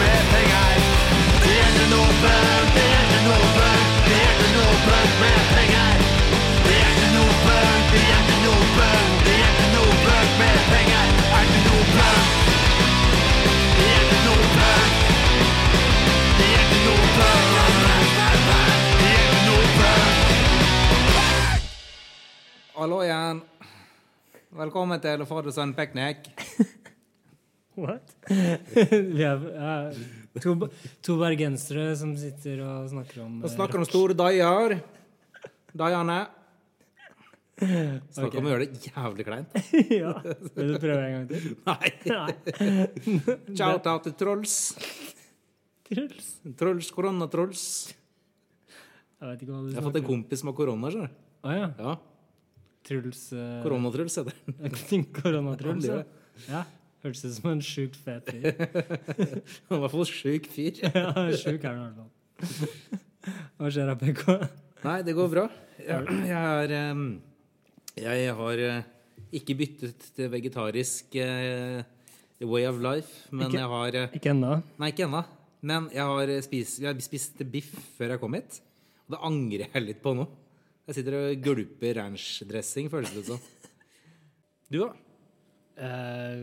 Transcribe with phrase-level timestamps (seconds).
[0.00, 0.72] med penger.
[1.44, 5.92] Det er noe bønn, det er den åpen, det er noe bønn med penger.
[6.66, 11.06] Det er noe bønn, det er den åpen, det er noe bønn med penger.
[11.38, 12.18] Er den åpen?
[13.76, 14.44] Det er ikke noe.
[16.40, 16.68] Det er.
[19.00, 19.94] Det er noe.
[22.80, 23.42] Hallo igjen.
[24.60, 26.30] Velkommen til og sønn Peknik.
[27.80, 28.12] What?
[29.16, 29.74] Vi er ja,
[30.42, 30.56] to,
[31.04, 34.76] to bergensere som sitter og snakker om Og snakker om store daier.
[35.76, 36.18] Daiene.
[37.60, 39.56] Snakker om å gjøre det jævlig kleint.
[40.00, 40.12] ja.
[40.56, 41.48] Vil du prøve en gang til?
[41.70, 43.48] Nei.
[43.52, 44.58] Shout-out til Trolls.
[45.90, 46.30] Truls.
[46.60, 47.64] Truls, Korona-Truls.
[49.20, 49.74] Jeg vet ikke hva du snakker om.
[49.74, 50.92] Jeg har fått en kompis med korona.
[50.92, 51.26] skjønner du.
[51.50, 51.68] Ja.
[51.80, 51.96] Ja,
[52.84, 55.04] Truls uh, Koronatruls heter den.
[55.16, 56.02] Koronatruls, Ja,
[56.48, 56.62] ja.
[57.00, 58.50] Hørtes ut som en sjukt fet fyr.
[59.70, 60.80] Han var i hvert fall sjuk fyr.
[60.84, 63.00] ja, sjuk er han i hvert fall.
[63.56, 64.24] Hva skjer da, PK?
[64.84, 65.46] Nei, det går bra.
[65.80, 66.72] Jeg, jeg er
[67.96, 68.82] Jeg har eh,
[69.40, 71.80] ikke byttet til vegetarisk uh,
[72.44, 74.58] way of life, men Ikke- jeg har uh, Ikke ennå.
[74.76, 75.22] Nei, ikke ennå.
[75.64, 78.60] Men jeg har spist, jeg har spist biff før jeg kom hit.
[79.06, 80.28] Og det angrer jeg litt på nå.
[80.88, 83.40] Jeg sitter og gulper ranchdressing, føles det som.
[84.70, 84.92] Du, da?
[85.80, 86.40] Eh,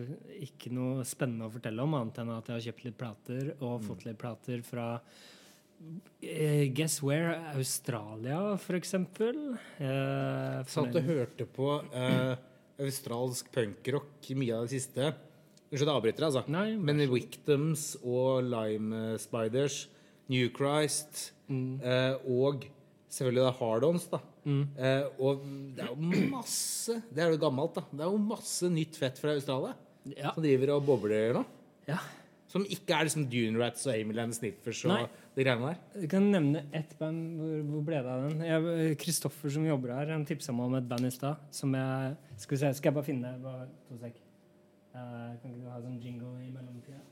[0.48, 3.84] ikke noe spennende å fortelle om, annet enn at jeg har kjøpt litt plater og
[3.86, 4.88] fått litt plater fra
[6.26, 7.36] eh, Guess where?
[7.54, 8.40] Australia,
[8.80, 9.54] eksempel.
[9.78, 12.34] Eh, Satt og hørte på eh,
[12.82, 15.12] australsk punkrock mye av det siste.
[15.68, 16.44] Unnskyld, jeg avbryter, altså.
[16.50, 19.84] Nei, Men Victims og Lime Spiders,
[20.32, 22.66] New Christ eh, og
[23.12, 24.22] selvfølgelig da Hard-Ons, da.
[24.48, 25.42] Eh, og
[25.76, 27.84] det er jo masse Det er jo gammelt, da.
[27.92, 29.74] Det er jo masse nytt fett fra Australia
[30.08, 30.32] Ja.
[30.34, 31.46] som driver og bobler nå.
[31.90, 31.98] ja.
[32.48, 35.08] Som ikke er liksom Dune Rats og Amiland Sniffers og Nei.
[35.36, 35.80] de greiene der.
[36.00, 37.36] Du kan nevne ett band.
[37.42, 38.40] Hvor, hvor ble det av den?
[38.48, 41.36] Jeg- Kristoffer som jobber her, han tipsa meg om et band i stad.
[41.52, 43.44] Som jeg Skal vi se, skal jeg bare finne det?
[43.44, 44.16] Bare to sek.
[44.96, 47.04] Uh, kan ikke du ha sånn jingle i mellomtida?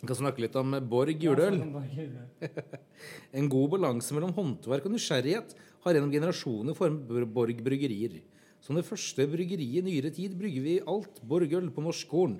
[0.00, 1.56] Vi kan snakke litt om Borg juleøl.
[1.56, 2.74] Ja, sånn juleøl.
[3.38, 5.54] En god balanse mellom håndverk og nysgjerrighet
[5.86, 8.18] har gjennom generasjoner formet Borg bryggerier.
[8.64, 12.38] Som det første bryggeriet i nyere tid brygger vi alt Borgøl på norsk korn.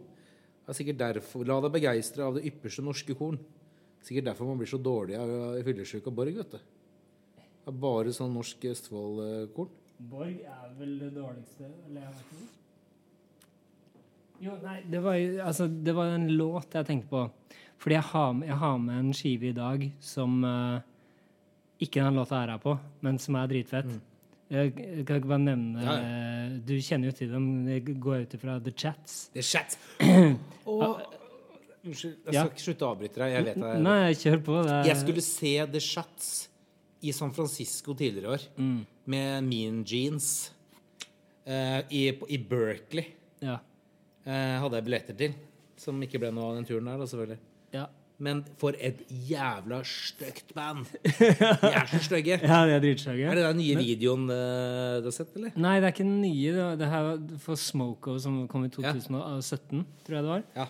[0.66, 3.38] Det er sikkert derfor, La deg begeistre av det ypperste norske korn.
[4.02, 6.58] Sikkert derfor man blir så dårlig av fyllesyk av Borg, vet du.
[7.38, 9.70] Det er bare sånn norsk Østfold-korn.
[10.10, 12.48] Borg er vel det dårligste Eller jeg vet ikke.
[14.44, 17.22] Jo, nei, det var jo altså, Det var en låt jeg tenkte på.
[17.80, 20.84] Fordi jeg har, jeg har med en skive i dag som eh,
[21.82, 23.91] ikke den låta her er på, men som er dritfett.
[24.48, 26.48] Jeg, jeg kan ikke bare nevne Ja, ja.
[26.62, 27.47] Du kjenner jo til dem.
[27.66, 29.16] Det går ut ifra The Chats.
[29.34, 29.78] The Chats.
[30.70, 31.00] Og
[31.86, 33.32] Unnskyld, jeg skal ikke slutte å avbryte deg.
[33.34, 33.72] Jeg vet det.
[33.82, 34.54] Nei, kjør på.
[34.66, 36.31] Er, Jeg skulle se The Chats
[37.06, 38.47] i San Francisco tidligere i år.
[39.15, 40.31] Med Mean Jeans.
[41.47, 43.12] uh, i, I Berkeley
[43.44, 43.59] ja,
[44.26, 45.34] Uh, hadde jeg billetter til.
[45.78, 47.36] Som ikke ble noe av den turen der, da, selvfølgelig.
[48.16, 48.22] Ja.
[48.25, 50.87] Men for et jævla stygt band!
[51.21, 52.38] De er så stygge.
[52.41, 53.27] ja, de er dritstygge.
[53.28, 55.53] Er det den nye videoen uh, du har sett, eller?
[55.60, 56.71] Nei, det er ikke den nye.
[56.81, 60.47] Det her var for Smoko, som kom i 2017, tror jeg det var.
[60.56, 60.66] Ja.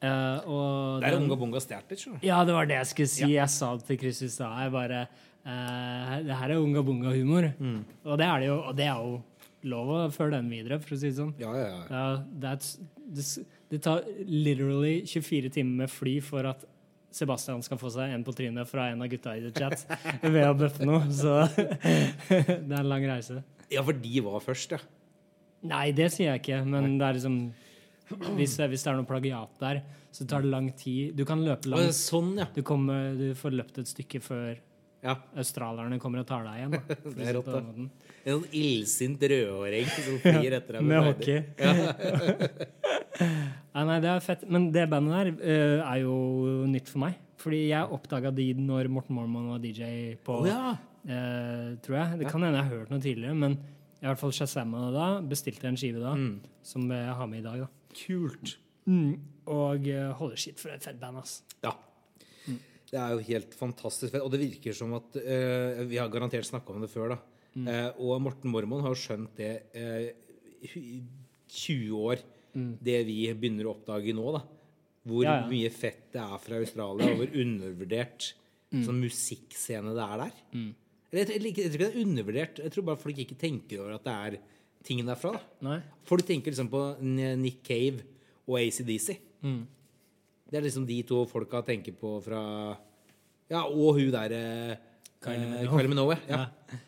[0.00, 2.26] Uh, Det er den- Unga Bunga stjålet litt, skjønner du.
[2.30, 3.28] Ja, det var det jeg skulle si.
[3.34, 4.56] Jeg sa det til Chris i stad.
[4.64, 5.02] Jeg bare
[5.44, 7.50] uh, Det her er unga bunga-humor.
[7.60, 7.84] Mm.
[8.08, 8.56] Og det er det jo.
[8.70, 9.20] Og det er jo
[9.68, 11.34] lov å følge den videre, for å si det sånn.
[11.36, 11.82] Ja, ja, ja.
[11.92, 13.26] Uh, that's, det,
[13.68, 16.64] det tar literally 24 timer med fly for at
[17.14, 19.84] Sebastian skal få seg en på trynet fra en av gutta i The Chat
[20.34, 21.02] ved å bøffe noe.
[21.14, 21.40] Så
[22.28, 23.40] det er en lang reise.
[23.70, 24.80] Ja, for de var først, ja.
[25.70, 27.42] Nei, det sier jeg ikke, men det er liksom
[28.10, 31.14] hvis hvis det er noe plagiat der, så tar det lang tid.
[31.14, 31.94] Du kan løpe langt.
[31.94, 32.48] Sånn, ja.
[32.54, 34.58] Du, kommer, du får løpt et stykke før
[35.04, 35.14] ja.
[35.40, 36.74] australierne kommer og tar deg igjen.
[36.76, 36.80] Da,
[37.16, 37.60] Det er det rått, da.
[38.20, 40.84] En sånn illsint rødhåring som flyr etter deg.
[40.90, 41.38] Med hockey.
[43.74, 44.44] Nei, nei, det er fett.
[44.50, 46.14] Men det bandet der eh, er jo
[46.68, 47.18] nytt for meg.
[47.40, 50.74] Fordi jeg oppdaga de når Morten Mormon var DJ på oh, ja.
[51.08, 52.20] eh, Tror jeg.
[52.20, 53.56] Det kan hende jeg har hørt noe tidligere, men
[54.00, 55.06] i hvert fall shazamma det da.
[55.32, 56.34] Bestilte en skive da, Mm.
[56.64, 57.64] som jeg har med i dag.
[57.64, 57.70] da.
[58.04, 58.58] Kult.
[59.50, 61.38] Og uh, holder shit for et fett band, ass.
[61.64, 61.72] Ja.
[62.90, 64.24] Det er jo helt fantastisk fett.
[64.24, 67.18] Og det virker som at uh, Vi har garantert snakka om det før, da.
[67.54, 67.66] Mm.
[67.68, 70.10] Uh, og Morten Mormon har jo skjønt det uh,
[70.66, 71.00] i
[71.50, 72.20] 20 år,
[72.82, 74.42] det vi begynner å oppdage nå, da.
[75.06, 75.26] Hvor Mm.
[75.26, 75.46] Ja, ja.
[75.48, 78.32] mye fett det er fra Australia, og hvor undervurdert
[78.70, 78.84] Mm.
[78.86, 80.34] sånn musikkscene det er der.
[80.54, 80.68] Mm.
[81.10, 82.58] jeg, jeg, jeg tror ikke det er undervurdert.
[82.62, 84.36] Jeg tror bare folk ikke tenker over at det er
[84.86, 85.32] ting derfra.
[85.34, 85.40] da.
[85.66, 85.78] Nei?
[86.06, 88.04] Folk tenker liksom på Nick Cave
[88.46, 89.16] og ACDC.
[90.50, 92.40] Det er liksom de to folka tenker på fra
[93.50, 94.78] Ja, og hun derre
[95.22, 95.76] Kylie eh, Minogue.
[95.78, 96.16] Kylie Minogue.
[96.28, 96.46] Ja.
[96.46, 96.78] Ja.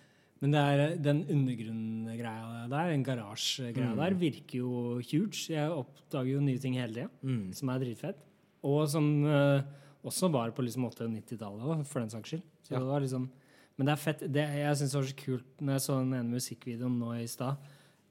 [0.43, 5.53] Men det er, den undergrunngreia der, den garasjegreia der, virker jo huge.
[5.53, 8.19] Jeg oppdager jo nye ting hele tida, som er dritfett.
[8.67, 9.63] Og som uh,
[10.07, 12.43] også var på liksom 80- og 90-tallet for den saks skyld.
[12.67, 12.79] Så Ja.
[12.81, 13.31] det var liksom
[13.79, 14.21] Men det er fett.
[14.21, 17.27] Det, jeg syns det var så kult når jeg så den ene musikkvideoen nå i
[17.27, 17.57] stad,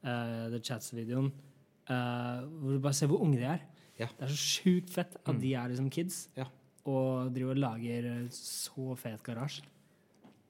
[0.04, 1.28] uh, The Chats-videoen,
[1.90, 3.62] uh, hvor du bare ser hvor unge de er.
[4.02, 4.08] Ja.
[4.18, 6.48] Det er så sjukt fett at de er liksom kids, Ja.
[6.90, 9.64] og driver og lager eh, så fet garasje.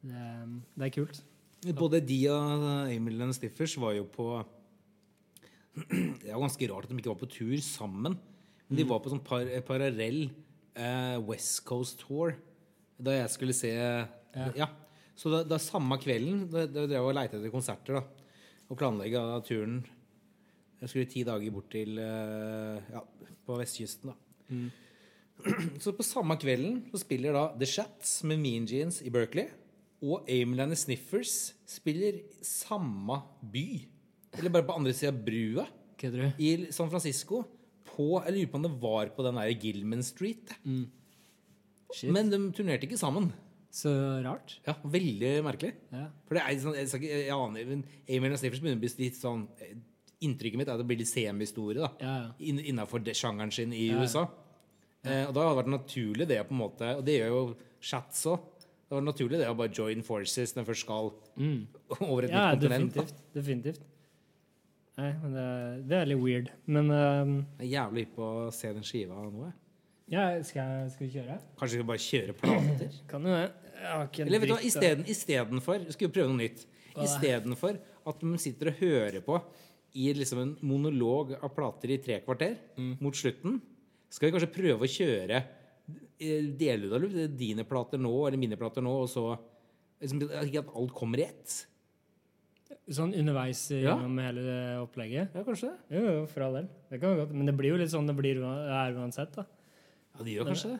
[0.01, 0.23] Det,
[0.79, 1.19] det er kult.
[1.77, 4.29] Både de og Emil and Stiffers var jo på
[6.21, 8.15] Det er ganske rart at de ikke var på tur sammen.
[8.67, 10.23] Men de var på sånn par, parallell
[10.79, 12.33] eh, West Coast Tour
[13.01, 13.71] da jeg skulle se
[14.55, 14.67] Ja.
[15.17, 18.03] Så da, da samme kvelden da, da drev jeg og leita etter konserter da,
[18.71, 19.81] og planlegga turen
[20.81, 23.03] Jeg skulle ti dager bort til eh, Ja,
[23.45, 24.15] på vestkysten, da.
[25.81, 29.49] Så på samme kvelden så spiller da The Shats med Mean Jeans i Berkeley.
[30.01, 33.19] Og Ameland Sniffers spiller samme
[33.53, 33.65] by.
[34.37, 35.67] Eller bare på andre sida av brua
[36.01, 37.43] Kødder i San Francisco.
[37.91, 40.53] På, jeg lurer på om det var på den der Gilman Street.
[41.93, 42.09] Shit.
[42.13, 43.29] Men de turnerte ikke sammen.
[43.71, 43.91] Så
[44.25, 44.57] rart.
[44.65, 45.75] Ja, Veldig merkelig.
[45.93, 46.07] Ja.
[46.27, 49.45] For det er sånn, jeg, jeg aner men Ameland Sniffers begynner å bli litt sånn
[49.61, 49.77] eh,
[50.21, 52.31] Inntrykket mitt er at det blir litt semihistorie Ja, ja.
[52.39, 54.01] innafor sjangeren sin i Ja.
[54.01, 54.27] USA.
[55.03, 57.55] Eh, og da hadde det vært naturlig det på en måte Og det gjør jo
[57.81, 58.39] Chats òg.
[58.85, 62.35] Det var naturlig det å bare join forces når jeg først skal over et Mm.
[62.35, 62.93] Ja, nytt kontinent.
[62.93, 63.13] definitivt.
[63.33, 63.81] definitivt.
[64.99, 66.51] Nei, men det, det er litt weird.
[66.67, 69.45] Men um, Jeg er jævlig hypp på å se den skiva nå.
[69.47, 69.53] jeg.
[70.11, 71.39] ja, skal, skal vi kjøre?
[71.57, 72.99] Kanskje vi skal bare kjøre plater?
[73.09, 73.49] Kan jo det.
[74.27, 76.67] Eller vet du hva, istedenfor skal vi prøve noe nytt.
[77.01, 79.39] Istedenfor at de sitter og hører på
[79.93, 82.97] i liksom en monolog av plater i tre kvarter Mm.
[83.01, 83.59] mot slutten,
[84.09, 85.43] skal vi kanskje prøve å kjøre
[86.19, 89.37] eh, deler av det, dine plater nå eller mine plater nå, og så
[90.01, 91.65] liksom, Ikke at alt kommer i ett.
[92.89, 93.97] Sånn underveis Ja.
[93.97, 95.33] hele det opplegget?
[95.35, 95.97] Ja, kanskje det?
[95.97, 96.67] Jo, jo, for all del.
[96.89, 97.33] Det kan være godt.
[97.35, 99.45] Men det blir jo litt sånn det blir det er uansett, da.
[100.17, 100.79] Ja, det gjør kanskje det.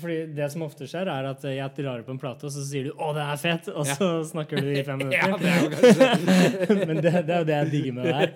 [0.00, 2.88] Fordi det som ofte skjer, er at jeg drar opp en plate, og så sier
[2.88, 5.18] du 'Å, det er fett', og så snakker du i fem minutter.
[5.18, 8.14] Ja, det er jo kanskje Men det, det er jo det jeg digger med det
[8.20, 8.32] her.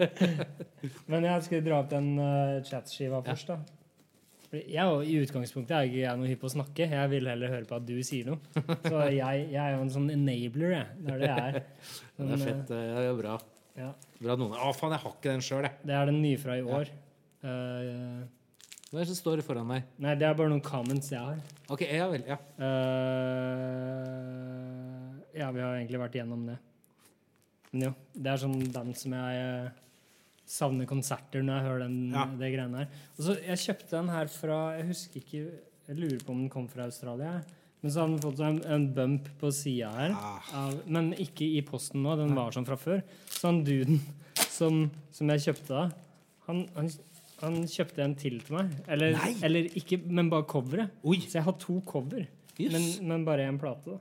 [1.06, 3.58] Men jeg skal dra opp den uh, chatskiva først, da.
[4.56, 6.86] Jeg I utgangspunktet er ikke jeg noe hypp på å snakke.
[6.92, 8.38] Jeg vil heller høre på at du sier noe.
[8.86, 10.86] Så jeg, jeg er jo en sånn enabler, jeg.
[11.02, 11.58] Det er det jeg er.
[12.16, 12.62] Det er fett.
[12.70, 13.34] Det er bra.
[13.76, 13.90] Ja,
[14.22, 15.74] Bra noen Å, faen, jeg har ikke den sjøl, jeg.
[15.84, 16.88] det er den nye fra i år.
[17.44, 18.22] Eh,
[18.86, 19.82] Hva er det som står foran deg?
[19.98, 21.40] nei, det er bare noen comments jeg har.
[21.74, 22.22] Ok, ja vel.
[22.28, 22.36] Ja.
[23.86, 26.54] Uh, ja, vi har egentlig vært igjennom det.
[27.72, 29.66] Men jo, det er sånn band som jeg eh,
[30.48, 32.24] savner konserter når jeg hører den, Ja.
[32.40, 32.88] det greiene her.
[33.18, 35.40] Og så, Jeg kjøpte den her fra Jeg husker ikke
[35.90, 37.34] Jeg lurer på om den kom fra Australia.
[37.82, 40.14] Men så hadde den fått en, en bump på sida her.
[40.16, 40.40] Ah.
[40.62, 42.14] Av, men ikke i posten nå.
[42.18, 43.02] Den var sånn fra før.
[43.28, 44.00] Så han duden
[44.56, 45.84] som, som jeg kjøpte da,
[46.48, 46.88] han, han,
[47.42, 48.70] han kjøpte en til til meg.
[48.88, 49.32] Eller, Nei!
[49.44, 50.90] eller ikke, men bare coveret.
[51.04, 51.18] Oi!
[51.26, 52.26] Så jeg har to cover,
[52.58, 52.72] Yes.
[52.72, 53.84] men, men bare én plate.
[53.92, 53.98] da.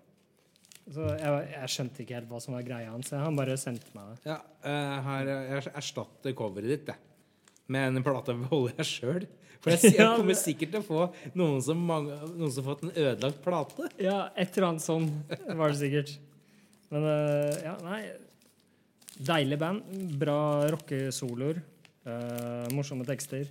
[0.93, 3.09] Så jeg, jeg skjønte ikke helt hva som var greia hans.
[3.09, 4.29] så Han bare sendte meg det.
[4.29, 6.95] Ja, eh, her, jeg erstatter coveret ditt jeg.
[7.67, 9.25] med en plate jeg beholder jeg sjøl.
[9.59, 11.01] For jeg, sier- jeg Ja, kommer men- sikkert til å få
[11.35, 13.89] noen som, mange, noen som har fått en ødelagt plate.
[13.99, 15.09] Ja, et eller annet sånn
[15.57, 16.15] var det sikkert.
[16.93, 18.01] Men eh, ja, nei
[19.25, 19.83] Deilig band.
[20.19, 20.37] Bra
[20.71, 21.59] rockesoloer.
[22.05, 23.49] Eh, morsomme tekster.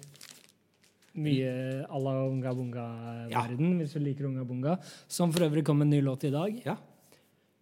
[1.15, 4.79] Mye à la Unga Bunga-verden, hvis du liker Unga Bunga.
[5.07, 6.57] Som for øvrig kom med en ny låt i dag.
[6.65, 6.75] Ja.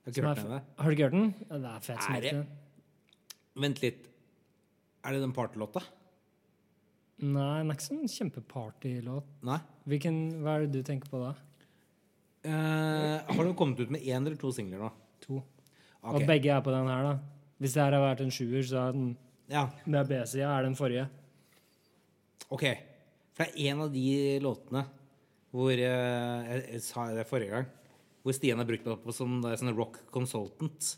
[0.02, 0.62] Har ikke hørt den.
[0.78, 1.34] Har du ikke hørt den?
[1.50, 2.46] Ja, det er fett som Er det-
[3.54, 4.08] Vent litt.
[5.04, 5.82] Er det den partylåta?
[7.22, 9.24] Nei, den er ikke sånn kjempepartylåt.
[9.86, 11.34] Hvilken, hva er det du tenker på da?
[12.42, 14.90] Uh, har du kommet ut med én eller to singler nå?
[15.20, 15.42] To.
[16.02, 16.14] Okay.
[16.16, 17.18] Og begge er på den her, da.
[17.60, 19.16] Hvis det her har vært en sjuer, så er den
[19.50, 21.08] Ja, med B-sida er den forrige.
[22.48, 22.64] ok.
[23.32, 24.08] For det er en av de
[24.44, 24.82] låtene
[25.52, 27.70] hvor eh, Jeg, sa det forrige gang.
[28.22, 30.92] Hvor Stian har brukt meg på som det er sånn rock consultant.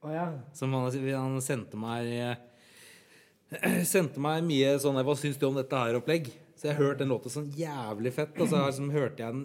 [0.00, 0.26] Oh, ja.
[0.56, 5.76] Som han, han sendte meg eh, Sendte meg mye sånn Hva syns du om dette
[5.76, 6.30] her opplegg?
[6.56, 8.36] Så jeg hørte den låta sånn jævlig fett.
[8.38, 9.44] Og så liksom hørte jeg den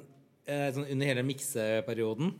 [0.52, 2.34] eh, sånn under hele mikseperioden.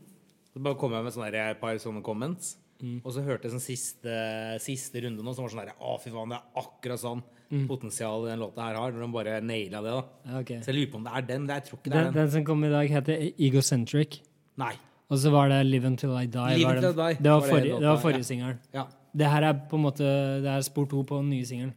[0.52, 2.54] Så bare kom jeg med sånne et par sånne comments.
[3.02, 4.16] Og så hørte jeg sånn siste,
[4.60, 7.22] siste runde nå, som var sånn der Å, fy faen, det er akkurat sånn
[7.70, 8.92] potensial den låta her har.
[8.92, 9.94] Når de bare naila det.
[9.94, 10.58] da Okay.
[10.60, 11.46] Så jeg lurer på om det er den.
[11.46, 12.20] Det jeg tror ikke det Den, er den.
[12.22, 14.20] den som kom i dag, heter Egocentric.
[14.60, 14.74] Nei.
[15.08, 16.56] Og så var det Live Until I Die.
[16.58, 18.02] Live var Until I Die Det var var forrige, låta, det var ja.
[18.02, 18.58] forrige singelen.
[18.74, 18.86] Ja.
[19.16, 20.08] Det her er på en måte
[20.44, 21.74] Det er spor to på den nye singelen.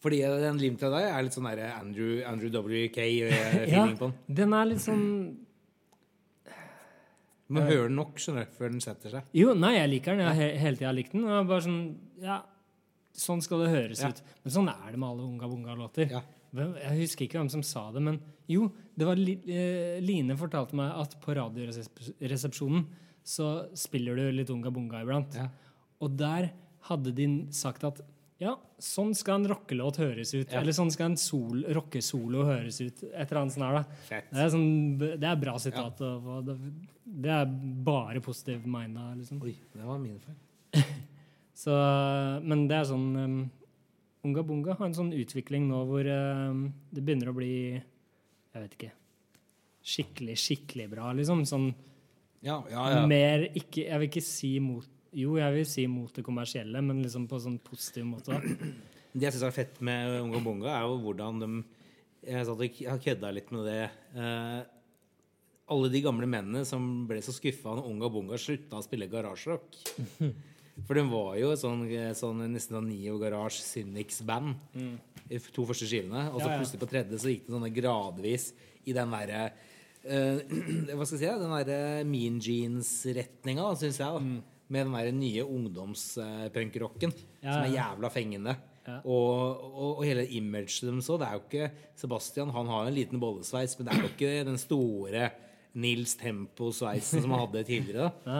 [0.00, 4.06] Fordi den Live Until I Die er litt sånn der Andrew, Andrew Ja, WK-feeling på
[4.12, 4.14] den.
[4.38, 5.04] den er litt sånn
[7.48, 9.28] Du hører den nok skjønner før den setter seg.
[9.32, 10.20] Jo, nei, jeg liker den.
[10.26, 11.24] Jeg har he hele tida likt den.
[11.24, 11.78] Og bare sånn
[12.20, 12.42] Ja,
[13.16, 14.08] sånn skal det høres Ja.
[14.12, 14.20] ut.
[14.44, 16.10] Men sånn er det med alle Unga Bunga-låter.
[16.10, 16.20] Ja.
[16.54, 20.92] Jeg husker ikke hvem som sa det, men jo, det var eh, Line fortalte meg
[20.96, 22.86] at på Radioresepsjonen
[23.28, 25.34] så spiller du litt Unga Bunga iblant.
[25.36, 25.48] Ja.
[26.00, 26.50] Og der
[26.88, 28.00] hadde de sagt at
[28.38, 30.52] ja, sånn skal en rockelåt høres ut.
[30.52, 30.60] Ja.
[30.60, 33.02] Eller sånn skal en sol, rockesolo høres ut.
[33.08, 34.20] Et eller annet sånt her, da.
[34.30, 34.68] Det er, sånn,
[35.00, 35.98] det er bra sitat.
[35.98, 36.36] Ja.
[36.46, 36.54] det,
[37.26, 37.50] det er
[37.88, 39.40] bare positive minda, liksom.
[39.42, 40.38] Oi, det var mine feil.
[41.58, 41.74] Så,
[42.46, 43.38] men det er sånn um,
[44.28, 48.76] Unga Bunga har en sånn utvikling nå hvor um, det begynner å bli Jeg vet
[48.76, 48.90] ikke
[49.88, 51.42] Skikkelig, skikkelig bra, liksom.
[51.48, 51.72] Sånn
[52.46, 53.00] Ja, ja, ja.
[53.10, 57.02] mer ikke Jeg vil ikke si mot Jo, jeg vil si mot det kommersielle, men
[57.04, 58.36] liksom på sånn positiv måte.
[59.14, 61.52] Det jeg syns er fett med Unga Bonga, er jo hvordan de
[62.28, 63.84] Jeg satt og kødda litt med det.
[64.18, 64.60] Eh,
[65.70, 69.78] alle de gamle mennene som ble så skuffa når Unga Bonga slutta å spille garasjerock.
[70.86, 74.54] For den var jo sånn, sånn nesten sånn Neo Garage Cynics-band.
[75.28, 76.28] De to første skivene.
[76.30, 76.60] Og så Ja, ja.
[76.60, 78.50] plutselig på tredje så gikk det sånne gradvis
[78.86, 79.40] i den derre
[80.04, 80.38] eh,
[80.94, 81.32] Hva skal jeg si?
[81.42, 84.06] Den derre Mean Jeans-retninga, syns jeg.
[84.06, 88.56] da Med den der nye ungdomspunkrocken Ja, som er jævla fengende.
[88.88, 88.98] Ja.
[89.04, 92.96] Og, og, og hele imaget deres så, det er jo ikke Sebastian han har en
[92.96, 95.30] liten bollesveis, men det er jo ikke den store
[95.78, 98.10] Nils Tempo-sveisen som han hadde tidligere.
[98.24, 98.38] da.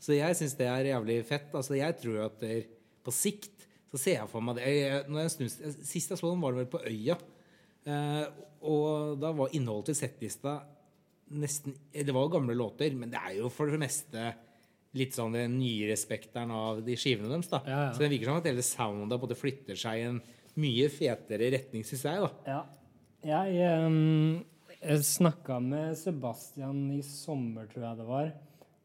[0.00, 1.50] Så jeg syns det er jævlig fett.
[1.54, 2.62] Altså, jeg tror at der,
[3.04, 6.30] på sikt så ser jeg for meg det jeg, når jeg snus, Sist jeg så
[6.30, 7.16] den, var det vel på Øya.
[7.84, 8.24] Eh,
[8.70, 10.58] og da var innholdet til settlista
[11.30, 14.30] nesten Det var jo gamle låter, men det er jo for det meste
[14.98, 17.48] litt sånn den nye respekteren av de skivene deres.
[17.52, 17.92] da Ja, ja.
[17.94, 20.20] Så det virker som at hele soundet både flytter seg i en
[20.60, 22.20] mye fetere retning, syns jeg.
[22.20, 22.60] da Ja.
[23.22, 24.44] Jeg, um,
[24.80, 28.30] jeg snakka med Sebastian i sommer, tror jeg det var.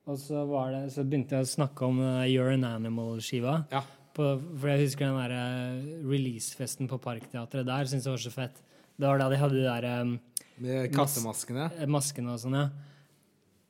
[0.05, 3.63] Og så, var det, så begynte jeg å snakke om uh, You're an Animal-skiva.
[3.71, 3.81] Ja.
[4.15, 7.89] For jeg husker den der uh, releasefesten på Parkteatret der.
[7.89, 8.61] Syns jeg var så fett.
[8.95, 10.13] Det var da de hadde de der um,
[10.61, 11.65] Med kattemaskene.
[11.91, 12.69] maskene og sånn, ja.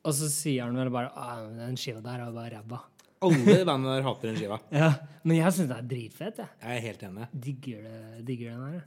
[0.06, 2.78] Og så sier han vel bare ah, den skiva der er bare ræva.
[3.26, 4.58] Alle bandene der hater den skiva.
[4.82, 4.90] Ja,
[5.26, 6.52] men jeg syns det er dritfett, jeg.
[6.62, 7.26] Jeg er helt enig.
[7.46, 8.84] Digger, det, digger den her.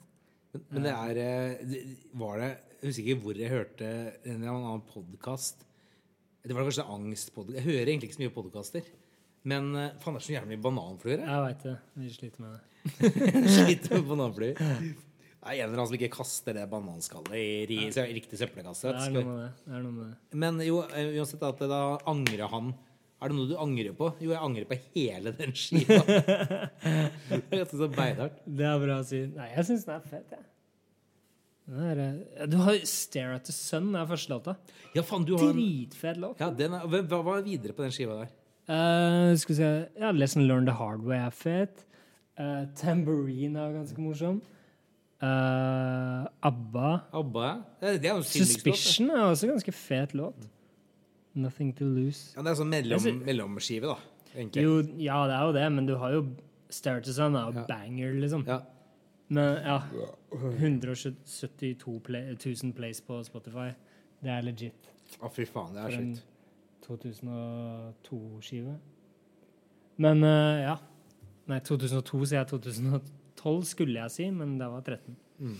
[0.54, 1.82] Men, men det er eh, det-
[2.18, 2.48] Var det
[2.80, 3.90] Jeg husker ikke hvor jeg hørte
[4.24, 5.66] en eller annen podkast.
[6.48, 7.58] Det var kanskje angstpodkast.
[7.60, 8.88] Jeg hører egentlig ikke så mye podkaster.
[9.50, 11.20] Men eh, faen, det er så jævlig bananfluer.
[11.20, 11.28] jeg.
[11.28, 11.76] Jeg veit det.
[12.00, 12.64] Vi sliter med det.
[13.60, 14.56] Sliter med bananfluer.
[15.40, 18.92] Det er en eller annen som ikke kaster det bananskallet i ri- så- riktig søppelkasse.
[18.92, 19.52] Det er noe med det.
[19.66, 20.38] det, er noe med det.
[20.42, 22.74] Men jo, eh, uansett at da angrer han
[23.22, 24.14] Er det noe du angrer på?
[24.24, 25.98] Jo, jeg angrer på hele den skiva.
[27.52, 28.38] det er så beinhardt.
[28.48, 29.20] Det er bra å si.
[29.36, 30.46] Nei, jeg syns den er fet, jeg.
[31.70, 34.56] Er, eh, Du har 'Stare at the Sun' er første låta.
[34.96, 36.40] Ja, faen, du har Dritfet låt.
[36.40, 38.30] ja, den er, hva, var videre på den skiva der?
[38.70, 41.84] Uh, skal vi se ja, 'Lesson Learned the Hard Way' er fet.
[42.40, 44.42] Uh, 'Tambourine' er ganske morsom.
[45.22, 46.92] Eh, ABBA.
[47.14, 47.56] ABBA, ja.
[47.82, 48.24] Det er- jo en.
[48.24, 50.48] 'Suspicion' er også ganske fet låt.
[51.36, 52.36] 'Nothing to Lose'.
[52.36, 53.96] Ja, det er sånn mellom, mellomskive, da.
[54.36, 54.64] Egentlig.
[54.64, 56.26] Jo, ja, det er jo det, men du har jo
[56.70, 57.66] Sun' er jo Ja.
[57.68, 58.46] banger, liksom.
[58.48, 58.60] Ja.
[59.30, 59.82] Men ja
[60.32, 63.72] 172 play, 000 plays på Spotify.
[64.22, 64.90] Det er legit.
[65.22, 66.20] Å, fy faen, det er For en
[66.86, 68.78] 2002-skive.
[69.98, 70.76] Men uh, ja.
[71.48, 72.48] Nei, 2002 sier jeg
[73.40, 75.18] 2012 skulle jeg si, men det var 13.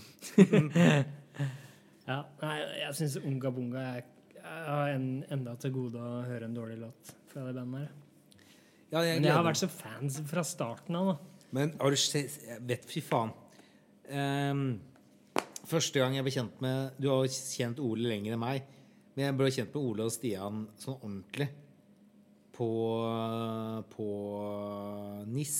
[2.10, 4.02] ja, nei, jeg syns Unga Bunga Jeg,
[4.36, 7.90] jeg har en, enda til gode å høre en dårlig låt fra det bandet her.
[8.90, 11.46] Ja, jeg Men jeg har vært så fans fra starten av, da.
[11.54, 13.32] Men har du sett jeg vet, Fy faen.
[14.10, 14.80] Um,
[15.70, 18.66] første gang jeg ble kjent med Du har jo kjent Ole lenger enn meg.
[19.14, 21.48] Men jeg ble kjent med Ole og Stian sånn ordentlig
[22.56, 22.68] på
[23.94, 24.08] På
[25.30, 25.58] NIS.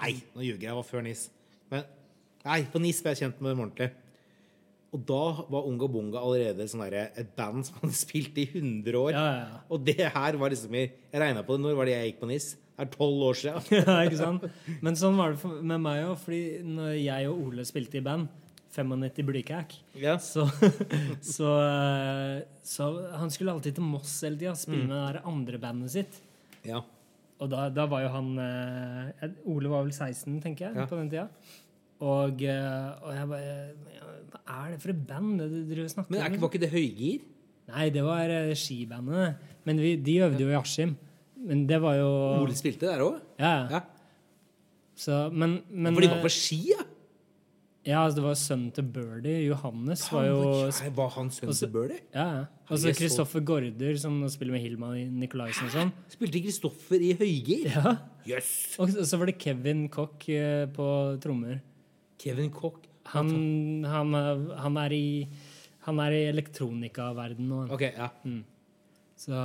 [0.00, 0.72] Nei, nå ljuger jeg.
[0.72, 1.28] Det var før NIS.
[1.74, 1.84] Men,
[2.46, 3.90] nei, på NIS ble jeg kjent med dem ordentlig.
[4.94, 8.94] Og da var Unga Bunga allerede sånn derre- et band som hadde spilt i 100
[9.00, 9.10] år.
[9.16, 9.62] Ja, ja.
[9.74, 11.64] Og det her var liksom Jeg regna på det.
[11.64, 12.46] Når var det jeg gikk på NIS?
[12.76, 13.66] Det er tolv år siden.
[13.80, 14.46] ja, ikke sant?
[14.86, 18.28] Men sånn var det med meg òg, fordi når jeg og Ole spilte i band,
[18.74, 20.16] 95 Blykæk, Ja.
[20.18, 20.46] så,
[21.36, 22.88] så, eh, så
[23.20, 26.20] Han skulle alltid til Moss hele tida, spille med det andre bandet sitt.
[26.66, 26.80] ja.
[27.42, 31.08] Og da, da var jo han eh, Ole var vel 16, tenker jeg, på den
[31.10, 31.24] tida.
[32.00, 33.54] Og, eh, og jeg bare
[34.34, 36.60] Hva er det for et band du driver og snakker Men er, ikke- var ikke
[36.64, 37.20] det høygir?
[37.68, 39.36] Nei, det var eh, skibandet.
[39.64, 40.96] Men vi, de øvde jo i Askim.
[41.44, 42.08] Men det var jo
[42.42, 43.20] Ole spilte der òg?
[43.38, 43.80] Ja, ja.
[44.96, 46.82] Så, men, men For de var eh, på ski, ja?
[47.84, 49.42] Ja, altså, det var sønnen til Birdie.
[49.44, 51.98] Johannes var jo var, var han sønnen til Birdie?
[52.14, 52.44] Ja, ja.
[52.70, 55.92] Jeg så- Kristoffer Gaarder, som spiller med Hilma Nikolaisen og sånn.
[56.08, 57.66] Spilte Kristoffer i høygir?
[57.74, 57.96] Ja.
[58.26, 58.78] Jøss!
[58.80, 60.86] Og så var det Kevin eh, på
[61.20, 61.60] trommer.
[62.24, 62.80] Kevin Koch.
[63.12, 63.28] Han,
[63.84, 64.16] han,
[64.56, 65.06] han er i
[65.84, 67.58] han er i elektronikaverdenen nå.
[67.74, 68.08] Ok, ja.
[69.20, 69.40] Så,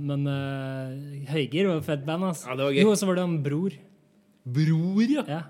[0.00, 2.48] men uh, Høygir var et fett band, altså.
[2.48, 2.80] Ja, det var gøy.
[2.80, 3.76] Jo, og så var det han Bror.
[4.56, 5.26] Bror, ja!
[5.28, 5.42] Ja.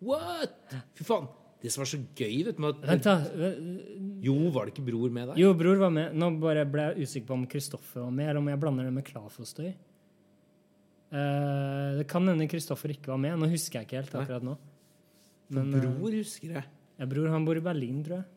[0.00, 0.56] What?!
[0.96, 1.28] Fy faen.
[1.60, 3.06] Det som var så gøy, vet du med at.
[4.24, 5.40] Jo, var det ikke Bror med der?
[5.42, 6.16] Jo, Bror var med.
[6.16, 8.96] Nå bare ble jeg usikker på om Kristoffer var med, eller om jeg blander det
[8.96, 9.68] med Klafostøy.
[11.12, 13.36] Uh, det kan hende Kristoffer ikke var med.
[13.36, 14.56] Nå husker jeg ikke helt akkurat nå.
[15.50, 16.64] Men eh, Bror husker jeg.
[17.00, 18.28] ja, Bror han bor i Berlin, tror jeg.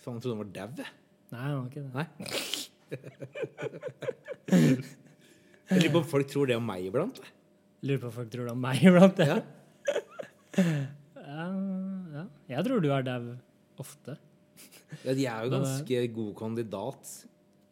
[0.00, 0.70] Faen, trodde han var dau.
[0.80, 0.92] jeg.
[1.30, 1.92] Nei, han var ikke det.
[1.94, 2.06] Nei.
[5.70, 7.20] Jeg lurer på om folk tror det om meg iblant.
[7.22, 7.30] jeg.
[7.86, 9.18] Lurer på om folk tror det om meg iblant.
[9.22, 9.36] Ja.
[10.60, 11.44] Ja,
[12.16, 12.24] ja.
[12.50, 13.28] Jeg tror du er dau
[13.80, 14.16] ofte.
[15.04, 17.12] Ja, de er jo Men, ganske god kandidat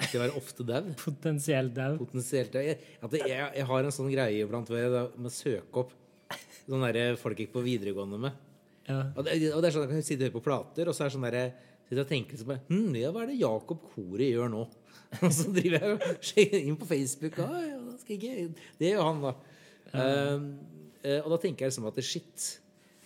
[0.06, 0.84] til å være ofte dau.
[1.02, 1.96] Potensielt dau.
[1.98, 2.62] Potensielt dau.
[2.62, 5.90] Jeg, jeg, jeg har en sånn greie iblant med å søke opp
[6.68, 8.38] sånne der folk gikk på videregående med.
[8.88, 9.00] Ja.
[9.14, 10.96] Og det, og det er sånn at jeg kan sitte og høre på plater, og
[10.96, 11.40] så er det sånn der,
[11.88, 14.62] sitter og tenker på hm, ja, Hva er det Jakob Kori gjør nå?
[15.24, 17.38] Og så driver jeg og sjekker inn på Facebook.
[17.40, 18.66] Ah, ja, det, skal jeg ikke.
[18.76, 19.30] Det gjør han, da.
[19.88, 20.42] Um,
[21.00, 22.48] eh, og da tenker jeg liksom at det shit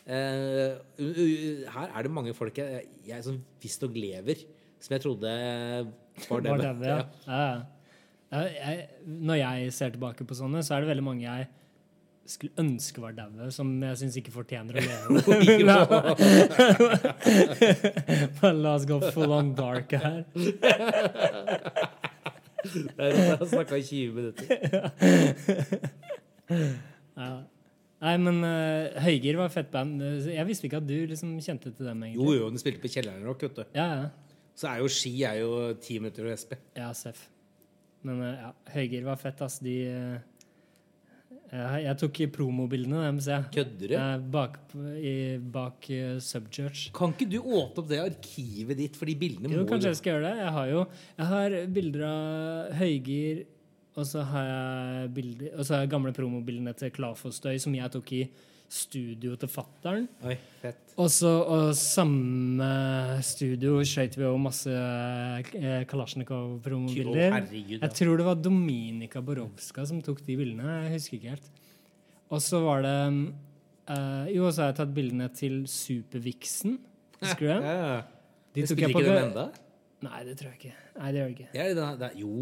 [0.02, 4.40] Uh, uh, Her er det mange folk jeg, jeg som visstnok lever,
[4.82, 5.30] som jeg trodde
[6.26, 6.72] var ja.
[6.82, 7.36] ja.
[8.32, 11.46] ja jeg, når jeg ser tilbake på sånne, så er det veldig mange jeg
[12.28, 15.08] skulle ønske var daue, som jeg syns ikke fortjener å leve.
[18.40, 20.22] Men la oss gå full on dark her.
[22.62, 24.46] Jeg har snakka i 20 minutter.
[27.18, 27.30] Ja.
[28.02, 29.98] Nei, men uh, Høygir var fett band.
[30.30, 32.22] Jeg visste ikke at du liksom kjente til dem, egentlig.
[32.22, 33.64] jo, jo, den spilte på Kjelleren Rock, vet du.
[33.74, 34.06] Ja, ja.
[34.58, 35.50] Så er jo Ski er jo
[35.82, 36.54] ti minutter fra SP.
[36.78, 37.24] Ja, Seff.
[38.06, 39.58] Men uh, ja, Høygir var fett, ass.
[39.62, 40.16] De eh,
[41.52, 43.48] jeg, tok promobildene deres, jeg.
[43.52, 43.94] Kødder du?
[43.98, 44.54] Eh, bak
[44.96, 45.14] i,
[45.52, 46.86] bak eh, Subchurch.
[46.96, 50.14] Kan ikke du åpne opp det arkivet ditt, for de bildene Jo, kanskje jeg skal
[50.14, 50.38] gjøre det.
[50.40, 50.84] Jeg har jo
[51.18, 53.42] jeg har bilder av Høygir,
[53.92, 57.92] og så har jeg bilder Og så har jeg gamle promobildene til Klafostøy, som jeg
[57.92, 58.22] tok i
[58.72, 60.06] studio til fattern.
[61.00, 62.68] Og så og samme
[63.24, 67.36] studio skøyt vi over masse eh, Kalasjnikov-promobilder.
[67.52, 70.78] Jeg tror det var Dominika Borowska som tok de bildene.
[70.86, 71.50] Jeg husker ikke helt.
[72.32, 72.96] Og så var det
[73.92, 76.78] uh, Jo, så har jeg tatt bildene til Supervixen.
[77.20, 77.66] Husker du den?
[77.68, 77.98] Ja, ja.
[78.52, 79.48] De spiller ikke den enda?
[80.02, 80.78] Nei, det tror jeg ikke.
[80.96, 81.50] Nei, det gjør det ikke.
[81.52, 82.32] Det er det, det er, jo,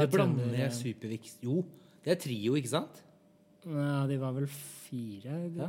[0.00, 1.62] det blander jeg Supervix Jo,
[2.04, 3.00] det er trio, ikke sant?
[3.66, 5.36] Nei, de var vel fire?
[5.56, 5.66] Ja.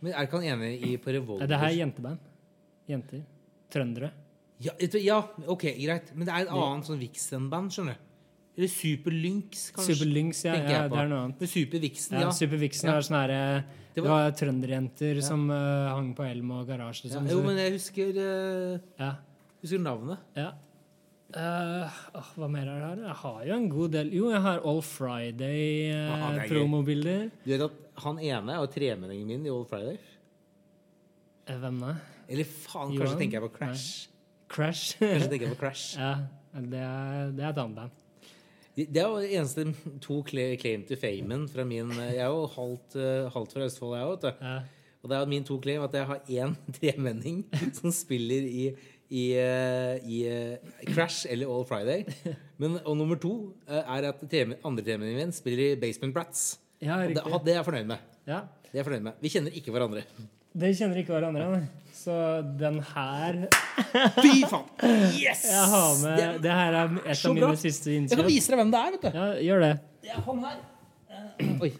[0.00, 1.42] Men er ikke han enig i på Revolver?
[1.44, 2.18] Ja, det her er jenteband.
[2.88, 3.24] Jenter.
[3.70, 4.12] Trøndere.
[4.60, 5.18] Ja, ja,
[5.48, 6.14] ok, greit.
[6.14, 8.06] Men det er et annet sånn Vixen-band, skjønner du.
[8.60, 9.94] Eller Superlynx, kanskje.
[9.96, 11.38] Superlynx, ja, ja, det er noe annet.
[11.40, 12.30] Men Supervixen, Ja, ja.
[12.36, 12.96] Supervixen Ja.
[12.96, 17.08] er sånn her Det var- var trønderjenter som uh, hang på Elm og garasje.
[17.10, 17.20] ja.
[17.20, 17.28] Liksom.
[17.30, 19.16] Jo, men jeg husker, uh, ja.
[19.62, 20.18] husker navnet.
[20.36, 20.52] ja.
[21.30, 21.86] Eh,
[22.18, 22.98] åh, hva mer er det her?
[23.06, 24.82] Jeg har jo en god del Jo, jeg har All.
[24.82, 27.30] Friday-promobilder.
[27.44, 29.98] Du vet at han ene er jo tremenningen min i All Friday.
[31.46, 31.92] Eh, hvem da?
[32.30, 33.04] Eller faen, Johan?
[33.04, 33.86] kanskje tenker jeg på Crash.
[34.50, 34.84] Crash.
[34.98, 35.86] Kanskje tenker jeg på Crash.
[36.02, 36.12] ja,
[36.54, 37.92] det er, det er et annet band.
[38.80, 39.62] Det er jo det eneste
[40.00, 44.06] to claim to famen fra min Jeg er jo halvt, eh, halvt fra Østfold, jeg
[44.06, 44.24] òg.
[44.40, 44.56] Ja.
[45.00, 47.44] Og det er jo min to claim at jeg har én tremenning
[47.76, 48.74] som spiller i,
[49.10, 52.04] i, eh, i eh, Crash eller All Friday.
[52.62, 53.32] Men, og nummer to
[53.66, 56.58] eh, er at treme, andre temaene mine spiller i Basement Brats.
[56.80, 58.04] ja, Og det, det er jeg fornøyd med.
[58.30, 58.44] Ja.
[58.70, 59.18] Det er jeg fornøyd med.
[59.24, 60.04] Vi kjenner ikke hverandre.
[60.60, 61.66] Det kjenner ikke hverandre, nei.
[62.00, 62.14] Så
[62.56, 63.36] den her
[64.22, 64.64] Fy faen!
[65.18, 65.42] Yes!
[65.50, 68.70] Jeg har med Det- her er et av mine siste Jeg kan vise deg hvem
[68.72, 69.18] det er, vet du.
[69.18, 69.72] Ja, gjør det.
[70.06, 70.56] Det er han her.
[71.10, 71.70] Uh, Oi.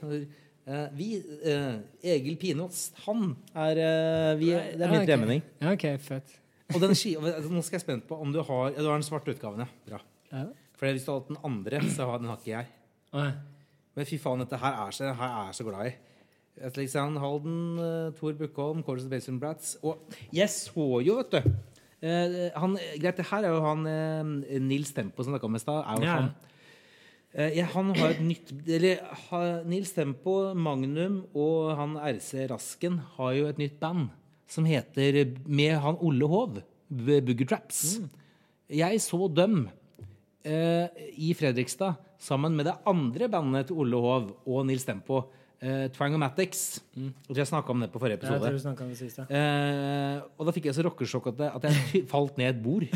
[0.71, 1.09] Uh, vi
[1.47, 5.09] uh, Egil Pinås, han er uh, vi, Det er min ok.
[5.09, 5.43] tremenning.
[5.63, 6.37] Ja, OK, fett.
[6.75, 9.07] Og den ski, nå skal jeg spent på om du har Ja, du har den
[9.07, 9.71] svarte utgaven, ja.
[9.89, 10.01] Bra.
[10.31, 10.45] Ja.
[10.79, 12.71] For hvis du har hatt den andre, så har den har ikke jeg.
[13.97, 15.97] Men fy faen, dette her er så, her er så glad i.
[16.61, 19.75] Alexander Halden, uh, Tor Bukkholm, Chorus Basin Brats.
[19.83, 20.03] Og
[20.35, 21.39] jeg så jo, vet du
[22.05, 25.63] eh, han, Greit, det her er jo han eh, Nils Tempo som snakka om i
[25.63, 25.83] stad.
[25.85, 26.15] er jo Ja.
[26.21, 26.31] han.
[27.33, 32.99] Eh, ja, han har et nytt Eller ha, Nils Tempo, Magnum og han RC Rasken
[33.17, 34.09] har jo et nytt band
[34.51, 36.61] som heter Med han Olle Hov,
[36.91, 38.01] Boogertraps.
[38.01, 38.09] Mm.
[38.81, 39.65] Jeg så dem
[40.47, 40.87] eh,
[41.19, 45.29] i Fredrikstad sammen med det andre bandet til Olle Hov og Nils Tempo.
[45.61, 46.81] Uh, Twangomatics.
[46.97, 48.49] Jeg tror jeg snakka om det på forrige episode.
[48.49, 49.27] du om det siste.
[49.29, 52.87] Eh, og da fikk jeg så rockesjokk at, at jeg falt ned et bord.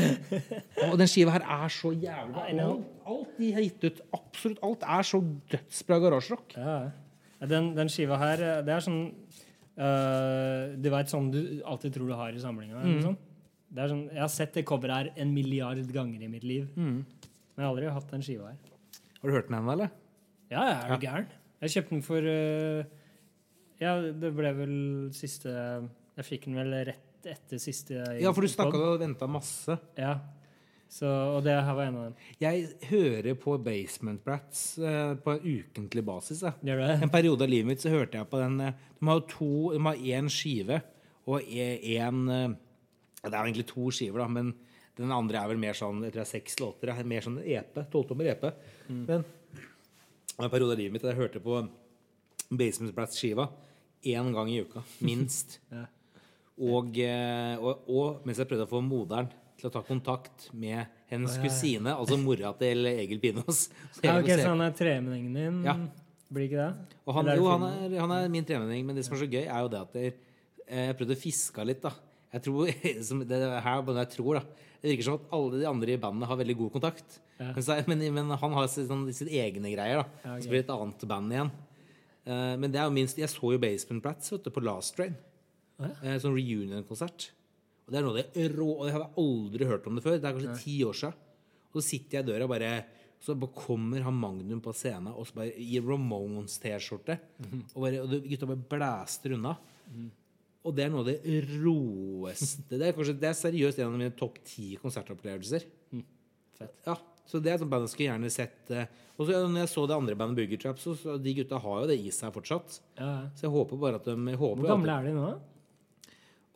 [0.88, 2.46] og den skiva her er så jævlig.
[2.64, 5.20] Alt, alt de har gitt ut, absolutt alt, er så
[5.52, 6.56] dødsbra garasjerock.
[6.56, 7.50] Ja, ja.
[7.52, 9.04] Den, den skiva her, eh, det er sånn
[9.78, 12.82] øh, Du veit sånn du alltid tror du har i samlinga?
[12.84, 13.00] Mm.
[13.04, 13.18] sånn?
[13.74, 16.68] Sånn, jeg har sett det coveret her en milliard ganger i mitt liv.
[16.78, 17.00] Mm.
[17.02, 18.60] Men jeg har aldri hatt den skiva her.
[19.20, 19.90] Har du hørt den ennå, eller?
[20.52, 21.32] Ja, jeg er du gæren?
[21.64, 22.84] Jeg kjøpte den for uh,
[23.80, 24.76] Ja, det ble vel
[25.16, 29.78] siste Jeg fikk den vel rett etter siste Ja, for du snakka og venta masse.
[29.96, 30.18] Ja.
[30.94, 32.18] Så, og det her var en av dem.
[32.38, 36.44] Jeg hører på Basement Brats uh, på en ukentlig basis.
[36.46, 39.54] En periode av livet mitt så hørte jeg på den uh, De har jo to
[39.74, 40.78] De har én skive
[41.24, 44.52] og én Det er jo egentlig to skiver, da, men
[44.94, 46.92] den andre er vel mer sånn Jeg tror det er seks låter.
[46.92, 47.80] Er mer sånn EP.
[47.90, 48.44] Tolvtommer EP.
[48.92, 49.24] Men
[50.38, 51.58] en periode av livet mitt da jeg hørte på
[52.54, 53.48] Basement Brats-skiva
[54.04, 54.84] én gang i uka.
[55.04, 55.58] Minst.
[55.74, 55.88] Ja.
[56.54, 59.26] Og, eh, og, og mens jeg prøvde å få moderen
[59.64, 63.68] til å ta kontakt med hennes kusine, altså mora til Egil Pinås.
[64.04, 65.60] Ja, okay, ok, Så han er tremenningen din?
[65.64, 65.78] Ja.
[66.34, 66.96] Blir ikke det?
[67.04, 69.22] og han, er det jo, han er, han er min tremenning, men det som er
[69.22, 70.16] så gøy, er jo det at eh,
[70.64, 71.84] jeg prøvde å fiske litt.
[71.84, 71.92] da.
[72.34, 72.72] Jeg tror,
[73.08, 74.42] som det her er jeg tror da,
[74.82, 77.20] Det virker som at alle de andre i bandet har veldig god kontakt.
[77.38, 77.52] Ja.
[77.52, 80.02] Men, så, men, han har sånn, sitt egne greier.
[80.02, 80.24] da.
[80.24, 80.44] Ja, okay.
[80.44, 81.54] Så blir det et annet band igjen.
[82.24, 85.16] Uh, men det er jo minst, jeg så jo Basement Brats du, på Last Train.
[85.80, 85.92] Ja.
[86.02, 87.30] Uh, sånn reunion-konsert.
[87.84, 90.16] Og det er noe det rå Og jeg hadde aldri hørt om det før.
[90.18, 91.14] Det er kanskje ti år siden.
[91.74, 92.72] Og så sitter jeg i døra og bare
[93.24, 97.18] Så bare kommer han Magnum på scenen og så bare i Ramones-T-skjorte.
[97.74, 99.54] Og, bare, og gutta bare blæster unna.
[100.64, 101.18] Og det er noe av det
[101.60, 105.64] råeste Det er, kanskje, det er seriøst en av mine topp ti konsertopplevelser.
[106.58, 106.76] Fett.
[106.86, 106.94] Ja,
[107.28, 108.70] så det er et band jeg skulle gjerne sett.
[108.70, 108.86] eh,
[109.18, 111.80] Og så når jeg så det andre bandet Boogie Traps, så, så de gutta har
[111.82, 112.78] jo det i seg fortsatt.
[112.98, 113.10] Ja.
[113.36, 115.32] Så jeg håper bare at de håper Hvor gamle de- er de nå?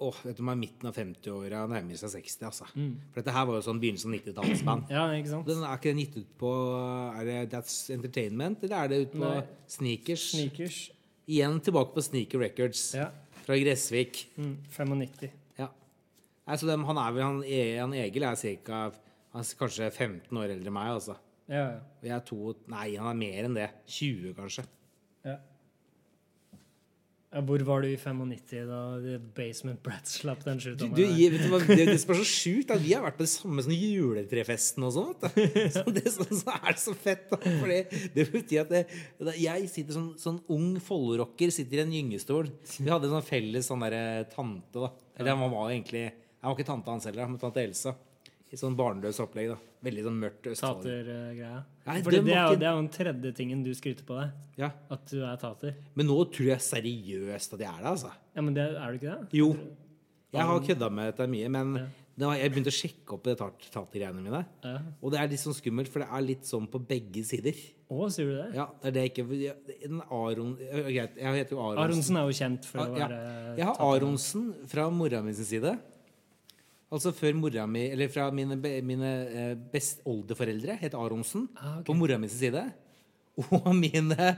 [0.01, 2.67] Åh, vet du, de er midten av 50-åra, nærmer seg 60, altså.
[2.71, 4.85] For dette her var jo sånn begynnelsen av 90-tallsband.
[4.95, 5.49] Ja, ikke sant?
[5.49, 6.53] Den er ikke den gitt ut på
[7.19, 9.41] Er det That's Entertainment, eller er det ut på Nei.
[9.75, 10.29] Sneakers?
[10.37, 10.79] Sneakers.
[11.29, 13.09] Igjen tilbake på Sneaker Records Ja.
[13.43, 14.23] fra Gressvik.
[14.39, 15.35] Mm, 95.
[15.59, 15.67] Ja.
[16.47, 18.85] Nei, så dem, han er vel han, E- han Egil er cirka
[19.35, 21.19] Han er kanskje 15 år eldre enn meg, altså.
[21.51, 21.81] Ja, ja.
[22.07, 23.67] Jeg er to Nei, han er mer enn det.
[23.99, 24.65] 20, kanskje.
[25.27, 25.41] ja.
[27.39, 30.97] Ja, Hvor var du i 95 da The Basement Brats slapp den Du, sjutommeren?
[30.99, 33.23] du, vet du hva, det, det som er så sjukt, at vi har vært på
[33.23, 35.27] det samme sånn juletrefesten og sånt.
[35.77, 37.29] Så, det, så, så er det så fett.
[37.31, 37.79] Da, fordi
[38.17, 38.83] det betyr at det,
[39.39, 42.51] jeg sitter sånn, sånn ung follorocker sitter i en gyngestol.
[42.75, 44.75] Vi hadde en sånn felles sånn der, tante.
[44.75, 46.09] da Eller han var egentlig
[46.43, 47.95] Han var ikke tante hans heller, men tante Elsa.
[48.51, 49.51] I sånn barnløs opplegg.
[49.53, 51.65] da Veldig sånn mørkt Tatergreia?
[51.87, 54.31] Nei, det det er jo den tredje tingen du skryter på deg.
[54.57, 54.71] Ja.
[54.91, 55.75] At du er tater.
[55.95, 58.11] Men nå tror jeg seriøst at jeg er det, altså.
[58.35, 59.29] Ja, men det, er du ikke det?
[59.39, 59.51] Jo.
[60.33, 61.85] Jeg har kødda med dette mye, men Ja.
[62.19, 64.45] det jeg begynte å sjekke opp det tat- tatergreiene mine.
[64.65, 64.79] Ja.
[65.03, 67.55] Og det er litt sånn skummelt, for det er litt sånn på begge sider.
[67.91, 68.55] Å, sier du det?
[68.55, 69.25] Ja, det er det ikke
[70.11, 71.85] Aron Greit, jeg heter jo Aronsen.
[71.85, 73.77] Aronsen er jo kjent for å Ja, være Jeg har.
[73.81, 75.79] Aronsen fra mora mi sin side.
[76.89, 81.49] Altså før mora mi Eller fra mine, mine eh, best oldeforeldre het Aronsen.
[81.57, 81.89] Ah, okay.
[81.91, 82.65] På mora mi sin side.
[83.61, 84.31] Og mine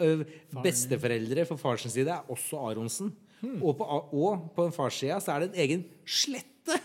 [0.00, 0.22] ø,
[0.62, 3.10] besteforeldre for fars side er også Aronsen.
[3.40, 3.58] Hmm.
[3.62, 6.78] Og, på, og på en farssida så er det en egen slette!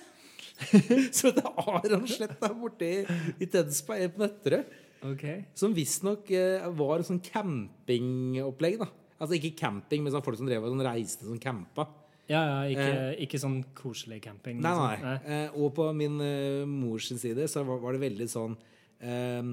[1.18, 4.62] så det er Aronsletta borte i, i Tønsberg, på Nøtterøy.
[5.06, 5.44] Okay.
[5.56, 8.80] Som visstnok eh, var en sånn campingopplegg.
[8.82, 8.88] da
[9.20, 11.88] Altså ikke camping, men sånn folk som drev og sånn reiste som campa.
[12.26, 14.58] Ja, ja, ikke, ikke sånn koselig camping.
[14.64, 15.06] Nei, liksom.
[15.06, 15.18] nei.
[15.36, 18.56] Eh, og på min eh, mors side så var, var det veldig sånn
[18.98, 19.52] eh,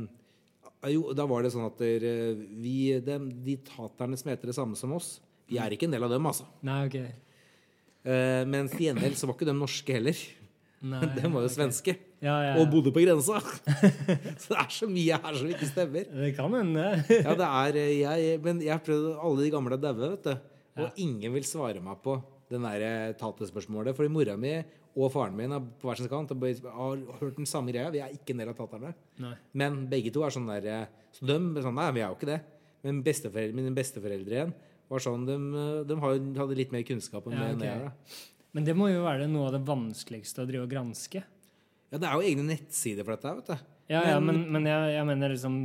[0.88, 4.56] Jo, da var det sånn at der, eh, vi, de, de taterne som heter det
[4.56, 5.18] samme som oss,
[5.52, 6.48] vi er ikke en del av dem, altså.
[6.64, 6.96] Nei, ok.
[8.02, 10.22] Eh, mens til gjengjeld så var ikke de norske heller.
[10.82, 11.54] Nei, De var jo okay.
[11.54, 11.96] svenske.
[12.22, 13.38] Ja, ja, Og bodde på grensa.
[14.42, 16.08] så det er så mye her som ikke stemmer.
[16.08, 16.88] Det kan hende.
[17.10, 20.48] Ja, det er eh, jeg, Men jeg har prøvd Alle de gamle daue, vet du.
[20.82, 22.16] Og ingen vil svare meg på
[22.52, 23.96] den der taterspørsmålet, tatespørsmålet.
[23.98, 24.52] Fordi mora mi
[24.94, 27.90] og faren min er på hver sin kant har har hørt den samme greia.
[27.90, 28.92] Vi er ikke en del av taterne.
[29.24, 29.34] Nei.
[29.54, 32.18] Men begge to er sånn der eh, Så de er sånn Nei, vi er jo
[32.18, 32.40] ikke det.
[32.82, 34.54] Men besteforeldre, mine besteforeldre igjen
[34.92, 37.64] var sånn De, eh, de hadde litt mer kunnskap om Ja, det enn ok.
[37.64, 38.20] jeg.
[38.52, 41.22] Men det må jo være noe av det vanskeligste å drive og granske.
[41.92, 43.56] Ja, det er jo egne nettsider for dette, vet du.
[43.92, 45.56] Ja, ja, Men- men, men jeg, jeg mener liksom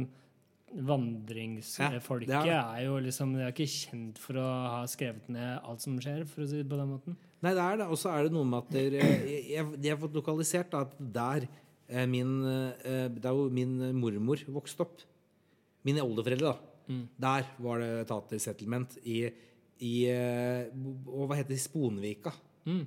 [0.67, 5.61] Vandringsfolket Ja, det er jo liksom De er ikke kjent for å ha skrevet ned
[5.63, 7.15] alt som skjer, for å si det på den måten.
[7.45, 7.87] Nei, det er det.
[7.93, 10.83] Og så er det noe med at der, jeg, jeg, jeg har fått lokalisert da,
[10.83, 15.05] at der eh, min, Det der hvor min mormor vokste opp
[15.87, 16.77] Mine oldeforeldre, da.
[17.27, 19.21] Der var det tatersettlement i,
[19.83, 20.67] i eh,
[21.07, 21.61] og Hva heter det?
[21.63, 22.33] Sponvika.
[22.67, 22.83] Mm.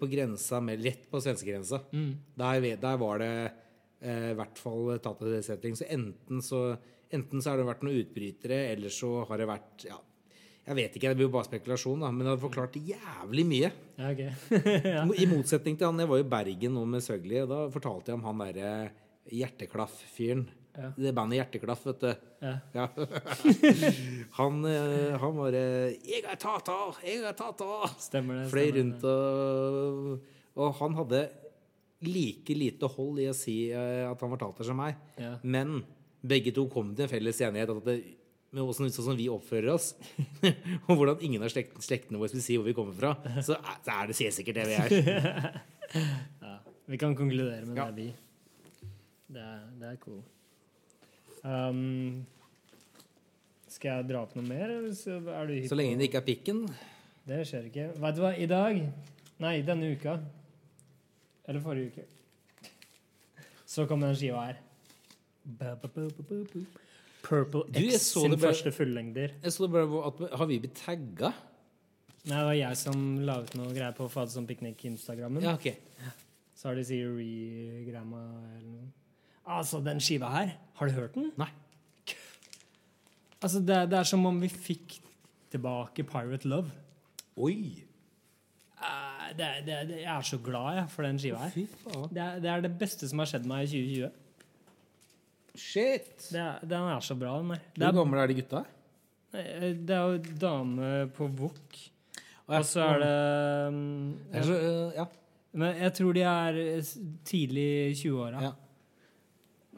[0.00, 1.82] På grensa med, Rett på svenskegrensa.
[1.92, 3.58] Der, der var det eh,
[4.00, 5.74] i hvert fall tatt av det setting.
[5.76, 6.62] Så enten så
[7.10, 9.96] Enten så har det vært noen utbrytere, eller så har det vært ja,
[10.68, 13.70] Jeg vet ikke, det blir jo bare spekulasjon, da, men det hadde forklart jævlig mye.
[13.98, 14.60] Ja, okay.
[14.94, 15.02] ja.
[15.02, 18.20] I motsetning til han, jeg var i Bergen nå med Søgli, og da fortalte jeg
[18.20, 18.72] om han derre
[19.30, 20.46] Hjerteklaff-fyren.
[20.78, 20.92] Ja.
[20.94, 22.26] Det bandet Hjerteklaff, vet du.
[22.46, 22.86] Ja.
[24.38, 27.00] Han, eh, han var eh, 'Jeg er tater!
[27.04, 28.46] Jeg er tater!' Stemmer det.
[28.52, 30.14] Fløy rundt og
[30.54, 31.20] Og han hadde
[32.06, 34.96] like lite hold i å si eh, at han var tater som meg.
[35.20, 35.34] Ja.
[35.42, 35.82] Men
[36.20, 37.98] begge to kom til en felles enighet at det,
[38.50, 39.92] med hvordan, sånn som vi oppfører oss,
[40.88, 43.12] og hvordan ingen av slekt, slektene våre vil si hvor vi kommer fra,
[43.46, 44.90] så er, så er det sikkert det vi er.
[46.40, 46.56] Ja.
[46.86, 47.88] Vi kan konkludere med Ja.
[47.90, 48.90] det, vi.
[49.30, 50.20] Det er, det er cool.
[51.42, 52.26] Um,
[53.70, 56.60] skal jeg dra opp noe mer, så er du Så lenge det ikke er pikken.
[57.26, 57.88] Det skjer ikke.
[58.02, 58.80] Vet du hva, i dag
[59.40, 60.18] Nei, denne uka.
[61.50, 62.04] Eller forrige uke.
[63.70, 64.58] Så kom den skiva her.
[65.58, 65.88] Ba, ba.
[67.20, 69.34] Purple Du, X så sin bare- første fullengder.
[69.42, 71.32] Jeg så bare at, Har vi blitt tagga?
[72.24, 75.42] Nei, det var jeg som la ut noe greier på Fadde som piknik-instagrammen.
[75.42, 75.70] Ja, ok.
[76.54, 78.20] Så har de sier re-gramma
[78.58, 78.88] eller noe.
[79.46, 81.30] Altså, den skiva her, har du hørt den?
[81.40, 81.48] Nei.
[83.42, 84.98] Altså, det, det er som om vi fikk
[85.50, 86.70] tilbake Pirate Love.
[87.40, 87.82] Oi!
[89.30, 91.70] Eh, det, det, jeg er så glad jeg, for den skiva her.
[92.10, 94.10] Det er, det er det beste som har skjedd meg i 2020.
[95.60, 96.12] Shit!
[96.30, 97.64] Det er, den er så bra, den der.
[97.76, 98.64] Hvor er, gamle er de gutta?
[99.30, 101.80] det er jo dame på Vok.
[102.50, 105.04] Og så er det um, er så, øh, ja.
[105.52, 106.58] Men jeg tror de er
[107.26, 108.42] tidlig i 20-åra.
[108.42, 108.50] Ja.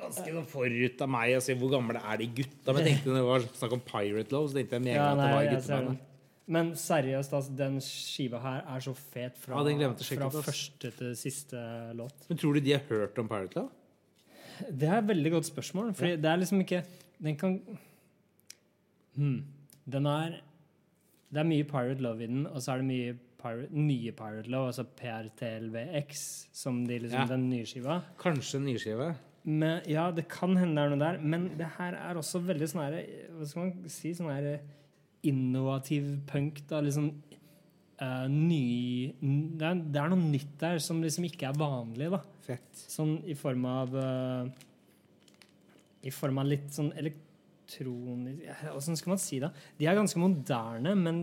[0.03, 2.73] Ganske sånn forut av meg å si hvor gamle er de gutta.
[2.73, 4.99] Men jeg tenkte når det var snakk om Pirate Love, så tenkte jeg med en
[4.99, 6.01] Ja, at det var jeg den.
[6.47, 11.15] Men seriøst, altså, den skiva her er så fet fra, Ja, fra ut, første til
[11.17, 11.57] siste
[11.95, 12.27] låt.
[12.29, 13.71] Men tror du de har hørt om Pirate Love?
[14.71, 16.83] Det er et veldig godt spørsmål, for det er liksom ikke
[17.23, 17.61] Den kan
[19.17, 19.45] hmm.
[19.91, 20.41] Den er
[21.33, 24.51] Det er mye Pirate Love i den, og så er det mye pirate, nye Pirate
[24.51, 27.27] Love, altså PRTLVX, som de liksom, Ja.
[27.27, 28.01] den nye skiva.
[28.19, 31.95] Kanskje den nye Men, ja, det kan hende det er noe der, men det her
[31.95, 34.13] er også veldig sånn herre Hva skal man si?
[34.15, 34.29] Sånn
[35.29, 36.81] innovativ punk, da.
[36.85, 37.09] Liksom
[38.03, 42.23] uh, ny det er, det er noe nytt der som liksom ikke er vanlig, da.
[42.43, 42.71] Fett.
[42.91, 44.49] Sånn i form av uh,
[46.03, 47.29] I form av litt sånn elektronisk
[48.75, 49.53] Åssen skal man si det?
[49.79, 51.23] De er ganske moderne, men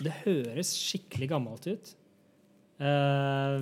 [0.00, 1.90] det høres skikkelig gammelt ut.
[2.80, 3.58] Uh,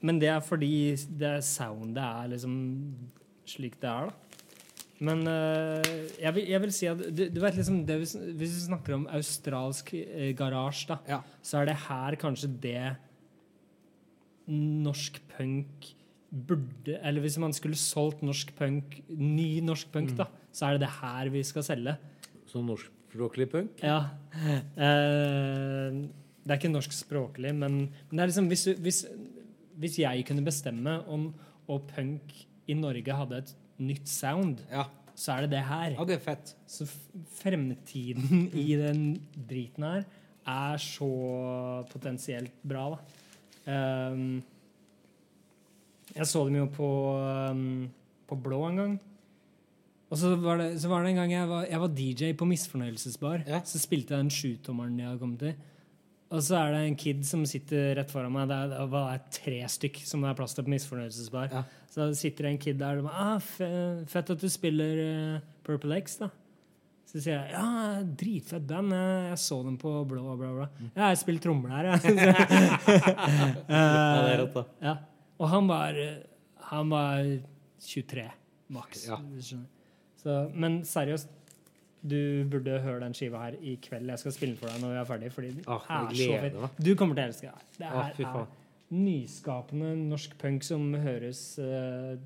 [0.00, 2.54] men det er fordi det soundet er liksom
[3.50, 4.29] slik det er, da.
[5.00, 5.80] Men uh,
[6.20, 8.98] jeg, vil, jeg vil si at du, du vet liksom det, Hvis hvis vi snakker
[8.98, 11.20] om australsk uh, garasje, da, Ja.
[11.42, 12.82] så er det her kanskje det
[14.50, 15.88] norsk punk
[16.30, 20.84] burde Eller hvis man skulle solgt norsk punk, ny norsk punk, da, så er det
[20.84, 21.96] det her vi skal selge.
[22.50, 23.80] Som norskspråklig punk?
[23.82, 23.96] Ja.
[24.76, 26.06] Uh,
[26.44, 29.00] det er ikke norskspråklig, men, men det er liksom hvis, hvis,
[29.80, 31.30] hvis jeg kunne bestemme om
[31.70, 32.32] og punk
[32.70, 34.84] i Norge hadde et nytt sound, Ja.
[35.14, 35.90] så er det det her.
[35.98, 36.54] ja, det er fett.
[36.70, 36.86] Så
[37.40, 39.04] fremtiden i den
[39.48, 40.04] driten her
[40.46, 41.10] er så
[41.92, 43.00] potensielt bra, da.
[43.70, 44.40] Um,
[46.16, 46.88] jeg så dem jo på,
[47.52, 47.90] um,
[48.26, 48.94] på Blå en gang.
[50.10, 52.48] Og så var, det, så var det en gang jeg var, jeg var DJ på
[52.50, 53.44] Misfornøyelsesbar.
[53.46, 53.60] Ja.
[53.62, 55.54] Så spilte jeg den sjutommeren jeg hadde kommet til.
[56.30, 58.50] Og så er det en kid som sitter rett foran meg.
[58.50, 61.48] Det er, det er tre stykk som det er plass til på Misfornøyelsesbar.
[61.50, 61.62] Ja.
[61.90, 65.98] Så sitter det en kid der og sier ah, Fett at du spiller eh, Purple
[66.04, 66.30] X, da.
[67.10, 68.94] Så sier jeg ja, dritfett band.
[68.94, 70.68] Jeg, jeg så dem på blå, bla, bla.
[70.92, 72.14] Ja, jeg spiller trommer der, jeg.
[73.66, 73.82] Ja,
[74.22, 74.64] det er rått, da.
[74.86, 74.94] Ja.
[75.40, 76.20] Og han var eh,
[76.70, 77.26] Han var
[77.82, 78.28] 23
[78.70, 79.08] maks.
[79.10, 79.18] Ja.
[80.20, 81.32] Så, men seriøst,
[82.02, 84.08] du burde høre den skiva her i kveld.
[84.08, 85.32] Jeg skal spille den for deg når vi er ferdig.
[85.34, 87.66] Fordi den Ah, er så gleder Du kommer til å elske det.
[87.78, 88.46] Det Ah, her ah, er
[88.90, 92.16] nyskapende norsk punk som høres uh,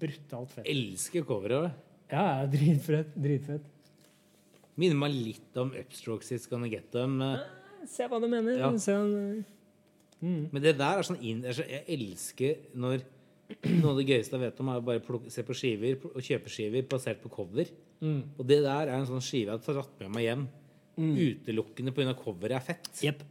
[0.00, 0.70] brutalt fett ut.
[0.72, 1.76] Elsker coveret.
[2.10, 3.14] Ja, dritfett.
[3.16, 3.68] Dritfett.
[4.78, 7.20] Minner meg litt om Upstrokes It's Gonna Get Them.
[7.22, 7.38] eh,
[7.88, 8.58] Se hva du mener.
[8.58, 8.70] Ja.
[8.78, 9.38] Se uh,
[10.20, 10.48] mm.
[10.52, 13.02] Men det der er sånn inn, så- Jeg elsker når
[13.80, 16.20] Noe av det gøyeste jeg vet om, er å bare plukke, se på skiver og
[16.20, 17.64] kjøpe skiver basert på cover.
[18.00, 18.20] Mm.
[18.38, 20.46] Og det der er en sånn skive jeg har dratt med meg hjem.
[20.98, 22.14] Utelukkende pga.
[22.18, 22.88] coveret er fett.
[23.02, 23.22] Jepp.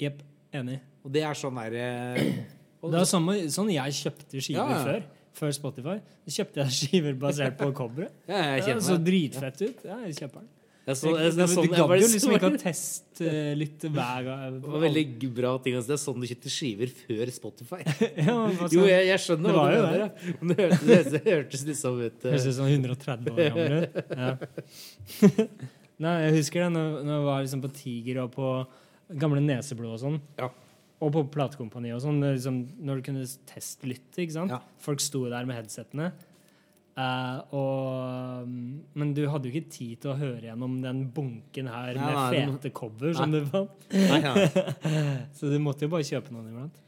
[0.00, 0.22] Yep.
[0.60, 0.78] Enig.
[1.04, 2.30] Og det er sånn der eh,
[2.90, 4.84] Det er samme, sånn jeg kjøpte skiver Ja, ja.
[4.86, 5.02] før.
[5.36, 5.96] før Spotify.
[6.24, 8.14] Så kjøpte jeg skiver basert på coveret.
[8.30, 9.84] Ja, det så dritfett ut.
[9.84, 10.48] Ja, jeg kjøper den.
[10.80, 13.32] Det er så, jeg, jeg, sånn, du gadd jo liksom ikke å teste
[13.92, 14.54] hver gang.
[14.62, 15.76] Det var veldig bra ting.
[15.76, 15.90] Altså.
[15.90, 17.80] Det er sånn du kjøpte skiver før Spotify.
[18.28, 18.36] ja,
[18.72, 20.00] Jo, jeg, jeg skjønner hva du mener.
[20.00, 20.36] ja.
[20.40, 23.76] Men det hørtes, det, det hørtes liksom ut eh, Høres ut som 130 år gammel
[23.84, 24.00] ut.
[24.16, 24.32] Ja.
[26.06, 28.50] Nei, jeg husker det når, når jeg var liksom på Tiger og på
[29.20, 30.18] Gamle Neseblod og sånn.
[30.40, 30.48] Ja.
[31.04, 32.24] Og på platekompaniet og sånn.
[32.24, 34.56] Liksom, når du kunne testlytte, ikke sant.
[34.56, 34.62] Ja.
[34.80, 36.10] Folk sto der med headsettene.
[37.00, 38.50] Eh, og,
[38.98, 42.18] men du hadde jo ikke tid til å høre gjennom den bunken her Nei, med
[42.18, 43.88] nei, fete cover som du fant.
[43.94, 44.34] Nei, ja.
[45.36, 46.80] Så du måtte jo bare kjøpe noen iblant.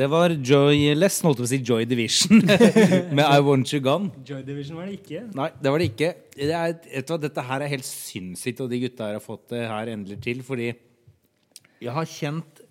[0.00, 2.38] Det var Joyless, holdt jeg på å si Joy Division,
[3.18, 4.08] med I Want You Gone.
[4.24, 5.26] Joy Division var det ikke.
[5.36, 6.08] Nei, det var det ikke.
[6.38, 9.50] Det er, vet du dette her er helt sinnssykt, og de gutta her har fått
[9.52, 10.40] det her endelig til.
[10.46, 12.62] Fordi jeg har kjent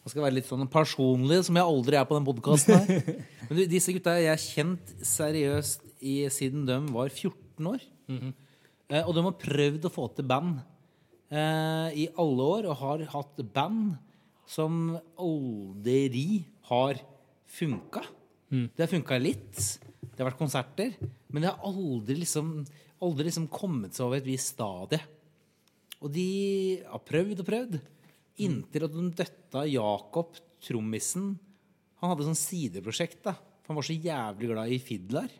[0.00, 3.08] Jeg skal være litt sånn personlig, som jeg aldri er på den podkasten her.
[3.48, 7.88] Men du, disse gutta jeg har kjent seriøst i, siden de var 14 år.
[8.92, 10.60] eh, og de har prøvd å få til band
[11.32, 13.96] eh, i alle år, og har hatt band
[14.50, 17.00] som aldri har
[17.50, 18.02] funka.
[18.50, 19.58] Det har funka litt.
[20.00, 20.94] Det har vært konserter.
[21.30, 22.64] Men det har aldri liksom,
[23.02, 25.00] aldri liksom kommet seg over et visst stadie.
[26.00, 26.26] Og de
[26.88, 27.76] har prøvd og prøvd.
[28.40, 31.34] Inntil at de døtta Jakob, trommisen
[32.00, 33.22] Han hadde sånn sideprosjekt.
[33.26, 35.30] da For Han var så jævlig glad i Fiddler.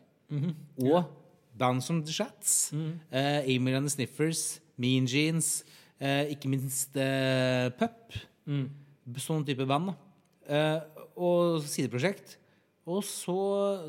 [0.85, 1.09] Og
[1.57, 2.73] band som The Shats.
[3.11, 5.65] eh, Emil and the Sniffers, Mean Jeans,
[6.01, 8.13] eh, ikke minst eh, Pup.
[9.19, 9.91] Sånn type band.
[9.91, 9.97] da
[10.51, 10.81] eh,
[11.21, 12.37] Og sideprosjekt.
[12.91, 13.35] Og så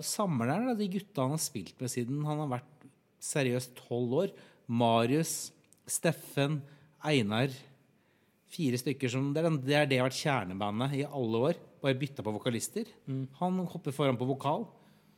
[0.04, 2.86] samler han de gutta han har spilt med siden han har vært
[3.24, 4.34] seriøst tolv år.
[4.68, 5.52] Marius,
[5.90, 6.60] Steffen,
[7.08, 7.54] Einar,
[8.52, 11.60] fire stykker som Det er, den- det er det har vært kjernebandet i alle år.
[11.82, 12.86] Bare bytta på vokalister.
[13.40, 14.68] Han hopper foran på vokal,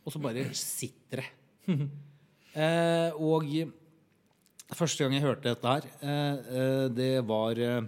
[0.05, 1.89] og så bare sitter det.
[2.55, 3.49] eh, og
[4.74, 7.82] første gang jeg hørte dette her, eh, eh, det var eh,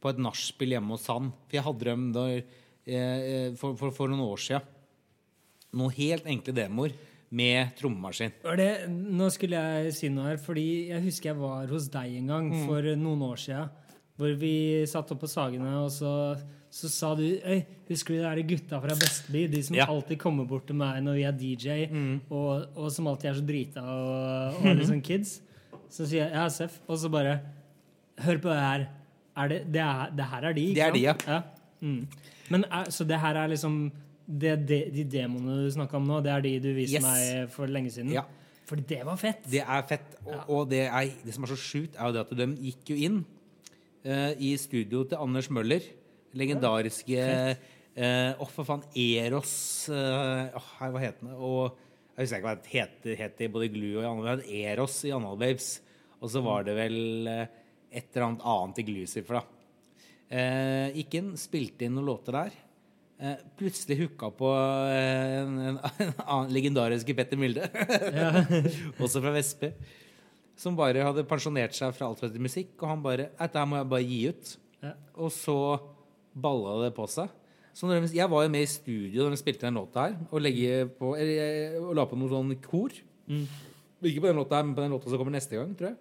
[0.00, 1.30] på et nachspiel hjemme hos han.
[1.46, 2.26] For jeg hadde dem da,
[3.58, 4.60] for, for, for noen år sia.
[5.76, 6.92] Noen helt enkle demoer
[7.36, 8.36] med trommemaskin.
[8.56, 12.30] Det, nå skulle jeg si noe her, fordi jeg husker jeg var hos deg en
[12.30, 13.72] gang for noen år siden.
[14.16, 14.52] Hvor vi
[14.88, 16.10] satt opp på Sagene, og så,
[16.72, 17.58] så sa du Øy,
[17.90, 19.42] husker du de der gutta fra Bestby?
[19.52, 19.84] De som Ja.
[19.92, 21.74] alltid kommer bort til meg når vi er DJ,
[22.30, 25.34] og, og som alltid er så drita og, og liksom kids.
[25.92, 26.78] Så sier jeg ja, Seff.
[26.88, 27.36] Og så bare
[28.24, 28.86] Hør på det her.
[29.36, 31.14] Er det, det, er, det her er de, ikke Det er de, ja.
[31.28, 31.42] ja.
[31.84, 32.06] Mm.
[32.52, 33.78] Men er, så det her er liksom
[34.26, 37.06] det, det, De demonene du snakka om nå, det er de du viste Yes.
[37.06, 38.10] meg for lenge siden?
[38.14, 38.24] Ja.
[38.66, 39.44] Fordi det var fett.
[39.46, 40.16] Det er fett.
[40.24, 42.90] Og, og det, er, det som er så sjukt, er jo det at de gikk
[42.90, 45.86] jo inn uh, i studio til Anders Møller.
[46.36, 47.22] Legendariske
[47.96, 48.82] eh, Åh, for faen.
[48.98, 49.54] Eros
[49.88, 51.30] uh, oh, Hva het den?
[51.38, 51.76] Og
[52.16, 54.50] jeg husker ikke hva det het, het i både Glue og i Babes.
[54.58, 55.70] Eros i Anal Babes.
[56.20, 57.50] Og så var det vel eh,
[57.92, 59.55] et eller annet annet i Glucifer, da.
[60.26, 62.56] Eh, gikk inn, spilte inn noen låter der.
[63.16, 64.50] Eh, plutselig hooka på
[64.90, 67.68] eh, en, en, en annen legendariske Petter Milde.
[69.02, 69.72] Også fra Vestby.
[70.56, 72.74] Som bare hadde pensjonert seg fra alt heter musikk.
[72.80, 74.54] Og han bare Dette her må jeg bare gi ut.
[74.84, 74.94] Ja.
[75.20, 75.58] Og så
[76.36, 77.32] balla det på seg.
[77.76, 80.14] Så når de, jeg var jo med i studio da de spilte den låta her,
[80.30, 80.46] og,
[80.96, 82.94] på, eller, og la på noe sånn kor.
[83.28, 85.98] Ikke på den låta her, men på den låta som kommer neste gang, tror jeg.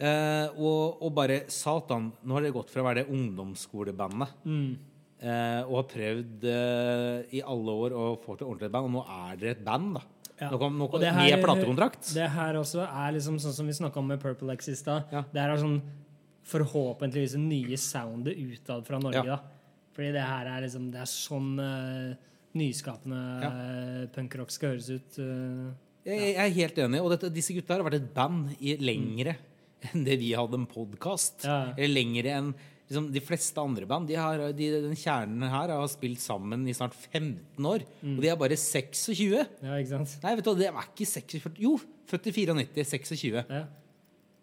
[0.00, 5.60] Eh, og, og bare Satan, nå har det gått fra å være det ungdomsskolebandet eh,
[5.66, 9.36] og har prøvd eh, i alle år å få til ordentlig band, og nå er
[9.42, 10.04] dere et band, da.
[10.40, 10.48] Ja.
[10.54, 12.14] Nå noe, Og det her- med platekontrakt.
[12.16, 15.10] Det her også er liksom sånn som vi snakka om med Purple X i stad.
[15.12, 15.20] Ja.
[15.28, 15.82] Det her er sånn
[16.48, 19.20] forhåpentligvis det nye soundet utad fra Norge.
[19.20, 19.36] Ja.
[19.36, 19.42] da.
[19.92, 22.14] Fordi det her er liksom Det er sånn uh,
[22.56, 23.50] nyskapende Ja.
[23.50, 25.18] uh, punkrock skal høres ut.
[25.18, 25.74] Uh,
[26.08, 27.02] Jeg, jeg er helt enig.
[27.04, 29.36] Og dette, disse gutta har vært et band i lengre
[29.90, 31.46] enn det vi hadde en podkast.
[31.48, 31.72] Ja.
[31.76, 32.52] Eller lengre enn
[32.90, 34.10] liksom, de fleste andre band.
[34.10, 37.86] De har, de, den kjernen her har spilt sammen i snart 15 år.
[38.04, 39.26] Og de er bare 26.
[39.30, 40.16] ja, ikke sant?
[40.24, 41.76] Nei, vet du hva, det er ikke 46 Jo,
[42.10, 42.86] født i 94.
[42.94, 43.40] 26.
[43.40, 43.64] Ja.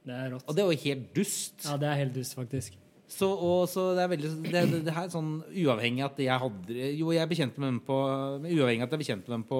[0.07, 0.45] Det er rått.
[0.47, 1.55] Og det var jo helt dust.
[1.67, 2.77] Ja, det er helt dust, faktisk.
[3.07, 6.41] Så, og, så det er veldig det, det, det her er sånn uavhengig at jeg
[6.43, 9.59] hadde Jo, jeg bekjente med dem på Uavhengig at jeg bekjente med dem på,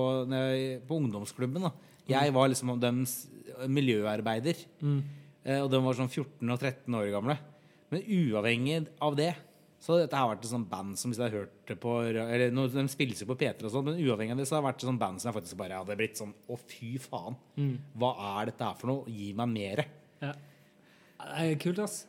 [0.89, 1.63] på ungdomsklubben.
[1.63, 1.71] da
[2.11, 3.13] Jeg var liksom deres
[3.71, 4.59] miljøarbeider.
[4.83, 4.99] Eh,
[5.47, 7.37] og de var sånn 14 og 13 år gamle.
[7.93, 9.31] Men uavhengig av det
[9.77, 13.19] så hadde dette vært et sånt band som hvis jeg hørte på Eller De spilles
[13.21, 15.01] jo på P3 og sånn, men uavhengig av det så har det vært et sånt
[15.03, 17.37] band som jeg faktisk bare hadde blitt sånn Å, fy faen.
[17.93, 19.13] Hva er dette her for noe?
[19.13, 19.85] Gi meg mere.
[20.23, 20.33] Ja.
[21.21, 22.01] Det er kult, ass.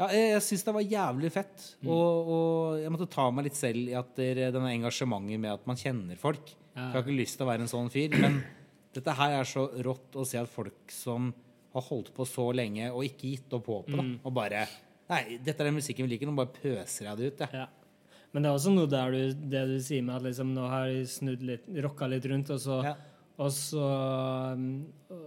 [0.00, 1.68] Ja, jeg, jeg syns det var jævlig fett.
[1.84, 5.78] Og, og jeg måtte ta meg litt selv i at denne engasjementet med at man
[5.78, 6.50] kjenner folk.
[6.74, 6.88] Ja.
[6.88, 8.40] Jeg har ikke lyst til å være en sånn fyr, men
[8.96, 11.30] dette her er så rått å se at folk som
[11.74, 14.18] har holdt på så lenge og ikke gitt opp håpet, Mm.
[14.24, 14.66] og bare
[15.10, 17.40] Nei, dette er den musikken vi liker, nå bare pøser jeg det ut.
[17.52, 17.66] Ja.
[18.32, 20.86] Men det er også noe der du, det du sier med at liksom, nå har
[20.88, 22.94] jeg snudd litt, rocka litt rundt, og så, Ja.
[23.38, 23.84] og så,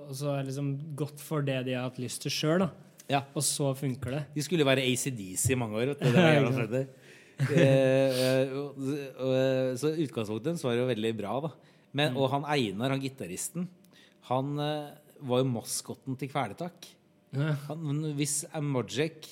[0.08, 2.66] og så er det liksom gått for det de har hatt lyst til sjøl.
[3.08, 3.22] Ja.
[3.36, 4.24] Og så funker det.
[4.36, 5.94] De skulle være ACDC i mange år.
[6.00, 6.88] Det freddy.
[7.38, 8.78] Eh, eh, og-
[9.22, 11.40] og- så utgangspunktet var jo veldig bra.
[11.42, 11.52] da
[11.94, 13.68] Men, Og han Einar, han gitaristen,
[14.24, 14.90] han eh,
[15.22, 16.88] var jo maskotten til Kvelertak.
[17.36, 17.56] Ja.
[18.18, 19.28] Hvis Amojek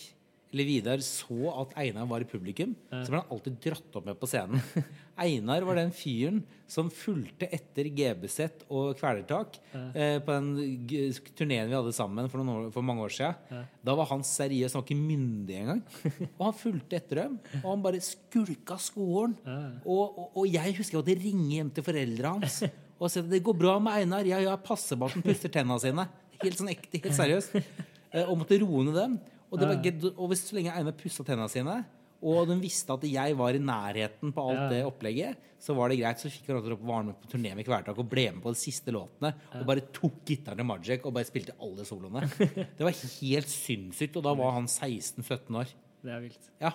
[0.56, 4.16] eller Vidar så at Einar var i publikum, så ble han alltid dratt opp med
[4.22, 4.62] på scenen.
[5.26, 11.76] Einar var den fyren som fulgte etter GBZ og Kvelertak eh, på den turneen vi
[11.76, 13.66] hadde sammen for, år, for mange år siden.
[13.84, 15.84] Da var han seriøs, han var ikke myndig engang.
[16.38, 19.36] Og han fulgte etter dem, og han bare skulka skolen.
[19.84, 22.62] Og, og, og jeg husker jeg måtte ringe hjem til foreldra hans
[23.00, 24.26] og si at det går bra med Einar.
[24.28, 26.08] Ja, ja, han puster tenna sine.
[26.42, 27.56] Helt sånn ekte, helt seriøst.
[28.16, 29.18] Eh, Og måtte roe ned dem.
[29.52, 31.84] Og, det var, og hvis så lenge Einar pussa tenna sine,
[32.26, 34.70] og de visste at jeg var i nærheten på alt Ja.
[34.72, 36.18] det opplegget, så var det greit.
[36.18, 38.92] Så fikk å være med på turné med Kvelertak og ble med på de siste
[38.96, 39.34] låtene.
[39.60, 42.24] Og bare tok gitaren til Majek og bare spilte alle soloene.
[42.78, 44.16] Det var helt sinnssykt.
[44.18, 45.76] Og da var han 16-17 år.
[46.06, 46.50] Det er vilt.
[46.62, 46.72] Ja.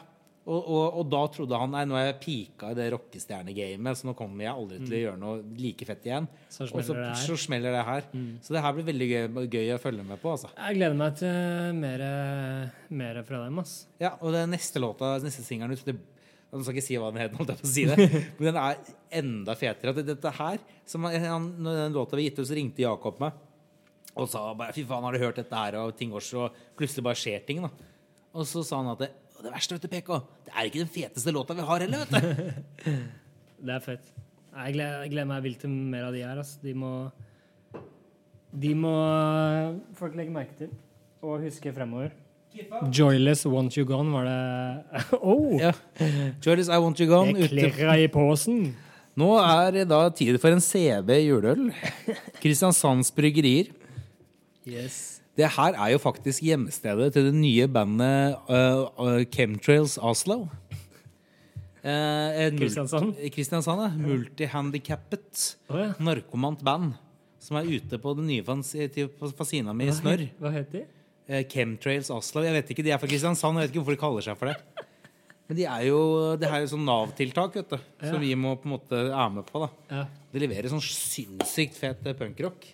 [0.48, 4.08] Og, og, og da trodde han nei, nå er jeg pika i det rockestjernegamet, så
[4.08, 6.28] nå kommer jeg aldri til å gjøre noe like fett igjen.
[6.30, 6.46] Mm.
[6.48, 6.86] Så og
[7.20, 8.06] så, smeller det her.
[8.14, 8.14] Mm.
[8.16, 8.40] så det her.
[8.46, 10.32] Så det her blir veldig gøy, gøy å følge med på.
[10.32, 10.48] altså.
[10.56, 12.06] Jeg gleder meg til mer,
[13.02, 13.76] mer fra dem, ass.
[14.00, 15.98] Ja, og den neste låta, neste singelen ut det,
[16.50, 18.08] Jeg skal ikke si hva den het, holdt jeg på å si det,
[18.40, 18.80] men den er
[19.20, 19.92] enda fetere.
[19.92, 23.36] At dette her, som han, når den låta vi gitt ut, så ringte Jakob meg
[24.18, 27.04] og sa bare 'fy faen, har du hørt dette her?' og ting også, og plutselig
[27.06, 27.62] bare skjer ting.
[27.62, 27.70] da.
[28.34, 29.10] Og så sa han at det,
[29.40, 32.02] «Å, det verste, vet du, PK, det er ikke den feteste låta vi har heller,
[32.04, 32.12] vet
[32.84, 32.90] du.
[33.64, 34.10] Det er fett.
[34.50, 36.38] Jeg gleder, meg vilt til mer av de her.
[36.40, 36.58] Altså.
[36.64, 36.90] De må
[38.50, 38.92] De må
[39.96, 40.72] folk legge merke til
[41.20, 42.12] og huske fremover.
[42.90, 45.56] Joyless Want You Gone var det Oh!
[45.60, 45.72] Ja.
[46.42, 47.36] Joyless I Want You Gone.
[47.36, 48.74] Det klirra i posen.
[49.20, 51.68] Nå er det da tid for en CB juleøl.
[52.42, 53.70] Kristiansands Bryggerier.
[54.66, 55.19] Yes.
[55.38, 60.48] Det her er jo faktisk hjemstedet til det nye bandet uh, uh, Chemtrails Oslo.
[61.80, 63.14] En Kristiansand?
[63.32, 63.90] Kristiansand, ja.
[64.04, 65.92] Multihandikappet, oh, ja.
[66.02, 66.92] narkomant band.
[67.40, 68.44] Som er ute på den nye
[69.38, 70.26] fasina mi i Smør.
[70.42, 70.84] Hva heter de?
[71.30, 72.42] Uh, Chemtrails Oslo.
[72.44, 73.56] Jeg vet ikke, De er fra Kristiansand.
[73.56, 74.86] Jeg vet ikke hvorfor de kaller seg for det.
[75.50, 76.00] Men de er jo,
[76.38, 78.12] det her er jo sånn Nav-tiltak vet du, Ja.
[78.12, 79.64] som vi må på en måte er med på.
[79.64, 80.04] da Ja.
[80.30, 82.68] De leverer sånn sinnssykt fet punkrock.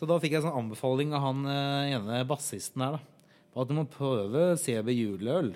[0.00, 2.94] Så da fikk jeg sånn anbefaling av han eh, ene bassisten her.
[2.96, 5.50] da På at du må prøve CB juleøl.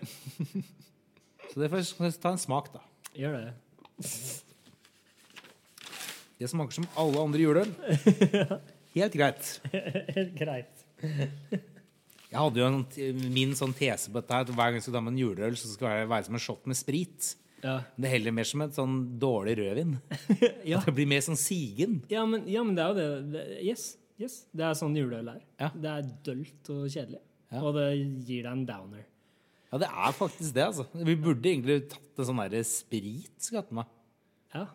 [1.49, 2.83] Så det får jeg ta en smak, da.
[3.17, 3.55] Gjør det.
[6.37, 7.73] Det smaker som alle andre juleøl.
[8.99, 9.49] Helt greit.
[9.73, 10.85] Helt greit.
[11.01, 12.85] Jeg hadde jo en,
[13.33, 15.57] min sånn tese på dette her at hver gang jeg skal ta med en juleøl,
[15.57, 17.33] så skal det være, som en shot med sprit.
[17.65, 17.81] Ja.
[17.97, 19.97] Det heller mer som et sånn dårlig rødvin.
[20.69, 20.79] Ja.
[20.79, 22.03] At det blir mer sånn sigen.
[22.13, 24.45] Ja, men, ja, men det er jo det yes, yes.
[24.55, 25.43] Det er sånn juleøl er.
[25.61, 25.71] Ja.
[25.75, 27.21] Det er dølt og kjedelig.
[27.55, 27.63] Ja.
[27.63, 29.05] Og det gir deg en downer.
[29.73, 30.87] Ja, det er faktisk det, altså.
[30.95, 33.91] Vi burde egentlig tatt en sånn derre sprit, skatten meg.
[34.55, 34.69] Ja.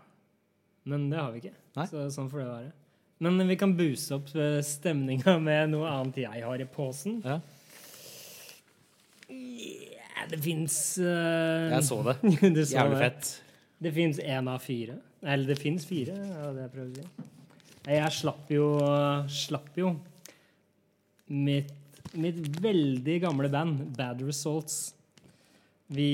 [0.90, 1.56] Men det har vi ikke.
[1.78, 1.86] Nei.
[1.92, 2.74] Så sånn får det være.
[3.24, 4.30] Men vi kan booste opp
[4.64, 7.20] stemninga med noe annet jeg har i posen.
[7.24, 7.40] Ja.
[9.30, 12.16] Yeah, det fins uh, Jeg så det.
[12.74, 13.34] Jævlig fett.
[13.80, 14.98] Det fins én av fire.
[15.24, 17.28] Eller det fins fire, er det jeg prøver å si.
[17.90, 18.68] Jeg slapp jo,
[19.34, 19.96] slapp jo
[21.34, 21.74] mitt,
[22.14, 24.92] mitt veldig gamle band, Bad Results.
[25.90, 26.10] Vi,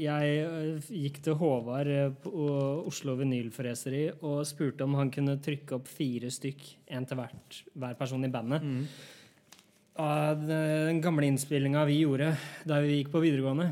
[0.00, 2.46] jeg øh, gikk til Håvard øh, på
[2.88, 6.62] Oslo Vinylfreseri og spurte om han kunne trykke opp fire stykk,
[6.96, 8.64] en til hvert, hver person i bandet.
[10.00, 12.32] Av den gamle innspillinga vi gjorde
[12.64, 13.68] da vi gikk på videregående.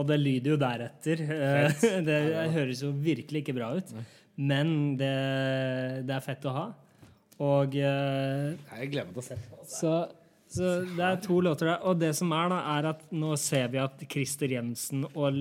[0.00, 1.26] Og det lyder jo deretter.
[1.36, 2.18] Eh, Det
[2.56, 3.92] høres jo virkelig ikke bra ut.
[4.42, 5.12] Men det,
[6.08, 6.64] det er fett å ha.
[7.42, 9.60] Og eh, Jeg gleder meg til å se på.
[9.68, 9.92] så,
[10.52, 11.84] så det er to låter der.
[11.88, 15.40] Og det som er, da, er at nå ser vi at Christer Jensen og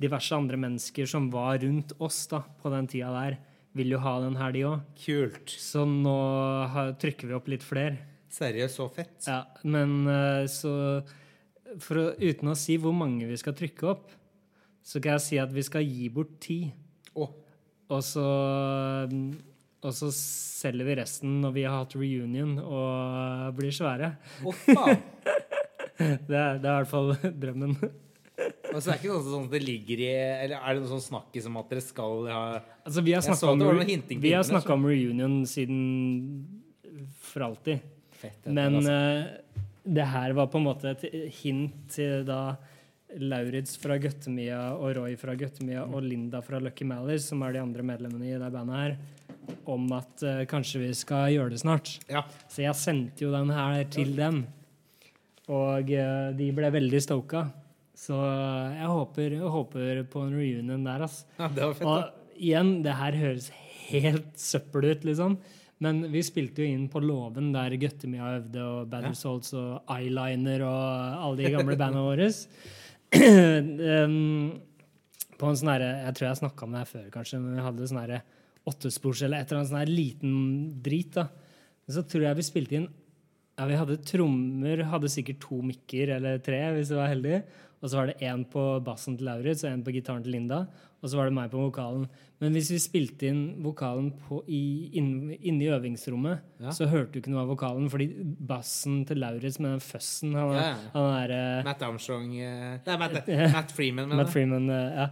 [0.00, 3.38] diverse andre mennesker som var rundt oss da, på den tida der,
[3.76, 4.84] vil jo ha den her, de òg.
[5.02, 5.52] Kult.
[5.52, 6.16] Så nå
[6.72, 7.98] har, trykker vi opp litt flere.
[8.32, 9.16] Seriøst, så fett.
[9.28, 10.72] Ja, men eh, så
[11.82, 14.10] for å, Uten å si hvor mange vi skal trykke opp,
[14.86, 16.60] så kan jeg si at vi skal gi bort ti.
[17.92, 18.24] Og så,
[19.86, 24.16] og så selger vi resten når vi har hatt reunion og blir svære.
[24.42, 25.04] å faen.
[25.96, 27.70] Det er, det er i hvert fall drømmen.
[27.78, 31.04] Og så er det ikke sånn at det ligger i Eller er det noe sånn
[31.06, 32.40] snakkis om at dere skal ha
[32.82, 33.62] Altså, vi har snakka om,
[34.20, 35.78] det snakket om reunion siden
[37.30, 37.80] for alltid.
[38.20, 38.92] Fett, Men altså.
[38.92, 39.64] uh,
[39.96, 42.40] det her var på en måte et hint til da
[43.22, 47.62] Lauritz fra Gøttemia og Roy fra Gøttemia og Linda fra Lucky Mallers, som er de
[47.62, 48.96] andre medlemmene i det bandet her,
[49.70, 51.92] om at uh, kanskje vi skal gjøre det snart.
[52.10, 52.24] Ja.
[52.50, 54.42] Så jeg sendte jo den her til dem,
[55.46, 57.46] og uh, de ble veldig stoka.
[57.96, 61.22] Så eh, jeg håper, jeg håper på en reunion der, ass.
[61.38, 61.86] ja, det var fett.
[61.86, 61.92] da.
[61.94, 63.46] Og igjen, det her høres
[63.86, 65.38] helt søppel ut, liksom.
[65.80, 69.14] Men vi spilte jo inn på Låven, der Gøttemia øvde, og Bad Ja.
[69.14, 72.28] Results og Eyeliner og alle de gamle bandene våre.
[73.16, 74.16] um,
[75.38, 77.88] på en sånn herre Jeg tror jeg snakka med deg før, kanskje, men vi hadde
[77.90, 78.22] sånn herre
[78.66, 80.36] åttespors eller et eller annet sånn her liten
[80.82, 81.12] drit.
[81.14, 81.28] da.
[81.86, 82.88] Men så tror jeg vi spilte inn
[83.56, 87.44] ja, Vi hadde trommer, hadde sikkert to mikker eller tre, hvis vi var heldige.
[87.82, 90.62] Og så var det én på bassen til Lauritz og én på gitaren til Linda.
[91.02, 92.06] Og så var det meg på vokalen.
[92.40, 96.70] Men hvis vi spilte inn vokalen på, i, inn- inne i øvingsrommet, Ja.
[96.72, 98.08] så hørte du ikke noe av vokalen, fordi
[98.48, 100.76] bassen til Lauritz med den føssen Han, Ja, ja.
[100.94, 105.08] han er uh, Matt Armstrong uh, Nei, Matt, Matt Freeman, Matt Freeman, eh, ja.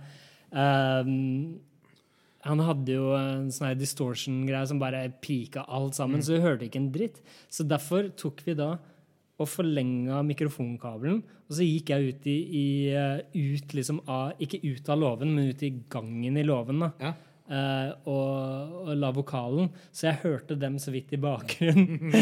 [1.05, 1.61] Um,
[2.45, 6.77] han hadde jo en sånn distortion-greie som bare pika alt sammen, så vi hørte ikke
[6.83, 7.23] en dritt.
[7.49, 8.75] Så derfor tok vi da
[9.35, 14.63] og forlenga mikrofonkabelen, og så gikk jeg ut i, i eh, ut liksom av, Ikke
[14.63, 16.85] ut av låven, men ut i gangen i låven.
[17.03, 17.15] Ja.
[17.45, 22.15] Eh, og, og la vokalen, så jeg hørte dem så vidt i bakgrunnen.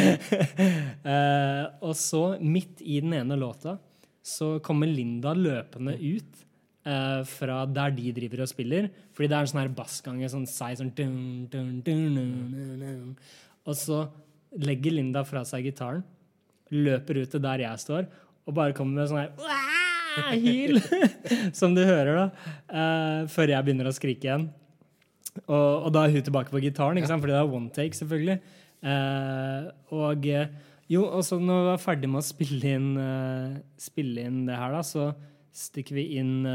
[1.03, 3.75] Eh, og så, midt i den ene låta,
[4.23, 6.43] så kommer Linda løpende ut
[6.87, 8.87] eh, fra der de driver og spiller.
[9.13, 11.17] Fordi det er en sånn her bassgange, sånn seig sånn dun,
[11.51, 13.17] dun, dun, dun, dun, dun.
[13.67, 14.05] Og så
[14.63, 16.05] legger Linda fra seg gitaren,
[16.73, 18.09] løper ut til der jeg står,
[18.43, 19.83] og bare kommer med sånn her
[20.43, 20.81] hyl,
[21.59, 22.27] som du hører, da,
[22.73, 24.49] uh, før jeg begynner å skrike igjen.
[25.47, 27.23] Og, og da er hun tilbake på gitaren, ikke sant?
[27.25, 28.39] fordi det er one take, selvfølgelig.
[28.83, 30.27] Uh, og
[30.91, 34.59] jo, og så når vi var ferdig med å spille inn, uh, spille inn det
[34.59, 35.13] her, da, så
[35.53, 36.47] stikker vi inn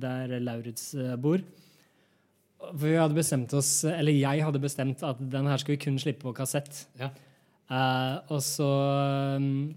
[0.00, 1.40] der Lauritz bor.
[2.60, 5.96] For vi hadde bestemt oss, eller jeg hadde bestemt at den her skulle vi kun
[5.98, 6.82] slippe på kassett.
[7.00, 7.08] Ja.
[7.72, 8.68] Eh, og så
[9.38, 9.72] um,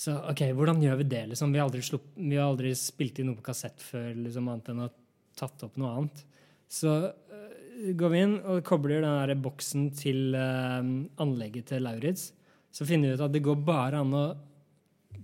[0.00, 1.26] Så OK, hvordan gjør vi det?
[1.30, 1.52] liksom?
[1.52, 4.72] Vi har aldri, slupp, vi har aldri spilt inn noe på kassett før, liksom, annet
[4.72, 4.90] enn å
[5.38, 6.22] tatt opp noe annet.
[6.70, 10.80] Så uh, går vi inn og kobler den der boksen til uh,
[11.22, 12.30] anlegget til Lauritz.
[12.72, 14.26] Så finner vi ut at det går bare an å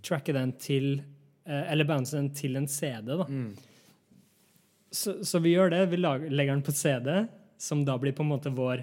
[0.07, 0.97] tracke den til
[1.47, 3.13] Eller bounce den til en CD.
[3.15, 3.25] da.
[4.91, 5.85] Så, så vi gjør det.
[5.93, 7.21] Vi lager, legger den på CD,
[7.57, 8.83] som da blir på en måte vår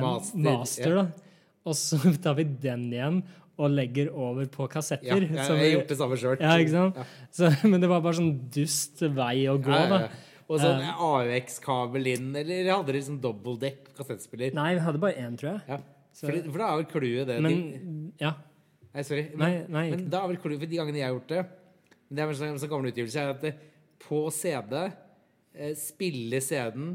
[0.00, 0.96] Master, master.
[0.98, 1.23] da.
[1.64, 3.22] Og så tar vi den igjen
[3.54, 5.06] og legger over på Ja, kassetter.
[5.22, 6.36] jeg, jeg har gjort det samme sjøl.
[6.42, 6.96] ja, ikke sant?
[7.30, 10.00] Så, men det var bare sånn dust vei å gå, da.
[10.50, 10.98] Og sånn Eh.
[11.00, 14.52] AUX-kabel inn, eller hadde dere liksom dobbeltdekk kassettspiller?
[14.58, 15.62] Nei, vi hadde bare én, tror jeg.
[15.70, 15.78] Ja.
[16.18, 18.34] For, for da er vel clouet det Men de- ja.
[18.94, 19.24] Nei, sorry.
[19.34, 21.40] Men, Nei, nei, men da er vel clouet for de gangene jeg har gjort det
[22.14, 23.64] Det er vel sånn, sånn gammel utgivelse er at
[24.04, 26.92] på CD eh, spiller CD-en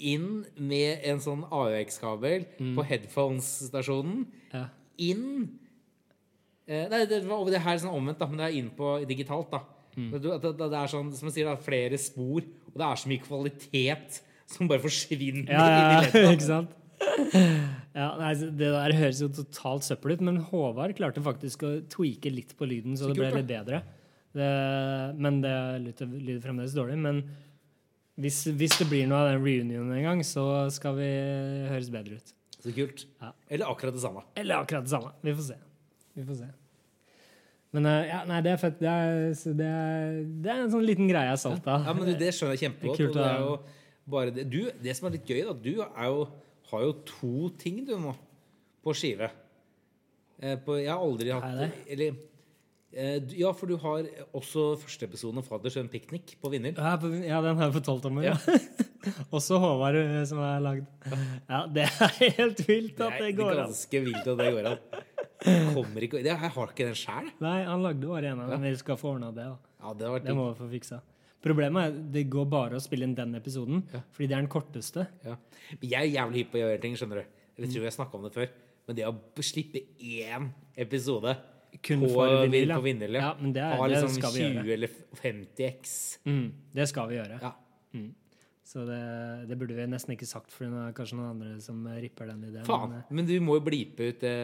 [0.00, 2.46] inn med en sånn AUX-kabel
[2.76, 4.26] på headphones-stasjonen.
[4.54, 4.66] ja.
[5.00, 5.48] Inn
[6.68, 8.98] eh, Nei, det, var, det her er sånn omvendt, da, men det er inn på
[9.08, 9.50] digitalt.
[9.54, 9.62] da
[9.98, 10.12] Mm.
[10.12, 13.08] det, det, det er sånn, som jeg sier, da, flere spor, og det er så
[13.10, 15.80] mye kvalitet som bare forsvinner Ja, ja,
[16.14, 16.76] ja, ikke sant?
[17.90, 22.30] Ja, nei, det der høres jo totalt søppel ut, men Håvard klarte faktisk å tweake
[22.30, 23.82] litt på lyden, så, Så det ble litt bedre.
[24.30, 24.50] Det,
[25.18, 26.98] men det lyder fremdeles dårlig.
[27.02, 27.24] Men
[28.20, 31.10] hvis, hvis det blir noe av den reunionen en gang, så skal vi
[31.70, 32.32] høres bedre ut.
[32.60, 33.06] Så kult.
[33.22, 33.32] Ja.
[33.48, 34.24] Eller akkurat det samme.
[34.36, 35.12] Eller akkurat det samme.
[35.24, 35.58] Vi får se.
[36.18, 36.50] Vi får se.
[37.76, 38.78] Men eh, ja, nei, det er fett.
[38.80, 39.20] Det er,
[39.56, 41.86] det er, det er en sånn liten greie jeg er stolt av.
[41.86, 43.04] Ja, men du, Det skjønner jeg kjempegodt.
[43.14, 43.68] Det og
[44.10, 44.46] det det.
[44.50, 45.86] Du, det som er litt gøy, da Du jo,
[46.72, 48.16] har jo to ting du nå
[48.84, 49.30] på skive.
[50.40, 52.16] Eh, på, jeg har aldri hatt Eller
[52.90, 56.74] Ja, for du har også første episoden av Faders en piknik på vinner.
[56.74, 58.18] Ja, den har jeg på om.
[58.24, 58.34] Ja.
[59.32, 60.88] Også Håvard eh, som har lagd.
[61.48, 63.60] Ja, det er helt vilt Det at er det går an.
[63.70, 64.82] ganske vilt at det går an.
[65.72, 67.30] Kommer ikke, det, jeg har ikke den sjæl.
[67.40, 68.66] Nei, han lagde bare en av dem.
[68.66, 69.46] Vi skal få ordna det.
[69.46, 69.72] da.
[69.80, 70.98] Ja, det Det må vi få fiksa.
[71.40, 74.02] Problemet er det går bare å spille inn den episoden, Ja.
[74.12, 75.06] fordi det er den korteste.
[75.24, 75.36] Ja.
[75.80, 77.24] Jeg er jævlig hypp på å gjøre ting, skjønner du.
[77.62, 78.50] Jeg tror jeg snakka om det før.
[78.86, 79.14] Men det å
[79.46, 81.36] slippe én episode
[81.80, 83.20] Kun på for vinyl, på vinyl ja.
[83.30, 85.94] Ja, men det ha liksom det liksom skal vi 20 eller 50 X.
[86.28, 87.38] Mm, det skal vi gjøre.
[87.40, 87.54] Ja.
[88.70, 88.98] Så det,
[89.50, 92.44] det burde vi nesten ikke sagt, for det er kanskje noen andre som ripper den
[92.46, 92.66] ideen.
[92.68, 92.92] Faen.
[92.92, 94.34] Men, eh, Men du må jo blipe ut det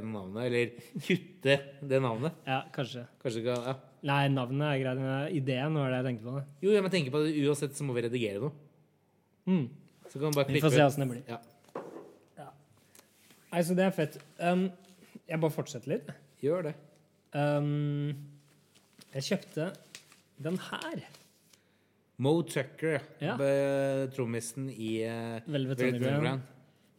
[0.00, 0.46] navnet.
[0.46, 0.70] Eller
[1.04, 1.56] kutte
[1.90, 2.38] det navnet.
[2.48, 3.04] ja, kanskje.
[3.20, 3.74] Kanskje ja.
[4.08, 6.38] Nei, navnet er greit, men ideen var det jeg tenkte på.
[6.38, 6.46] det.
[6.64, 7.34] Jo, jeg må tenke på det.
[7.44, 8.56] Uansett så må vi redigere noe.
[9.50, 9.66] Mm.
[10.06, 11.22] Så kan vi bare Vi får se åssen det blir.
[11.28, 11.42] Ja.
[13.52, 14.16] Nei, så det er fett.
[14.40, 14.70] Um,
[15.28, 16.08] jeg bare fortsetter litt.
[16.42, 16.74] Gjør det.
[17.36, 18.10] Um,
[19.14, 19.70] jeg kjøpte
[20.44, 21.06] den her.
[22.22, 23.36] Mo Tucker, Ja.
[24.12, 26.16] trommisen i uh, Velvet Underground.
[26.16, 26.52] Underground.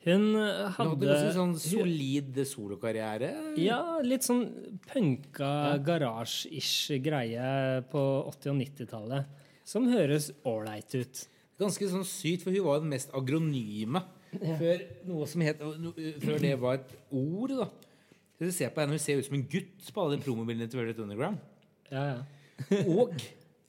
[0.07, 3.31] Hun Hun hadde hadde sånn solid solokarriere.
[3.59, 4.45] Ja, litt sånn
[4.87, 5.49] punka
[5.83, 9.33] garasje-ish greie på 80- og 90-tallet.
[9.67, 11.25] Som høres ålreit ut.
[11.59, 14.03] Ganske sånn sykt, for hun var den mest agronyme
[14.37, 15.59] før noe som het
[16.21, 17.67] Før det var et ord, da.
[18.37, 20.69] Så du ser på henne, Hun ser ut som en gutt på alle de promobildene
[20.69, 21.37] til Velvet Underground.
[21.91, 22.21] Ja, ja.
[22.97, 23.13] Og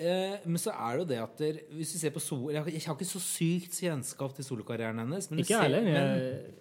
[0.01, 2.63] eh, Men så er det jo det at der, Hvis du ser på sol, jeg,
[2.63, 5.31] har, jeg har ikke så sykt kjennskap til solokarrieren hennes.
[5.31, 6.55] Men ser- men Jeg,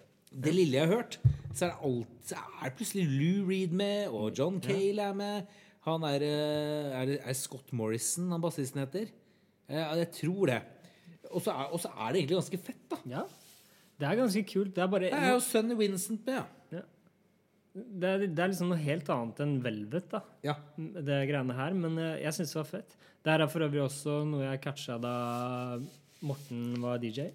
[0.44, 1.18] det lille jeg har hørt,
[1.56, 5.46] så er alt, så er plutselig Lou Reed med, og John Cale er med.
[5.88, 9.06] Han er, eh, er, er Scott Morrison han bassisten heter?
[9.68, 10.58] Eh, jeg tror det.
[11.32, 12.98] Og så er, og så er det egentlig ganske fett, da.
[13.08, 13.22] ja.
[13.98, 14.74] Det er ganske kult.
[14.76, 16.44] Det er bare Det er jo Sunny Vincent med, ja.
[18.00, 20.20] Det er, det er liksom noe helt annet enn Velvet, da.
[20.46, 20.54] ja.
[20.78, 22.96] det greiene her, men jeg, jeg syns det var fett.
[23.24, 25.14] Det her er for øvrig også noe jeg catcha da
[26.24, 27.28] Morten var DJ.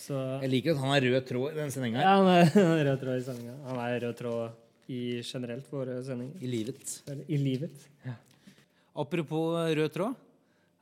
[0.00, 2.00] Så Jeg liker at han er rød tråd i den sendinga.
[2.00, 2.30] ja, han
[2.78, 3.54] er rød tråd i sendinga.
[3.68, 6.38] Han er rød tråd i generelt våre sendinger.
[6.42, 6.94] I livet.
[7.10, 7.86] Eller i livet.
[8.96, 10.14] Apropos rød tråd.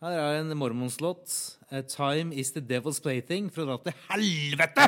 [0.01, 1.33] Her er en mormonslåt.
[1.75, 3.49] A time is the devil's plaything.
[3.51, 4.87] For å dra til helvete!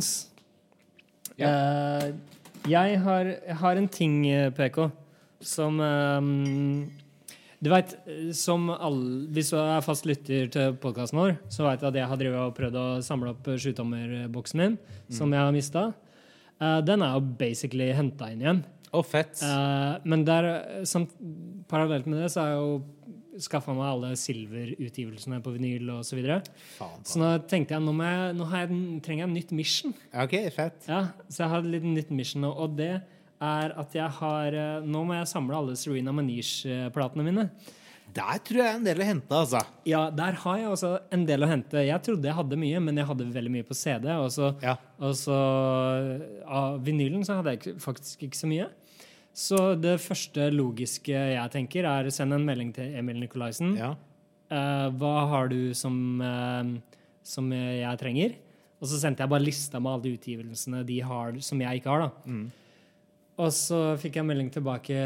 [0.00, 1.50] Det Ja.
[1.50, 2.08] Eh,
[2.68, 4.90] jeg, har, jeg har en ting, eh, PK,
[5.40, 6.90] som um,
[7.60, 7.94] Du veit,
[8.36, 12.08] som alle Hvis du er fast lytter til podkasten vår, så veit du at jeg
[12.08, 14.76] har og prøvd å samle opp sjutommerboksen min,
[15.08, 15.92] som jeg har mista.
[16.60, 18.62] den er jo basically henta inn igjen.
[18.90, 19.38] Å, fett.
[19.44, 20.48] Uh, men der,
[20.88, 21.06] som,
[21.70, 22.80] parallelt med det så er jo
[23.44, 26.10] skaffa meg alle silverutgivelsene på vinyl osv.
[26.10, 26.40] Så, videre.
[26.76, 29.94] Faen, så nå tenkte jeg nå, jeg, nå har jeg, trenger jeg en nytt mission.
[30.24, 30.86] OK, fett.
[30.90, 32.92] Ja, Så jeg har et lite nytt mission nå, og det
[33.40, 37.46] er at jeg har eh, Nå må jeg samle alle Serena Maniche-platene mine.
[38.10, 39.60] Der tror jeg en del å hente, altså.
[39.86, 41.78] Ja, der har jeg også en del å hente.
[41.86, 44.08] Jeg trodde jeg hadde mye, men jeg hadde veldig mye på CD.
[44.18, 44.74] Og så, Ja.
[44.98, 45.36] og så
[46.44, 48.66] av vinylen så hadde jeg faktisk ikke så mye.
[49.36, 53.74] Så det første logiske jeg tenker, er å sende en melding til Emil Nikolaisen.
[53.78, 53.94] Ja.
[54.50, 58.34] Uh, hva har du som, uh, som jeg trenger?
[58.80, 61.92] Og så sendte jeg bare lista med alle de utgivelsene de har som jeg ikke
[61.92, 62.08] har.
[62.08, 62.32] da.
[63.40, 64.96] Og så fikk jeg melding tilbake.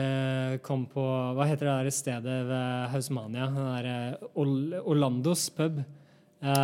[0.66, 1.02] Kom på
[1.36, 3.46] Hva heter det der stedet ved Hausmania?
[3.50, 5.82] Den der Ol Orlandos pub.
[6.44, 6.56] Eh.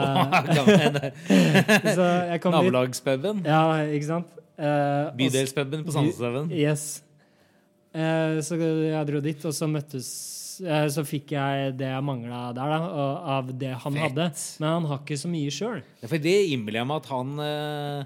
[2.57, 3.45] Nabolagspuben.
[3.47, 4.35] Ja, ikke sant?
[4.61, 6.51] Uh, Bydelspuben på Sandneshaugen.
[6.53, 7.03] Yes.
[7.95, 10.09] Eh, så jeg dro dit, og så møttes
[10.63, 13.07] eh, Så fikk jeg det jeg mangla der, da,
[13.39, 14.05] av det han Fett.
[14.05, 14.27] hadde.
[14.63, 15.81] Men han har ikke så mye sjøl.
[16.07, 18.05] For det innbiller jeg meg at han eh,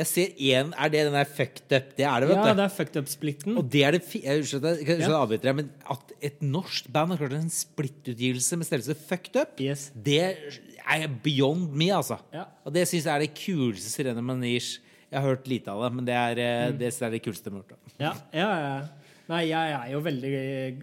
[0.00, 1.92] Jeg ser én Er det den der fucked up?
[1.94, 2.48] Det er det, vet du.
[2.50, 3.54] Ja, det er fucked up-splitten.
[3.60, 7.22] Og det er det Unnskyld at jeg avbryter deg, men at et norsk band har
[7.22, 9.92] klart en splittutgivelse med størrelse fucked up, Yes.
[9.94, 10.18] det
[10.84, 12.18] er beyond me, altså.
[12.34, 12.48] Ja.
[12.66, 14.80] Og det syns jeg er det kuleste Sirene Manish
[15.12, 16.34] Jeg har hørt lite av det, men det er,
[16.72, 16.78] Mm.
[16.82, 17.94] det er det kuleste de har gjort.
[18.02, 18.74] Ja, ja, ja.
[19.24, 20.30] Nei, jeg er jo veldig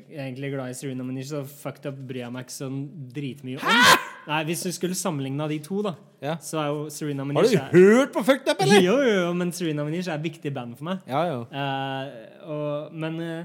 [0.09, 2.79] egentlig glad i Serena Manish, så fucked up bryr jeg meg ikke sånn
[3.13, 3.67] dritmye om.
[3.67, 3.97] Hæ?
[4.31, 6.35] Nei, Hvis du skulle sammenligna de to, da, Ja.
[6.41, 8.81] så er jo Serena Har du hørt på fucked up, eller?
[8.81, 11.05] Jo, jo, jo, men Serena Manish er et viktig band for meg.
[11.07, 11.45] Ja, jo.
[11.53, 13.43] Uh, og, men uh,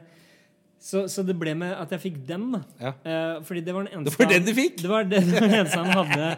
[0.87, 2.61] så, så det ble med at jeg fikk den, da.
[2.81, 2.93] Ja.
[3.03, 4.77] Eh, fordi det var den eneste Det var den du fikk?
[4.83, 6.29] Det var det, det var den eneste han hadde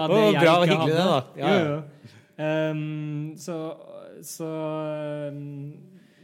[0.00, 1.18] av det oh, jeg bra, ikke hyggelig det, da.
[1.36, 1.82] Ja, Jo, jo.
[2.34, 3.58] Um, så
[4.24, 4.48] så
[5.30, 5.74] um,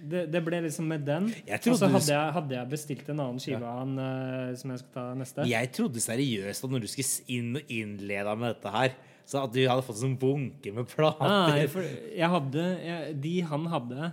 [0.09, 1.27] det, det ble liksom med den.
[1.29, 4.93] Og så hadde hadde jeg bestilt en annen skive av han eh, som jeg skal
[4.95, 5.47] ta neste.
[5.51, 8.95] Jeg trodde seriøst at når du skulle inn og innlede med dette her,
[9.31, 11.29] så at du hadde fått sånn bunke med plater.
[11.53, 14.13] Nei, for jeg hadde jeg, De han hadde,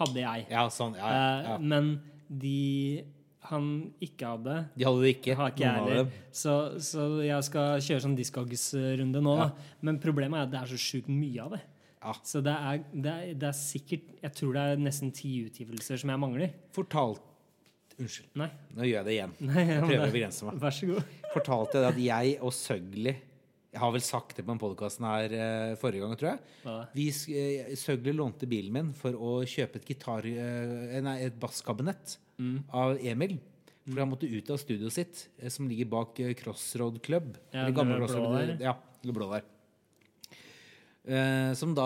[0.00, 0.46] hadde jeg.
[0.50, 0.96] Ja, sånn.
[0.98, 1.58] Ja, Eh, ja.
[1.62, 1.92] Men
[2.28, 3.04] de
[3.46, 5.36] han ikke hadde De hadde det ikke.
[5.38, 6.08] har ikke jeg heller.
[6.34, 9.44] Så, så jeg skal kjøre sånn Discogs-runde nå, Ja.
[9.52, 9.76] da.
[9.86, 11.60] Men problemet er at det er så sjukt mye av det.
[12.06, 12.12] Ja.
[12.22, 15.98] Så det er, det, er, det er sikkert Jeg tror det er nesten ti utgivelser
[16.02, 16.52] som jeg mangler.
[16.76, 17.22] Fortalt
[17.96, 18.50] Unnskyld, Nei.
[18.76, 19.30] nå gjør jeg det igjen.
[19.48, 20.58] Nei ja, Jeg prøver å begrense meg.
[20.60, 21.14] Vær så god.
[21.32, 25.06] Fortalte jeg det at jeg og Søgli Jeg har vel sagt det på den podkasten
[25.08, 26.52] her eh, forrige gang, tror jeg.
[26.66, 26.74] Hva?
[26.96, 27.06] Vi,
[27.40, 30.28] eh, Søgli lånte bilen min for å kjøpe et gitar...
[30.28, 32.56] eh, Nei, et basskabinett Mm.
[32.76, 33.38] av Emil.
[33.86, 35.20] For han måtte ut av studioet sitt,
[35.54, 37.30] som ligger bak Crossroad Club.
[37.54, 38.50] Ja, det gamle blå der.
[38.60, 39.46] Ja, det blå der.
[41.06, 41.84] Eh, som da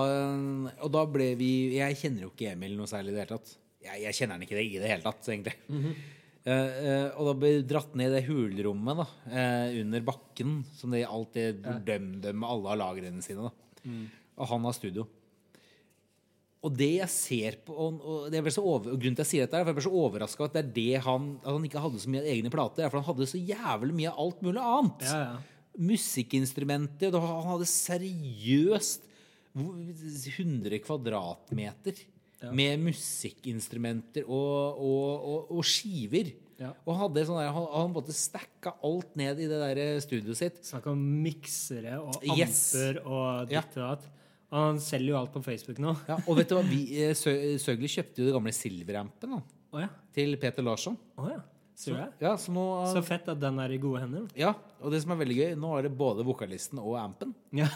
[0.80, 3.50] Og da ble vi Jeg kjenner jo ikke Emil noe særlig i det hele tatt.
[3.84, 5.54] Jeg, jeg kjenner han ikke det i det hele tatt, egentlig.
[5.68, 5.92] Mhm.
[6.40, 9.06] Eh, eh, og da ble vi dratt ned i det hulrommet da,
[9.76, 13.50] under bakken, som det alltid døm-døm med alle har lagrene sine.
[13.84, 14.06] Mm.
[14.40, 15.04] Og han har studio.
[16.64, 19.30] Og det jeg ser på Og, og det er så over, og grunnen til jeg
[19.30, 21.64] sier dette, er for jeg ble så overraska at det er det han At han
[21.68, 22.84] ikke hadde så mye egne plater.
[22.84, 25.06] er For han hadde så jævlig mye av alt mulig annet.
[25.08, 25.38] Ja, ja.
[25.92, 27.08] Musikkinstrumenter.
[27.08, 29.08] og da- Han hadde seriøst
[29.57, 31.98] 100 kvadratmeter
[32.40, 32.51] Ja.
[32.57, 36.30] med musikkinstrumenter og, og, og, og skiver.
[36.61, 36.70] Ja.
[36.88, 40.62] Og hadde sånn der, han, han måtte stacka alt ned i det der studioet sitt.
[40.64, 42.62] Snakk om miksere og Yes.
[42.74, 44.09] amper og ditt og datt.
[44.57, 45.92] Han selger jo alt på Facebook nå.
[46.09, 46.64] Ja, og vet du hva?
[46.66, 49.42] Vi, eh, Sø- Søgli kjøpte jo det gamle silverampen oh,
[49.78, 49.88] ja.
[50.16, 50.96] til Peter Larsson.
[51.20, 51.38] Oh, ja.
[51.81, 52.07] Det?
[52.20, 54.26] Ja, så nå Så fett at den er i gode hender.
[54.37, 57.33] Ja, og det som er veldig gøy, nå er det både vokalisten og ampen.
[57.57, 57.68] Ja.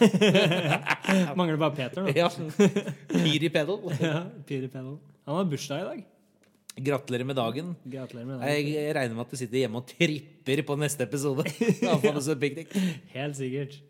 [1.38, 2.12] Mangler bare Peter, nå.
[2.12, 2.28] Ja.
[3.08, 3.80] Piri pedal.
[4.04, 4.98] Ja, Pedal.
[5.24, 6.04] Han har bursdag i dag.
[6.84, 7.72] Gratulerer med dagen.
[7.86, 8.68] Gratulerer med dagen.
[8.74, 11.46] Jeg regner med at du sitter hjemme og tripper på neste episode.
[13.14, 13.80] Helt sikkert.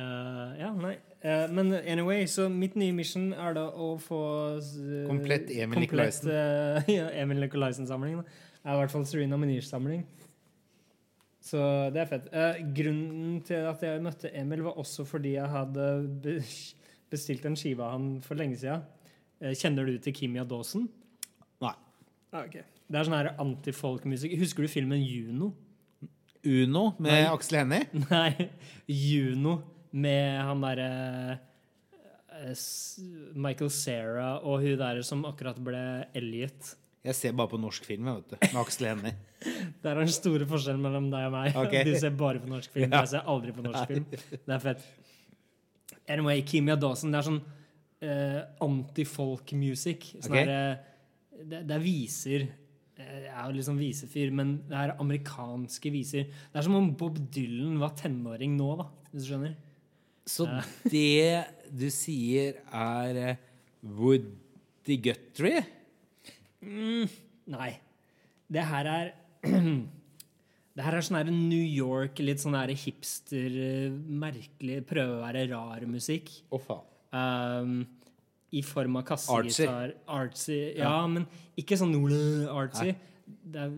[0.00, 0.94] Eh, ja, nei.
[1.20, 4.20] Uh, men anyway, så mitt nye mission er da å få
[4.56, 6.30] uh, Komplett Emil Nicolaisen.
[6.98, 8.22] Ja, Emil Nikolaisen-samling.
[8.22, 8.46] da.
[8.64, 10.04] Er i hvert fall Serena Menish-samling.
[11.40, 11.58] Så
[11.94, 12.26] det er fett.
[12.36, 15.86] Eh, grunnen til at jeg møtte Emil, var også fordi jeg hadde
[17.10, 18.60] bestilt en skive av han for lenge.
[19.40, 20.84] Eh, kjenner du til Kimia Dawson?
[21.64, 21.72] Nei.
[22.32, 22.60] Ah, ok.
[22.90, 24.36] Det er sånn her antifolkmusikk.
[24.42, 25.54] Husker du filmen Juno?
[26.44, 27.24] Uno med Nei.
[27.28, 27.88] Aksel Hennie.
[28.12, 28.50] Nei,
[28.88, 29.56] Juno.
[29.90, 30.90] Med han derre
[32.36, 32.52] eh,
[33.34, 35.82] Michael Cera og hun der som akkurat ble
[36.16, 36.76] Elliot.
[37.00, 38.36] Jeg ser bare på norsk film, vet du.
[38.42, 39.14] Med Aksel Hennie.
[39.80, 41.54] Det er den store forskjellen mellom deg og meg.
[41.56, 41.84] Okay.
[41.88, 42.90] Du ser bare på norsk film.
[42.92, 43.00] Ja.
[43.06, 44.06] Jeg ser aldri på norsk film.
[44.10, 44.84] Det er fett.
[46.10, 50.10] Anyway, Kimia Dawson, det er sånn uh, anti-folk-music.
[50.18, 50.50] Sånn okay.
[50.50, 52.42] eh, det, det er viser
[53.00, 56.28] Jeg er jo liksom visefyr, men det er amerikanske viser.
[56.50, 59.56] Det er som om Bob Dylan var tenåring nå, da, hvis du skjønner.
[60.28, 60.46] Så
[60.90, 63.46] det du sier er eh,
[63.82, 65.62] Woody Guthrie?
[66.60, 67.70] Nei.
[68.50, 69.12] Det her er
[70.70, 75.24] Det her er sånn her New York, litt sånn her hipster, eh, merkelig, prøve å
[75.24, 76.30] være rar musikk.
[76.48, 76.86] Å, faen.
[77.10, 77.72] Um,
[78.54, 79.96] I form av kassegitar.
[80.06, 80.60] Artsy.
[80.78, 81.26] Ja, men
[81.58, 82.94] ikke sånn artsy.
[82.94, 82.94] artsy.
[83.26, 83.74] Det er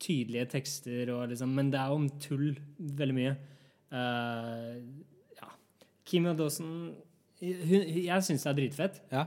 [0.00, 2.52] tydelige tekster, og liksom, men det er om tull
[3.00, 3.34] veldig mye.
[3.90, 5.09] Uh, ja.
[6.10, 6.72] Kim Dawson
[7.40, 9.00] hun, Jeg syns det er dritfett.
[9.12, 9.26] Ja.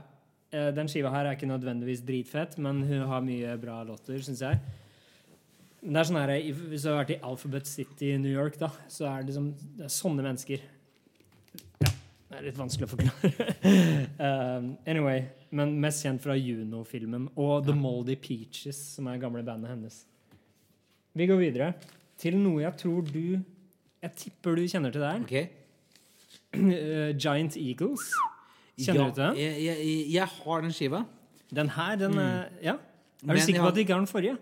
[0.54, 4.42] Eh, Den skiva her er ikke nødvendigvis dritfett, men hun har mye bra låter, syns
[4.44, 4.60] jeg.
[5.82, 6.34] Men Det er sånn her,
[6.70, 9.50] Hvis du har vært i Alphabet City i New York, da, så er det liksom
[9.76, 10.60] det er sånne mennesker.
[11.84, 11.90] Ja,
[12.30, 13.32] det er litt vanskelig å forklare.
[14.18, 19.70] um, anyway, men mest kjent fra Juno-filmen og The Moldy Peaches, som er gamle bandet
[19.74, 20.00] hennes.
[21.14, 21.74] Vi går videre
[22.18, 23.20] til noe jeg tror du
[24.02, 25.22] Jeg tipper du kjenner til det her.
[25.24, 25.63] Ok.
[26.54, 28.08] Eh, Giant Eagles.
[28.78, 29.36] Kjenner ja, du til den?
[29.38, 31.04] Jeg, jeg, jeg har den skiva.
[31.54, 32.72] Den her, den er Ja.
[32.74, 32.78] Er
[33.24, 33.28] Mm.
[33.28, 34.36] Men du sikker på at du ikke har den forrige?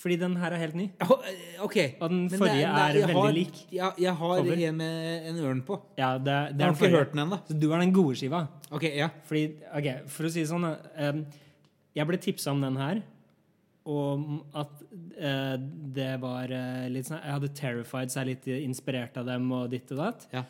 [0.00, 0.84] Fordi den her er helt ny.
[1.00, 1.76] Eh, OK.
[2.00, 3.58] Og den forrige det- er veldig har, lik.
[3.72, 4.52] Ja, jeg har Over.
[4.68, 5.80] en med en ørn på.
[5.98, 7.38] Ja, det, det Jeg har ikke hørt den ennå.
[7.46, 8.48] Så du er den gode skiva.
[8.72, 9.08] Ok, ja.
[9.24, 10.64] Fordi, ok, For å si det sånn
[10.96, 11.24] eh,
[11.94, 13.02] Jeg ble tipsa om den her,
[13.86, 14.82] og at
[15.20, 15.56] uh,
[15.94, 19.92] det var uh, litt sånn Jeg hadde Terrified seg litt inspirert av dem og ditt
[19.92, 20.26] og datt.
[20.32, 20.42] Ja.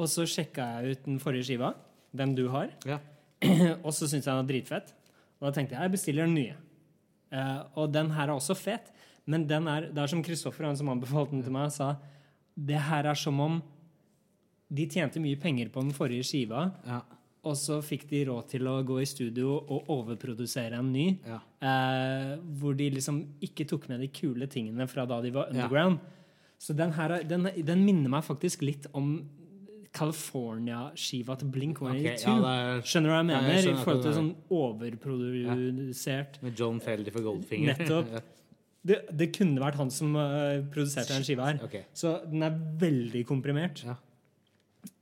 [0.00, 1.74] Og så sjekka jeg ut den forrige skiva,
[2.16, 2.96] den du har, ja.
[3.84, 4.94] og så syntes jeg den var dritfett.
[5.40, 6.56] Og da tenkte jeg jeg bestiller den nye.
[7.30, 8.88] Uh, og den her er også fet,
[9.30, 11.92] men den er, det er som Kristoffer, han som anbefalte den til meg, sa
[12.60, 13.60] det her er som om
[14.70, 16.98] de tjente mye penger på den forrige skiva, ja.
[17.46, 21.06] og så fikk de råd til å gå i studio og overprodusere en ny.
[21.28, 21.38] ja.
[21.62, 25.54] uh, hvor de liksom ikke tok med de kule tingene fra da de var Ja.
[25.54, 26.00] underground.
[26.60, 29.14] Så den her er, den, den minner meg faktisk litt om
[29.96, 32.02] California-skiva til Blink 182.
[32.02, 33.70] Okay, ja, er Skjønner du hva jeg Ja, jeg mener?
[33.70, 34.30] I forhold til sånn
[34.60, 37.74] overprodusert med John Feldy for Goldfinger.
[37.74, 38.12] Nettopp.
[38.88, 41.58] det, det kunne vært han som uh, produserte den skiva her.
[41.66, 41.88] Okay.
[41.96, 43.82] Så den er veldig komprimert.
[43.86, 43.98] Ja.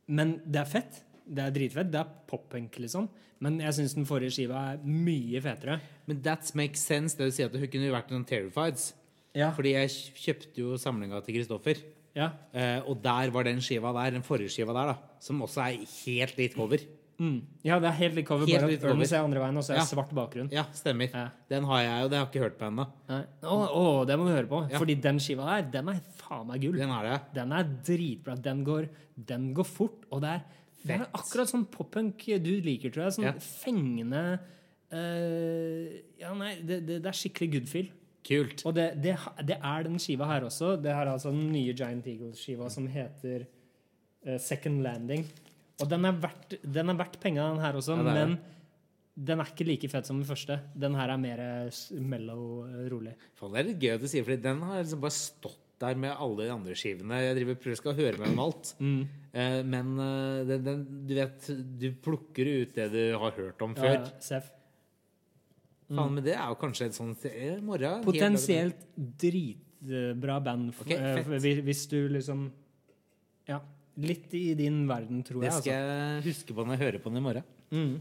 [0.09, 1.03] Men det er fett.
[1.29, 1.93] Det er dritfett.
[1.93, 3.11] Det er pop-punk, liksom.
[3.45, 5.79] Men jeg syns den forrige skiva er mye fetere.
[6.09, 8.95] Men that makes sense, det du sier at hun kunne vært noen Terrifieds.
[9.37, 9.53] Ja.
[9.55, 11.85] Fordi jeg kjøpte jo samlinga til Kristoffer.
[12.19, 12.29] Ja.
[12.53, 15.19] Eh, og der var den skiva der, den forrige skiva der, da.
[15.23, 16.83] Som også er helt litt cover.
[17.19, 17.39] Mm.
[17.67, 19.73] ja, det er helt litt cover, Helt bare at ørnen er andre veien, og så
[19.75, 19.87] er Ja.
[19.91, 20.51] svart bakgrunn.
[20.55, 21.11] Ja, stemmer.
[21.11, 21.25] Ja.
[21.51, 22.85] Den har jeg jo, det har jeg ikke hørt på ennå.
[23.43, 24.61] Å, å, det må du høre på.
[24.71, 24.79] Ja.
[24.79, 26.79] Fordi den skiva der, den er faen meg gull.
[26.79, 27.17] Den er det.
[27.35, 28.37] Den er dritbra.
[28.39, 28.87] Den går,
[29.33, 30.47] den går fort, og det er,
[30.85, 33.19] det er akkurat sånn pop-punk du liker, tror jeg.
[33.19, 34.23] Sånn fengende
[34.95, 35.87] uh,
[36.23, 37.91] Ja, nei, det, det, det er skikkelig good feel.
[38.29, 38.65] Kult.
[38.69, 39.15] Og det, det,
[39.49, 40.75] det er den skiva her også.
[40.77, 45.25] Det her er altså den nye Giant Eagle-skiva som heter uh, Second Landing.
[45.79, 48.39] Og den er verdt, den er verdt penga, den her også, Ja, men
[49.19, 50.59] den er ikke like fett som den første.
[50.79, 53.15] Den her er mer eh, mellow, eh, rolig.
[53.39, 55.99] Faen, det er litt gøy at du sier, Fordi den har liksom bare stått der
[56.03, 57.19] med alle de andre skivene.
[57.23, 58.71] Jeg driver prøver skal høre med om alt.
[58.83, 59.01] Mm.
[59.31, 59.91] Eh, men
[60.51, 61.51] den, den, du vet,
[61.83, 63.99] du plukker ut det du har hørt om før.
[64.01, 64.51] Ja, Seff.
[65.89, 68.03] Faen, men det er jo kanskje et sånt eh, morgen.
[68.05, 72.51] Potensielt dritbra band f- Ok, eh, hvis- hvis du liksom
[73.49, 73.61] Ja.
[73.97, 75.63] Litt i din verden, tror Det jeg.
[75.63, 76.23] skal Altså.
[76.23, 77.43] jeg huske på når jeg hører på den i morgen.
[77.73, 78.01] Mm.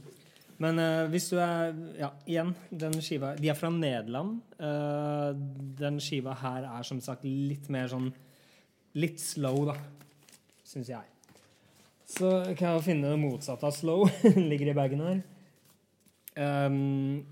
[0.59, 4.41] Men uh, hvis du er Ja, igjen, den skiva De er fra Nederland.
[4.59, 5.33] Uh,
[5.77, 8.11] den skiva her er som sagt litt mer sånn
[8.95, 9.75] Litt slow, da,
[10.65, 11.03] syns jeg.
[12.07, 14.05] Så kan jeg finne det motsatte av slow.
[14.23, 15.23] Ligger i bagen her.
[16.67, 17.25] Um,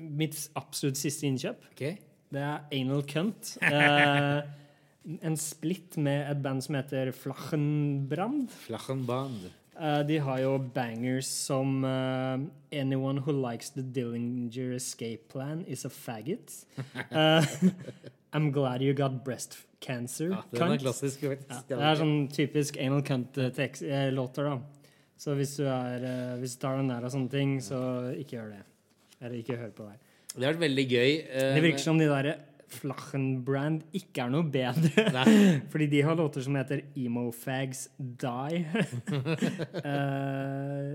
[0.00, 1.98] mitt absolutt siste innkjøp, Okay.
[2.32, 3.56] det er Anal Cunt.
[3.62, 4.42] Eh,
[5.24, 8.50] en splitt med et band som heter Flachenbrand.
[8.66, 9.46] Flachenbrand.
[9.80, 12.42] Eh, de har jo bangers som eh,
[12.80, 16.64] Anyone who likes the Dillinger escape plan is a faggot.
[17.10, 17.44] Eh,
[18.32, 20.28] I'm glad you got breast cancer.
[20.30, 21.22] Ja, den er klassisk.
[21.24, 21.34] Ja,
[21.66, 24.58] det er sånn typisk anal cunt-låter, da.
[25.20, 27.80] Så hvis du, er, eh, hvis du tar den der og sånne ting, så
[28.20, 28.60] ikke gjør det.
[29.20, 29.90] Eller ikke hør på det.
[29.96, 30.00] her.
[30.36, 31.10] Det har vært veldig gøy.
[31.26, 32.30] eh, Det virker som de der
[32.70, 35.06] Flachenbrand ikke er noe bedre.
[35.16, 35.24] Nei.
[35.72, 38.60] Fordi de har låter som heter Emo Fags Die.
[39.82, 40.94] uh,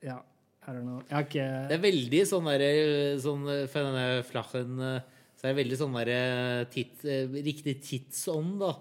[0.08, 0.16] ja,
[0.66, 1.02] I don't know.
[1.10, 2.70] Jeg har ikke Det er veldig sånn derre
[3.22, 8.56] sånn, For denne flachen eh, så er det veldig sånn derre tit, eh, riktig tidsånd,
[8.64, 8.72] da.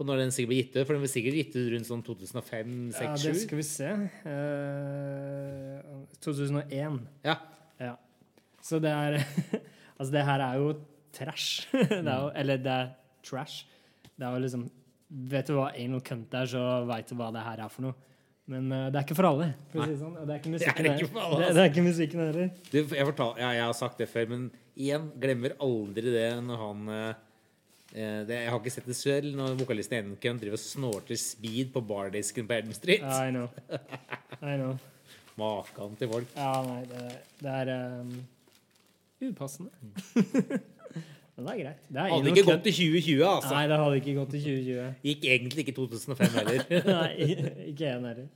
[0.00, 0.86] På når den sikkert blir gitt ut.
[0.88, 3.02] For den blir sikkert gitt ut rundt sånn 2005-2007.
[3.04, 3.90] ja, Det skal vi se.
[4.24, 6.96] Uh, 2001.
[7.28, 7.36] Ja.
[7.80, 7.96] Ja.
[8.62, 9.20] Så det er
[10.00, 10.68] Altså, det her er jo
[11.12, 11.66] trash.
[11.90, 12.92] Det er jo, eller det er
[13.26, 13.66] trash.
[14.16, 14.70] Det er jo liksom
[15.10, 17.96] Vet du hva anal cunt er, så veit du hva det her er for noe.
[18.50, 19.48] Men uh, det er ikke for alle.
[19.72, 20.12] For å si det sånn.
[20.20, 21.40] Det er ikke musikken Det er ikke alle, heller.
[21.40, 21.56] Det, altså.
[21.56, 22.52] det er ikke musikken heller.
[22.62, 24.44] Du, jeg, fortal, ja, jeg har sagt det før, men
[24.78, 27.10] igjen, glemmer aldri det når han eh,
[27.90, 31.82] det, Jeg har ikke sett det selv når vokalisten Enken driver og snorter speed på
[31.90, 33.02] bardisken på Elm Street.
[33.02, 33.50] I know.
[34.38, 34.78] I know.
[35.40, 36.34] Makan til folk.
[36.36, 37.06] Ja, nei, det,
[37.40, 38.12] det er um,
[39.30, 39.72] upassende.
[41.40, 41.84] Men det er greit.
[41.88, 43.52] Det er Hadde ikke gått til 2020, altså.
[43.54, 44.88] Nei, det hadde ikke gått til 2020.
[45.08, 46.58] Gikk egentlig ikke 2005 heller.
[46.94, 47.12] Nei,
[47.70, 48.26] ikke én heller.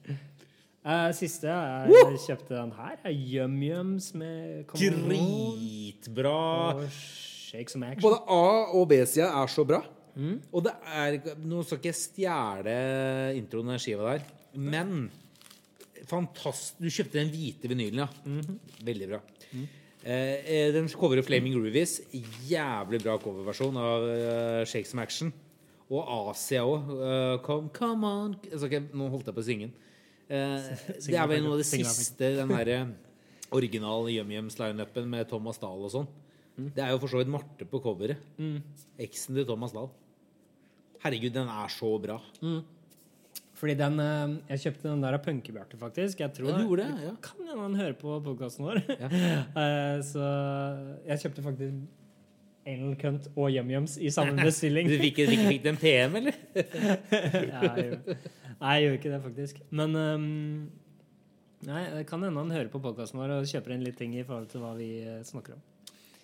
[0.85, 6.39] Uh, siste jeg kjøpte den her, er Yum Yums med Dritbra.
[8.03, 9.81] Både A- og B-sida er så bra.
[10.53, 12.75] Og det er Nå skal ikke jeg stjele
[13.39, 15.09] introen av skiva der, men
[16.11, 18.09] fantastisk Du kjøpte den hvite vinylen, ja.
[18.85, 19.21] Veldig bra.
[19.53, 19.65] Mm.
[20.05, 22.01] eh, den coverer Flaming Groovies.
[22.49, 25.33] Jævlig bra coverversjon av uh, Shake Some Action.
[25.93, 26.93] Og Asia òg.
[27.45, 29.75] come, come on altså, okay, Nå holdt jeg på å synge den.
[30.29, 30.69] Eh,
[31.07, 32.79] det er vel noe av det siste, den derre
[33.55, 36.09] original Yum Yums-lineupen med Thomas Dahl og sånn.
[36.55, 38.23] Det er jo for så vidt Marte på coveret.
[39.03, 39.91] Eksen til Thomas Dahl.
[41.05, 42.17] Herregud, den er så bra.
[43.55, 46.23] Fordi den eh, Jeg kjøpte den der av Punkebjarte, faktisk.
[46.25, 47.13] Jeg tror Ja, du gjorde det, ja.
[47.23, 48.83] Kan hende han hører på podkasten vår.
[48.99, 49.11] Ja.
[49.65, 50.25] Eh, så
[51.07, 51.85] jeg kjøpte faktisk
[52.67, 54.89] Anal Cunt og YumYums i samme bestilling.
[54.91, 56.39] Du fikk, fikk, fikk den PM, eller?
[57.53, 58.01] Ja, jeg
[58.55, 59.61] Nei, jeg gjør ikke det, faktisk.
[59.75, 60.25] Men um,
[61.65, 64.25] Nei, det kan hende han hører på podkasten vår og kjøper inn litt ting i
[64.25, 65.63] forhold til hva vi eh, snakker om.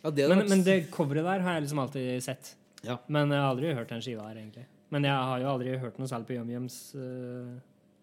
[0.00, 2.54] Ja, det Men, men det coveret der har jeg liksom alltid sett.
[2.86, 2.98] Ja.
[3.08, 4.66] Men jeg har aldri hørt den skiva her, egentlig.
[4.90, 7.50] Men jeg har jo aldri hørt noe særlig på Yum Yums eh,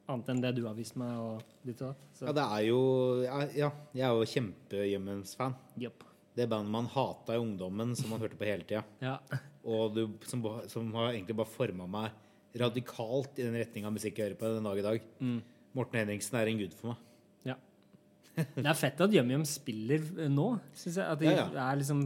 [0.08, 2.22] annet enn det du har vist meg, og ditt og datt.
[2.22, 2.80] Ja, det er jo
[3.26, 5.58] Ja, ja jeg er jo kjempe-Yum Yums-fan.
[5.82, 6.06] Yep.
[6.38, 8.84] Det bandet man hata i ungdommen, som man hørte på hele tida.
[9.02, 9.18] Ja.
[9.68, 12.14] Og du, som, som har egentlig bare forma meg
[12.58, 15.08] radikalt i den retninga musikk jeg hører på den dag i dag.
[15.20, 15.40] Mm.
[15.78, 17.04] Morten Henriksen er en gud for meg.
[17.52, 17.58] ja.
[18.38, 21.06] Det er fett at Yum Yum spiller nå, syns jeg.
[21.10, 22.06] At de Ja, er liksom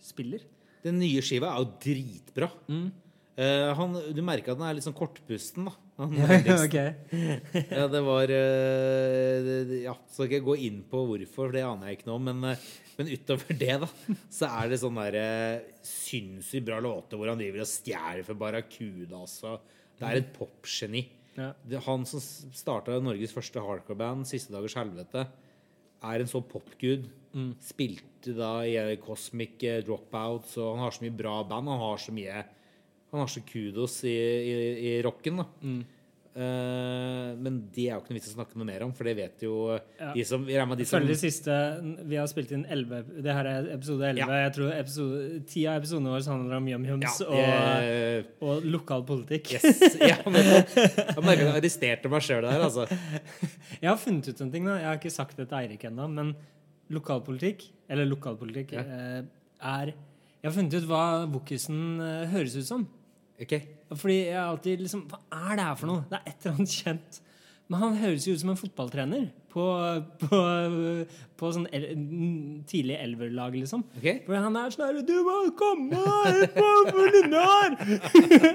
[0.00, 0.46] spiller.
[0.86, 2.48] Den nye skiva er jo dritbra.
[2.70, 2.86] Mm.
[3.36, 5.74] Uh, han, du merker at den er litt sånn kortpusten, da.
[6.16, 6.56] ja.
[7.78, 11.90] Ja, det var uh, det- Ja, skal ikke gå inn på hvorfor, for det aner
[11.90, 12.30] jeg ikke noe om.
[12.30, 13.88] Men, uh, men utover det, da,
[14.32, 15.26] så er det sånn derre
[15.84, 19.58] sinnssykt bra låter hvor han driver og stjeler for Barracuda, altså.
[19.96, 21.04] Det er et popgeni.
[21.36, 21.50] Ja.
[21.84, 22.20] Han som
[22.56, 25.26] starta Norges første hardcore-band, 'Siste dagers helvete',
[26.06, 27.04] er en så popgud.
[27.60, 31.68] Spilte da i Cosmic eh, Dropouts, og han har så mye bra band.
[31.70, 32.44] Han har så mye
[33.12, 34.56] Han har så kudos i, i,
[34.90, 35.46] i rocken, da.
[36.36, 39.14] Eh, men det er jo ikke noe vits å snakke noe mer om, for det
[39.16, 40.10] vet jo Ja.
[40.12, 41.54] de som, jeg regner de som Følger siste
[42.04, 44.20] Vi har spilt inn 11 Det her er episode 11.
[44.20, 44.40] Ja.
[44.44, 49.06] Jeg tror episode, Ti av episodene våre handler om Yum Yums ja, og, og lokal
[49.08, 49.54] politikk.
[49.56, 49.96] Yes.
[50.02, 52.84] Ja, men, Jeg arresterte meg sjøl der, altså.
[53.80, 54.68] Jeg har funnet ut en ting.
[54.68, 56.34] da Jeg har ikke sagt det til Eirik ennå, men
[56.92, 58.80] lokalpolitikk, eller lokalpolitikk, Ja.
[58.80, 59.22] eh,
[59.62, 59.86] er
[60.42, 62.86] Jeg har funnet ut hva Wokisen eh, høres ut som.
[63.40, 63.54] Ok.
[63.94, 66.04] Fordi jeg alltid liksom Hva er det her for noe?
[66.10, 67.20] Det er et eller annet kjent.
[67.68, 69.64] Men han høres jo ut som en fotballtrener på,
[70.22, 70.38] på,
[71.40, 71.86] på sånn el
[72.68, 73.82] tidlig elverlag, liksom.
[73.98, 74.20] Okay.
[74.26, 76.66] For han er sånn her Du må komme her på
[77.32, 77.74] her!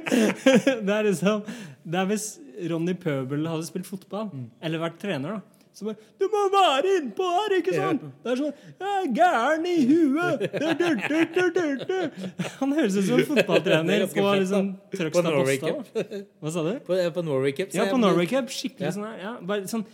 [0.86, 1.44] det er liksom
[1.84, 2.28] Det er hvis
[2.72, 4.30] Ronny Pøbel hadde spilt fotball,
[4.62, 5.51] eller vært trener, da.
[5.74, 8.02] Så bare Du må være innpå her, ikke sant?
[8.26, 10.44] Det er sånn Jeg er gæren i huet!
[10.52, 12.28] Du, du, du, du, du, du.
[12.60, 14.72] Han høres ut som en fotballtrener er på liksom.
[14.92, 16.22] Trøgstad På Norway Posta.
[16.44, 16.74] Hva sa du?
[16.88, 17.72] På, på Norway Cup.
[17.78, 18.52] Ja, på Norway Cup.
[18.52, 18.96] Skikkelig Ja.
[18.98, 19.18] sånn her.
[19.24, 19.86] Ja, bare sånn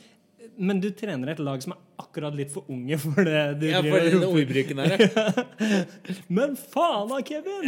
[0.58, 3.82] men du trener et lag som er akkurat litt for unge for det du Ja,
[3.82, 5.34] for den ordbruken der, ja.
[6.38, 7.64] Men faen da, Kevin!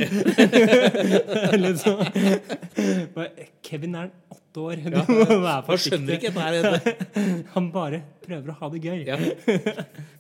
[1.84, 2.04] Sånn.
[3.66, 4.76] Kevin er åtte år.
[4.90, 5.04] Du Ja.
[5.08, 6.32] må være forsiktig.
[7.56, 9.02] Han bare prøver å ha det gøy.
[9.08, 9.18] Ja.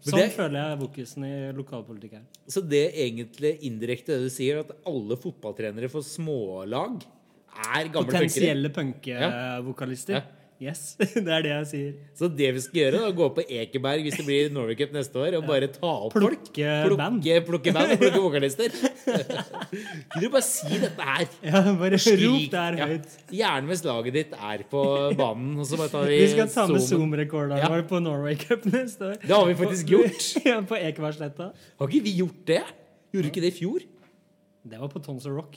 [0.05, 2.25] Sånn det- føler jeg vokusen i lokalpolitikk er.
[2.49, 7.01] Så det egentlig indirekte det du sier, at alle fotballtrenere for smålag
[7.59, 8.05] er gamle punkere?
[8.05, 10.13] Potensielle punkevokalister.
[10.21, 10.21] Ja.
[10.59, 11.91] Yes, det er det jeg sier.
[12.19, 15.15] Så det vi skal gjøre, da, gå på Ekeberg hvis det blir Norway Cup neste
[15.21, 16.49] år, og bare ta opp folk.
[16.51, 17.21] Plukke band.
[17.23, 18.75] Plukke, plukke band og plukke vokalister.
[20.11, 21.23] Kunne du bare si dette her?
[21.47, 23.15] Ja, bare rop det her høyt.
[23.29, 23.37] Ja.
[23.39, 24.83] Gjerne hvis laget ditt er på
[25.19, 25.55] banen.
[25.63, 26.89] Og så bare tar vi Vi skal ta med zoomen.
[26.89, 27.81] Zoom-rekorderen Ja.
[27.93, 29.17] på Norway Cup neste år.
[29.23, 30.27] Det har vi faktisk gjort.
[30.49, 31.51] Ja, på Ekebergsletta.
[31.79, 32.61] Har ikke vi gjort det?
[33.13, 33.83] Gjorde ikke det i fjor?
[34.69, 35.55] Det var på Tons Rock.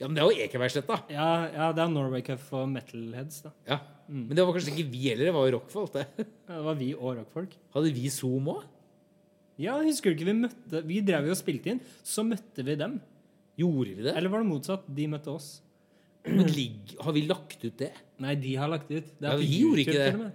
[0.00, 0.96] Ja, men det er jo Ekebergsletta.
[1.14, 3.52] Ja, ja, det er Norway Cup for metalheads, da.
[3.68, 3.78] Ja.
[4.08, 6.06] Men det var kanskje ikke vi heller, det var jo rockfolk, det.
[6.18, 7.54] Ja, Det var vi og rockfolk.
[7.76, 8.64] Hadde vi Zoom òg?
[9.62, 12.74] Ja, husker du ikke vi møtte Vi drev jo og spilte inn, så møtte vi
[12.80, 12.96] dem.
[13.60, 14.16] Gjorde vi det?
[14.18, 14.88] Eller var det motsatt?
[14.90, 15.48] De møtte oss.
[16.26, 17.92] Men ligg, har vi lagt ut det?
[18.24, 19.12] Nei, de har lagt det ut.
[19.20, 20.32] Det Ja, vi gjorde ikke det.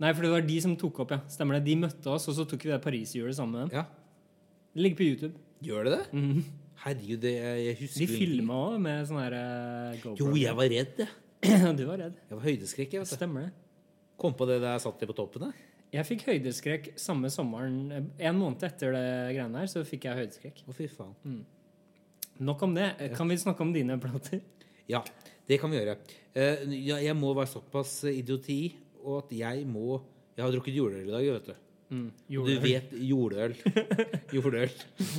[0.00, 1.20] Nei, for det var de som tok opp, ja.
[1.30, 1.66] Stemmer det.
[1.68, 3.82] De møtte oss, og så tok vi det Paris-hjulet sammen med dem.
[3.82, 3.84] Ja.
[4.74, 5.34] Det ligger på YouTube.
[5.62, 6.22] Gjør det det?
[6.82, 10.16] Herregud, det, jeg husker De filma òg med sånn her eh, GoPro.
[10.20, 11.12] Jo, jeg var redd, jeg.
[11.78, 12.18] du var redd.
[12.28, 12.96] Jeg var høydeskrekk.
[12.96, 13.14] jeg, vet.
[13.14, 13.52] Stemmer det.
[14.20, 15.46] Kom på det da jeg satt på toppen.
[15.48, 15.62] der.
[15.94, 18.08] Jeg fikk høydeskrekk samme sommeren.
[18.18, 19.04] En måned etter det
[19.36, 20.64] greiene her, så fikk jeg høydeskrekk.
[20.66, 21.42] Å, fy faen.
[22.42, 22.88] Nok om det.
[23.14, 24.42] Kan vi snakke om dine plater?
[24.90, 25.04] Ja,
[25.48, 25.96] det kan vi gjøre.
[26.34, 30.02] Eh, jeg må være såpass idioti, og at jeg må
[30.34, 31.63] Jeg har drukket juleøl i dag, vet du.
[31.94, 32.08] Mm.
[32.28, 33.54] Du vet jordøl.
[34.36, 34.72] jordøl.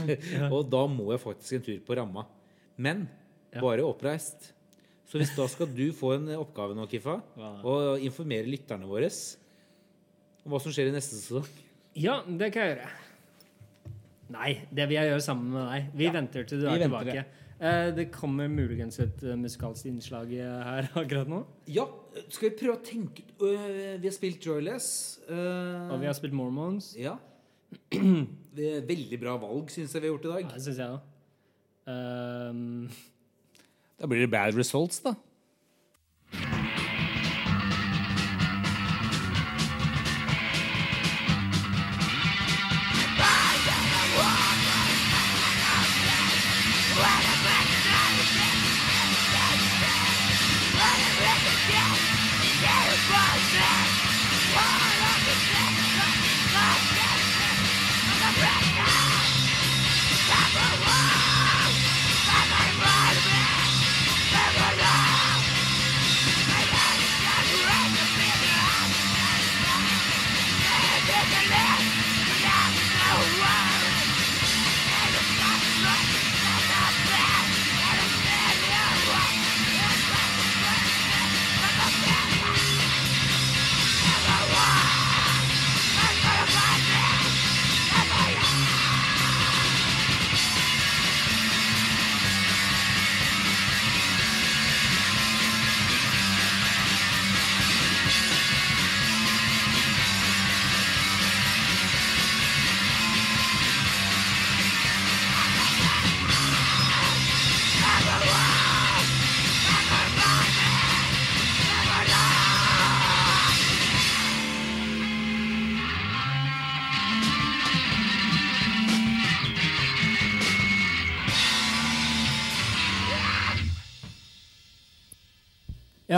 [0.53, 2.25] og da må jeg faktisk en tur på ramma.
[2.77, 3.07] Men
[3.55, 3.61] Ja.
[3.63, 4.51] bare oppreist.
[5.07, 7.21] Så hvis da skal du få en oppgave nå, Kiffa,
[7.63, 9.07] og informere lytterne våre
[10.45, 11.45] om hva som skjer i neste sesong.
[11.95, 12.89] Ja, det kan jeg gjøre.
[14.35, 15.89] Nei, det vil jeg gjøre sammen med deg.
[16.01, 17.15] Vi venter til du er tilbake.
[17.21, 17.44] Eh,
[17.95, 21.43] det kommer muligens et uh, musikalsk innslag eh, her akkurat nå.
[21.71, 21.85] Ja,
[22.27, 25.19] skal vi prøve å tenke øh, Vi har spilt Joyless.
[25.29, 26.93] øh, Og vi har spilt Mormons.
[26.99, 27.15] Ja.
[28.55, 30.53] Det er Veldig bra valg, syns jeg vi har gjort i Ja, dag.
[30.55, 31.11] det syns jeg òg.
[31.87, 32.89] Um,
[33.99, 35.13] Da blir det bad results, da.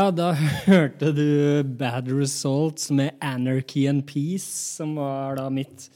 [0.08, 0.28] Ja, da
[0.68, 4.48] hørte du Bad Results med Anarchy and Peace,
[4.78, 5.90] som var da mitt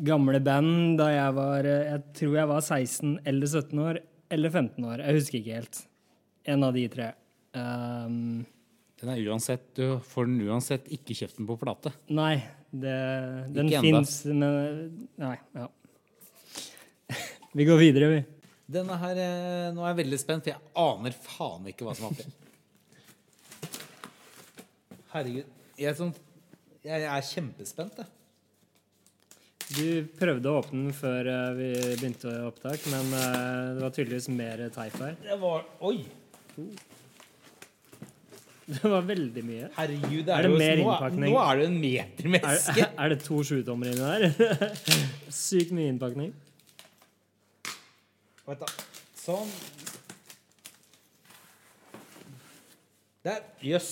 [0.00, 4.00] gamle band da jeg var Jeg tror jeg var 16 eller 17 år.
[4.30, 5.04] Eller 15 år.
[5.04, 5.82] Jeg husker ikke helt.
[6.48, 7.10] En av de tre.
[7.52, 8.46] Um,
[9.02, 11.92] Den er uansett, Du får den uansett ikke kjeften på plate.
[12.08, 12.38] nei,
[12.72, 12.96] det,
[13.52, 15.36] den fins, men Nei.
[15.58, 15.68] Ja.
[17.58, 18.20] Vi går videre, vi.
[18.70, 22.06] Denne her, eh, Nå er jeg veldig spent, for jeg aner faen ikke hva som
[22.06, 22.39] er oppi.
[25.14, 25.46] Herregud.
[25.80, 26.12] Jeg, er sånn,
[26.86, 28.16] jeg er kjempespent, jeg.
[29.70, 31.66] Du prøvde å åpne den før eh, vi
[32.00, 35.14] begynte opptak, men eh, det var tydeligvis mer teip her.
[35.22, 36.00] Det var Oi!
[38.70, 39.68] Det var veldig mye.
[39.76, 41.30] Herregud, det Er er, det jo, mer nå, er- innpakning?
[41.32, 42.84] nå er det en meter med Er, eske.
[43.02, 44.74] er det to sjutommer inni der?
[45.42, 46.30] Sykt mye innpakning.
[48.46, 48.68] Vent, da.
[49.18, 49.50] Sånn.
[53.26, 53.42] Der.
[53.62, 53.90] Jøss.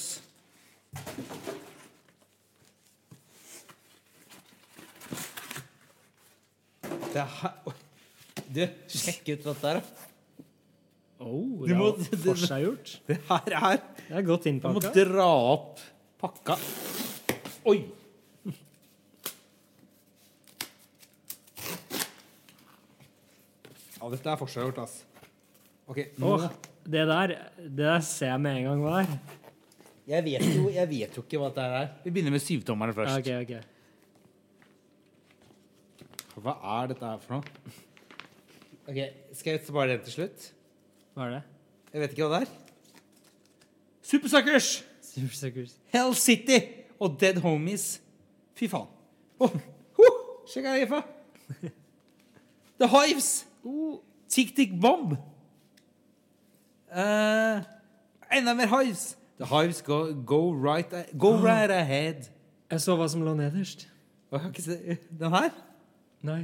[7.13, 7.55] Det er.
[8.49, 9.81] Du, sjekk ut dette her.
[9.81, 10.09] da.
[11.19, 13.01] Oh, det må- det, forseggjort.
[13.09, 15.81] Det her er Det er godt Jeg må dra opp
[16.21, 16.57] pakka.
[17.67, 17.83] Oi!
[23.99, 25.01] Ja, dette er forseggjort, ass.
[25.89, 26.45] OK, nå oh,
[26.87, 29.38] det der det der ser jeg med en gang hva er.
[30.09, 31.89] Jeg vet, jo, jeg vet jo ikke hva dette er.
[32.01, 33.19] Vi begynner med syvtommerne først.
[33.21, 33.61] Okay, okay.
[36.39, 37.75] Hva er dette her for noe?
[38.89, 39.03] Ok,
[39.37, 40.47] Skal jeg spare den til slutt?
[41.13, 41.43] Hva er det?
[41.93, 42.55] Jeg vet ikke hva det er.
[44.09, 44.71] Supersuckers!
[45.05, 45.77] Supersuckers.
[45.93, 46.57] Hell City
[46.97, 48.01] og Dead Homies.
[48.57, 48.89] Fy faen.
[49.39, 49.53] Oh,
[50.01, 50.19] oh,
[50.49, 51.03] Sjekk her, Jefa.
[52.81, 53.45] The Hives.
[53.61, 54.01] Oh,
[54.33, 55.19] Tick Tick Bomb.
[56.89, 57.61] Uh,
[58.33, 59.19] enda mer Hives.
[59.39, 62.27] The Hives go, go, right, go right ahead.
[62.69, 63.87] Jeg så hva som lå nederst.
[64.29, 65.53] Å, Jeg har ikke sett Den her?
[66.27, 66.41] Nei.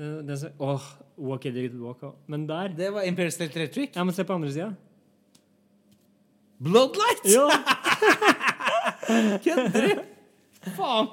[0.00, 0.88] Den, den som, åh,
[1.22, 2.18] Walk It it, Walk Out.
[2.26, 3.94] Men der Det var Imperial State Electric.
[3.94, 4.72] Ja, men se på andre sida.
[6.62, 7.24] Bloodlight!
[7.30, 7.46] Ja!
[9.44, 10.02] Kødder du?
[10.76, 11.08] Faen.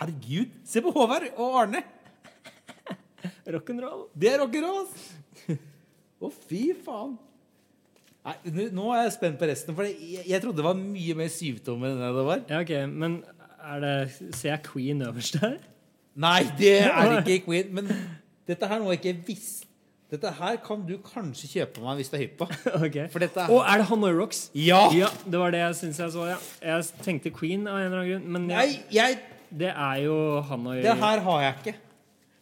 [0.00, 0.54] Herregud.
[0.68, 1.82] Se på Håvard og Arne.
[3.46, 4.06] Rock'n'roll.
[4.14, 5.58] Det er rock'n'roll, ass!
[6.22, 7.16] Å, fy faen.
[8.22, 8.34] Nei,
[8.70, 11.90] nå- er jeg spent på resten, for jeg, jeg trodde det var mye mer syvtommer
[11.90, 12.42] enn det var.
[12.52, 13.16] Ja, ok, men
[13.62, 13.94] er det
[14.38, 15.56] Ser jeg Queen øverst der?
[16.22, 17.74] Nei, det er ikke Queen.
[17.74, 17.90] Men
[18.46, 19.66] dette her er noe jeg ikke visste.
[20.12, 22.46] Dette her kan du kanskje kjøpe meg hvis du er hypp på.
[22.86, 23.06] Okay.
[23.08, 24.42] For dette Å, er det Hanoi Rocks?
[24.54, 24.82] Ja!
[24.92, 26.36] Ja, det var det jeg syns jeg så, ja.
[26.60, 29.16] Jeg tenkte Queen av en eller annen grunn, men jeg, Nei, jeg,
[29.62, 30.16] det er jo
[30.50, 31.74] Hanoi det her har jeg ikke.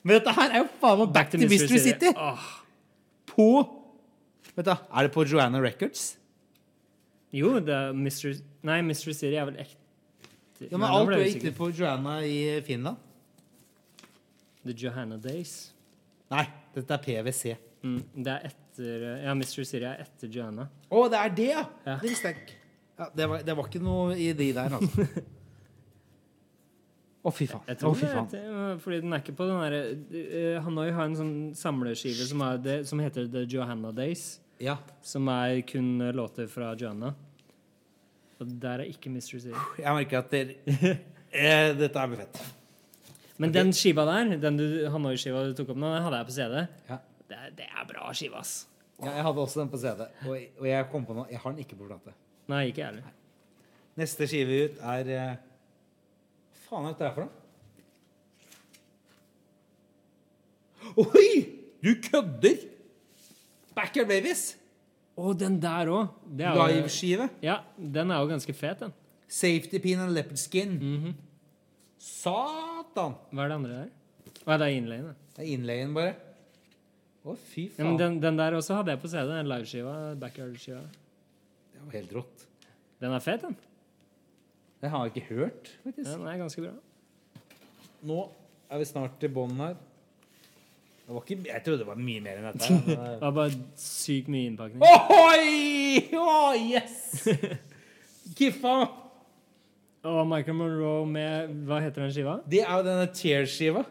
[0.02, 2.10] Men dette her er jo faen meg Back, to Mystery City.
[2.16, 2.48] Åh.
[3.30, 3.46] På
[4.56, 6.16] Vet da, Er det på Joanna Records?
[7.32, 9.78] Jo, det er Mystery Nei, Mystery City er vel ekte.
[10.66, 12.98] Ja, men Nei, alt er ikke på Joanna i Finland.
[14.66, 15.70] The Johanna Days.
[16.30, 16.44] Nei,
[16.74, 17.54] dette er PwC.
[17.86, 20.66] Mm, det er etter Ja, Mystery City er etter Johanna.
[20.90, 21.64] Å, det er det, ja!
[21.86, 21.96] Ja.
[22.02, 22.58] Det visste jeg ikke.
[23.00, 25.06] Ja, det, var, det var ikke noe i de der, altså.
[27.20, 27.64] Å, fy faen.
[27.68, 28.28] Jeg tror fy faen.
[28.32, 28.42] Det,
[28.80, 29.80] fordi den er ikke på den derre
[30.16, 34.38] eh, Hanoi har en sånn samleskive som, er det, som heter The Johanna Days.
[34.60, 34.78] Ja.
[35.04, 37.12] Som er kun eh, låter fra Johanna.
[38.40, 39.66] Og der er ikke Mystery City.
[39.82, 40.54] Jeg merker at der,
[41.36, 42.40] eh, Dette er fett.
[43.40, 44.56] Men den skiva der, den
[44.92, 46.64] Hanoi-skiva du tok opp nå, den hadde jeg på CD.
[46.88, 46.98] Ja.
[47.30, 48.54] Det, er- det er bra skive, ass.
[49.00, 51.28] ja, jeg hadde også den på CD, og, og jeg kom på noe.
[51.30, 52.12] Jeg har den ikke på plate.
[52.50, 53.12] Nei, ikke jeg heller.
[54.00, 55.38] Neste skive ut er eh,
[56.70, 57.36] faen er dette her for noe?
[60.96, 61.30] Oi!
[61.84, 62.64] Du kødder!
[63.76, 64.42] Backyard Babies!
[65.20, 66.08] Å, den der òg.
[66.38, 67.26] Liveskive.
[67.44, 68.94] Ja, den er jo ganske fet, den.
[69.30, 70.78] Safety pin and leopard skin.
[72.00, 73.14] Satan!
[73.30, 73.90] Hva er det andre der?
[74.46, 75.16] Å, det er innleien, det.
[75.36, 76.14] Det er innleien, bare.
[77.20, 77.90] Å, fy Ja, faen.
[77.90, 79.28] men den, den der også hadde jeg på CD.
[79.28, 79.94] Den liveskiva.
[80.22, 80.80] Backyard-skiva.
[81.74, 82.46] Det var helt rått.
[83.00, 83.56] Den er fet, den.
[84.80, 86.10] Det har jeg ikke hørt, Ja, faktisk.
[86.16, 86.72] den er ganske bra.
[88.08, 88.18] Nå
[88.70, 89.74] er vi snart til bånn her.
[91.06, 92.70] Det var ikke, jeg trodde det var mye mer enn dette.
[92.70, 92.86] men
[93.18, 94.80] Det var bare sykt mye innpakning.
[94.86, 96.16] Ohoi!
[96.16, 97.26] Oh, yes!
[98.38, 98.76] Kiffa!
[100.06, 102.38] Og Michael Monroe med Hva heter den skiva?
[102.48, 103.82] Det er jo denne Tears-skiva.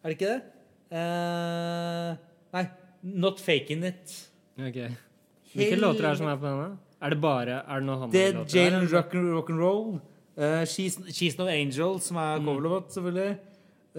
[0.00, 0.40] Er det ikke det?
[0.94, 2.14] Uh,
[2.56, 2.62] nei.
[3.20, 4.14] Not Faking It.
[4.56, 4.78] Ok.
[5.52, 6.70] Hvilke Hell- låter er det som er på denne?
[7.00, 8.92] Er det bare Er det noe han Det er Jalen eller?
[8.96, 9.50] Rock,
[10.40, 13.34] Eh, She's, She's No Angel, som er coverlåt, selvfølgelig.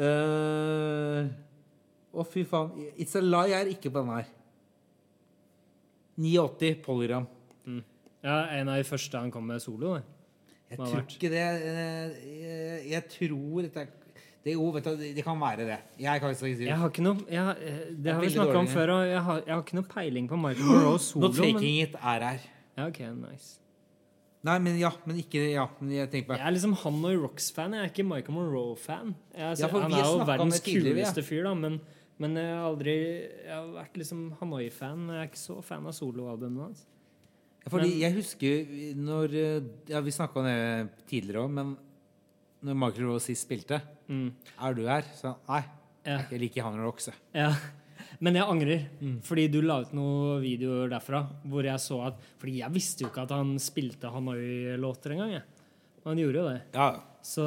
[0.02, 1.28] Eh,
[2.12, 2.72] Å, fy faen.
[3.00, 4.26] It's a Lie er ikke på den her.
[6.18, 7.28] 89 polygram.
[8.22, 9.96] Ja, en av de første han kom med solo.
[9.96, 10.04] det.
[10.72, 11.14] Jeg tror vært?
[11.18, 12.12] ikke det eh,
[12.42, 13.98] Jeg, jeg tror dette er-
[14.44, 15.78] det, jo, vet du, det det kan være det.
[16.00, 17.56] Jeg kan ikke si Jeg har ikke noe jeg,
[18.02, 20.38] Det har vi snakka om før, og jeg har, jeg har ikke noe peiling på
[20.40, 21.28] Michael Monroe solo.
[21.28, 22.40] Not Faking It er her.
[22.78, 23.60] Ja, ok, nice.
[24.48, 24.90] Nei, men ja.
[25.06, 27.76] Men ikke Ja, men jeg tenker Jeg er liksom Hanoi Rocks-fan.
[27.78, 29.12] Jeg er ikke Michael Monroe-fan.
[29.38, 30.64] Ja, han er jo verdens ja.
[30.66, 31.78] kuleste fyr, da, men,
[32.22, 35.06] men jeg har aldri Jeg har vært liksom Hanoi-fan.
[35.14, 36.88] Jeg er ikke så fan av soloalbumene hans.
[37.70, 39.62] Fordi Men- jeg husker når eh,
[39.94, 41.76] Ja, vi snakka om det tidligere òg, men
[42.66, 43.82] når Michael Rose sist spilte
[44.12, 44.34] Mm.
[44.60, 45.06] Er du her?
[45.16, 45.62] Så nei.
[46.04, 46.18] Ja.
[46.32, 47.16] Jeg liker han Rocks, jeg.
[47.34, 47.54] Ja.
[48.22, 49.16] Men jeg angrer, Mm.
[49.26, 53.10] fordi du la ut noen videoer derfra hvor jeg så at Fordi jeg visste jo
[53.10, 55.32] ikke at han spilte Hanoi-låter engang.
[55.32, 55.42] jeg.
[56.04, 56.62] Men Han gjorde jo det.
[56.74, 56.90] Ja.
[57.22, 57.44] Så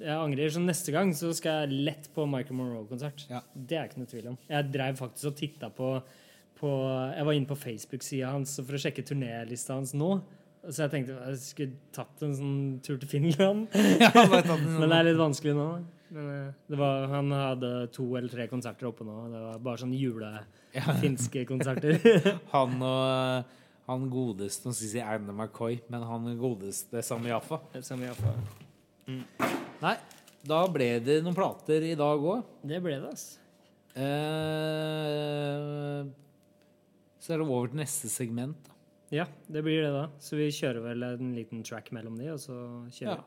[0.00, 0.50] jeg angrer.
[0.52, 3.26] Så neste gang så skal jeg lett på Michael Monroe-konsert.
[3.30, 3.40] Ja.
[3.54, 4.38] Det er ikke noe tvil om.
[4.48, 6.02] Jeg dreiv faktisk og titta på,
[6.58, 6.72] på
[7.16, 10.20] Jeg var inne på Facebook-sida hans for å sjekke turnélista hans nå.
[10.68, 13.68] Så jeg tenkte jeg skulle tatt en sånn tur til Finland.
[14.00, 15.68] Ja, en Men det er litt vanskelig nå.
[15.78, 19.14] Det var, han hadde to eller tre konserter oppe nå.
[19.32, 21.94] Det var bare sånne julefinske konserter.
[22.54, 23.44] Han og
[23.88, 27.56] han godeste Nå skal jeg si Anna McCoy, men han godeste Sami Jaffa.
[27.72, 28.36] Vi har fått.
[29.80, 29.94] Nei,
[30.44, 32.42] da ble det noen plater i dag òg.
[32.68, 33.38] Det ble det, altså.
[33.98, 36.02] Eh,
[37.18, 38.60] så er det over til neste segment.
[38.68, 38.72] da.
[39.22, 40.04] Ja, det blir det, da.
[40.20, 42.54] Så vi kjører vel en liten track mellom de, og så
[42.92, 43.24] kjører Ja.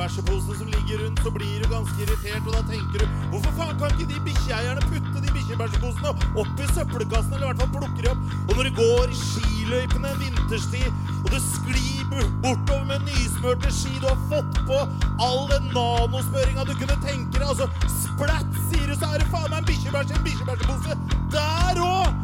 [0.00, 3.78] Bikkjebæsjeposene som ligger rundt, så blir du ganske irritert, og da tenker du hvorfor faen
[3.80, 8.04] kan ikke de bikkjeeierne putte de bikkjebæsjeposene opp i søppelkassen, eller i hvert fall plukke
[8.04, 8.22] de opp?
[8.48, 10.88] Og når du går i skiløypene en vinterstid,
[11.20, 14.78] og du sklir bortover med nysmørte ski, du har fått på
[15.26, 17.68] all den nanosmøringa du kunne tenke deg, altså
[17.98, 20.96] splatt, sier du, så er det faen meg en bikkjebæsj i en bikkjebæsjepose
[21.36, 22.16] der òg!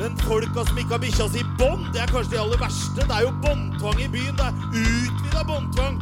[0.00, 3.04] Men folka som ikke har bikkja si i bånd, det er kanskje de aller verste.
[3.04, 4.38] Det er jo båndtvang i byen.
[4.38, 6.00] Det er utvida båndtvang.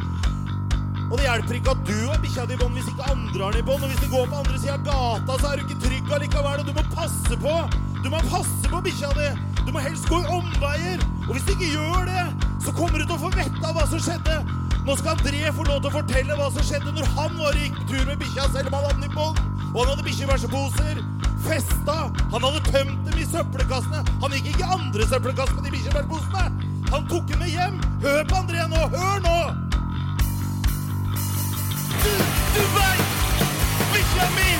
[1.09, 3.55] Og det hjelper ikke at du har bikkja di i bånd hvis ikke andre har
[3.55, 3.83] den i bånd.
[3.83, 6.61] Og hvis du går på andre sida av gata, så er du ikke trygg allikevel.
[6.61, 7.55] Og du må passe på.
[8.03, 9.29] Du må passe på bikkja di.
[9.65, 11.05] Du må helst gå i omveier.
[11.25, 12.25] Og hvis du ikke gjør det,
[12.65, 14.37] så kommer du til å få vite hva som skjedde.
[14.85, 17.87] Nå skal André få lov til å fortelle hva som skjedde når han var på
[17.91, 19.41] tur med bikkja, selv om han hadde den i bånd.
[19.69, 21.01] Og han hadde bikkjebæsjeposer.
[21.45, 21.97] Festa.
[22.33, 24.03] Han hadde tømt dem i søppelkassene.
[24.21, 26.69] Han gikk ikke i andre søppelkasser med de bikkjebæsjeposene.
[26.89, 27.81] Han tok dem med hjem.
[28.05, 28.85] Hør på André nå.
[28.93, 29.68] Hør nå!
[34.19, 34.51] Bikkja mi!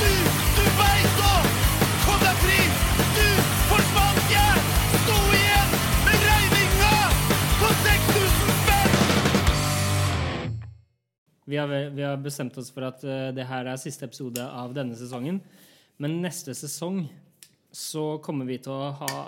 [0.00, 0.12] Du,
[0.56, 1.32] du veit nå!
[2.04, 2.60] Kom deg fri!
[3.16, 3.26] Du
[3.68, 4.20] forsvant!
[4.94, 5.74] Sto igjen
[6.06, 6.92] med regninga
[7.58, 8.94] på 6000 spenn!
[11.44, 14.72] Vi har, vi har bestemt oss for at uh, det her er siste episode av
[14.72, 15.42] denne sesongen.
[16.00, 17.04] Men neste sesong
[17.76, 19.20] så kommer vi til å ha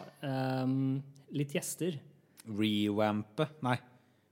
[0.65, 0.97] um,
[1.36, 2.01] litt gjester.
[2.48, 3.77] Rewampe Nei,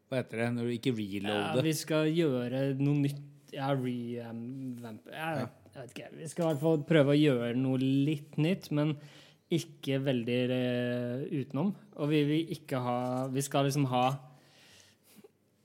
[0.08, 0.50] hva heter det?
[0.56, 3.33] Når du ikke Ja, vi skal gjøre noe nytt.
[3.54, 6.08] Ja, revamp jeg, jeg vet ikke.
[6.18, 8.96] Vi skal i hvert fall prøve å gjøre noe litt nytt, men
[9.54, 11.74] ikke veldig uh, utenom.
[12.00, 12.98] Og vi vil ikke ha
[13.30, 14.06] Vi skal liksom ha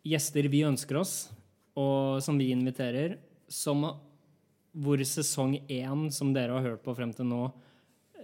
[0.10, 1.16] gjester vi ønsker oss,
[1.80, 3.18] og som vi inviterer,
[3.50, 3.84] som
[4.80, 7.50] hvor sesong én, som dere har hørt på frem til nå,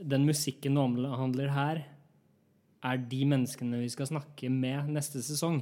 [0.01, 1.83] den musikken det omhandler her,
[2.85, 5.61] er de menneskene vi skal snakke med neste sesong.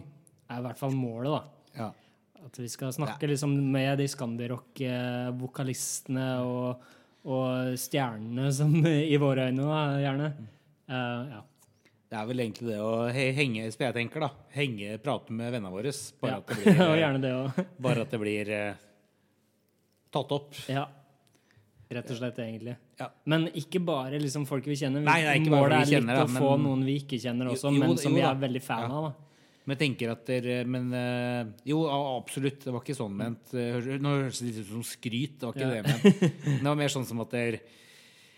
[0.51, 1.62] Er i hvert fall målet, da.
[2.53, 2.55] Ja.
[2.55, 6.77] At vi skal snakke liksom med de Scandirock-vokalistene og,
[7.25, 10.27] og stjernene som i våre øyne, da, gjerne.
[10.85, 11.41] Uh, ja.
[12.13, 14.29] Det er vel egentlig det å henge, som jeg tenker, da.
[14.53, 15.89] Henge, prate med vennene våre.
[16.21, 17.31] Bare, at det blir, og eh, gjerne det
[17.87, 18.77] bare at det blir uh,
[20.13, 20.53] tatt opp.
[20.69, 20.85] Ja.
[21.93, 22.75] Rett og slett, egentlig.
[23.01, 23.07] Ja.
[23.29, 25.01] Men ikke bare liksom folk vi kjenner.
[25.01, 27.65] Nei, nei, ikke bare Målet er litt kjenner, å få noen vi ikke kjenner også,
[27.69, 28.89] Jo- jo, men som jo vi er veldig fan Ja.
[28.93, 29.01] av.
[29.09, 29.13] da.
[29.65, 32.65] Men jeg tenker at dere Men eh, jo, absolutt.
[32.65, 33.53] Det var ikke sånn ment.
[33.55, 35.37] Eh, Nå høres det litt ut som skryt.
[35.39, 35.81] Det var ikke Ja.
[35.81, 36.21] det ment.
[36.45, 37.59] Men det var mer sånn som at det er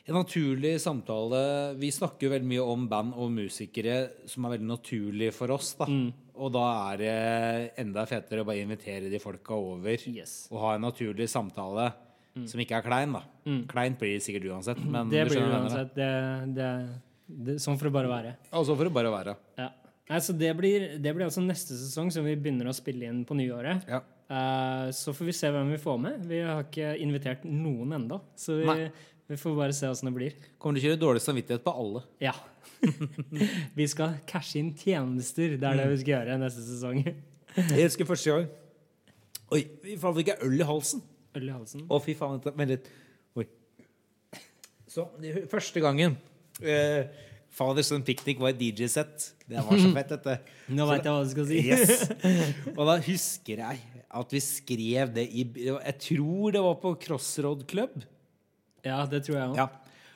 [0.08, 1.40] en naturlig samtale
[1.82, 5.74] Vi snakker jo veldig mye om band og musikere som er veldig naturlig for oss.
[5.80, 6.14] da Mm.
[6.36, 10.50] Og da er det enda fetere å bare invitere de folka over Yes.
[10.52, 11.94] og ha en naturlig samtale
[12.46, 13.14] som ikke er klein.
[13.16, 13.22] da
[13.72, 14.78] Kleint blir det sikkert uansett.
[14.84, 15.10] Men Mm.
[15.10, 15.96] det blir uansett.
[15.96, 16.70] Det, det,
[17.46, 18.36] det, sånn får det bare være.
[18.52, 19.36] Ja, Og så får det bare være.
[19.58, 19.70] Ja.
[20.06, 23.24] Nei, så det blir, det blir altså neste sesong, som vi begynner å spille inn
[23.26, 23.88] på nyåret.
[23.90, 24.04] Ja.
[24.30, 26.28] Uh, så får vi se hvem vi får med.
[26.30, 28.90] Vi har ikke invitert noen ennå, så vi,
[29.32, 30.36] vi får bare se åssen det blir.
[30.62, 32.04] Kommer til å kjøre dårlig samvittighet på alle.
[32.22, 32.36] Ja.
[33.80, 35.58] vi skal cashe inn tjenester.
[35.58, 37.02] Det er det vi skal gjøre neste sesong.
[37.56, 38.48] Jeg husker første gang
[39.54, 41.04] Oi, vi fikk jeg øl i halsen?
[41.38, 41.84] Øl i halsen.
[41.86, 42.42] Å, fy faen.
[42.44, 42.88] Vent litt.
[43.38, 43.46] Oi.
[44.90, 45.06] Så,
[45.52, 46.16] første gangen
[46.62, 47.06] eh,
[47.56, 49.30] Faderson Picnic var et DJ-sett.
[49.48, 50.36] Det var så fett, dette.
[50.76, 51.62] Nå veit jeg hva du skal si.
[51.64, 52.10] Yes.
[52.78, 53.84] Og da husker jeg
[54.16, 57.96] at vi skrev det i Jeg tror det var på Crossroad Club.
[58.86, 59.60] Ja, det tror jeg òg.
[59.60, 59.70] Ja.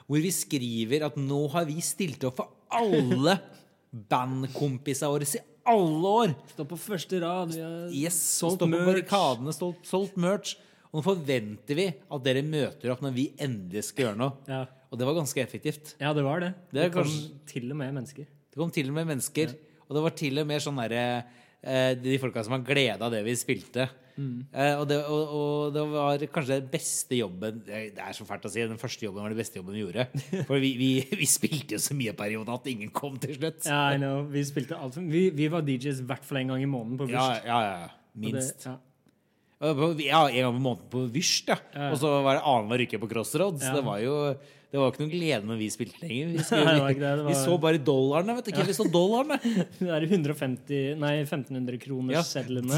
[0.10, 3.38] Hvor vi skriver at nå har vi stilt opp for alle
[4.12, 6.34] bandkompisene våre i alle år.
[6.54, 7.52] Stå på første rad.
[7.54, 8.88] Vi har Yes, solgt Stå på merch.
[8.90, 10.56] barrikadene, solgt, solgt merch.
[10.90, 14.38] Og nå forventer vi at dere møter opp når vi endelig skal gjøre noe.
[14.50, 14.64] Ja.
[14.90, 15.96] Og det var ganske effektivt.
[16.02, 16.54] ja, det var det.
[16.72, 18.26] Det Det kom kanskje- til og med mennesker.
[18.26, 19.56] Det kom til og med mennesker.
[19.90, 21.24] Og det var til og med sånn derre
[21.64, 23.90] eh, De folka som har glede av det vi spilte.
[24.20, 24.48] Mm.
[24.52, 28.52] og, det, og, og det var kanskje den beste jobben Det er så fælt å
[28.52, 28.60] si.
[28.68, 30.08] Den første jobben var den beste jobben vi gjorde.
[30.50, 30.90] For vi, vi,
[31.22, 33.64] vi spilte jo så mye perioder perioden at ingen kom til slutt.
[33.70, 34.26] Ja, I know.
[34.28, 37.08] Vi spilte alt Vi, vi var DJs i hvert fall en gang i måneden på
[37.14, 37.90] Ja, ja, ja.
[38.20, 38.66] Minst.
[38.66, 38.78] det- ja.
[39.62, 39.72] Ja,
[40.28, 41.58] en gang i måneden på Wyrst, ja.
[41.76, 41.90] Ja.
[41.92, 43.64] Og så var det annenhver uke på Crossroads.
[43.64, 43.74] Ja.
[43.76, 44.14] Det var jo
[44.70, 46.28] det var ikke noe glede når vi spilte lenger.
[46.30, 47.30] Vi, Nei, det det det, var...
[47.32, 48.36] vi så bare dollarene.
[48.38, 48.68] vet du ikke?
[48.68, 49.40] Vi så dollarene.
[49.80, 52.22] Det er 150 Nei, 1500 Ja.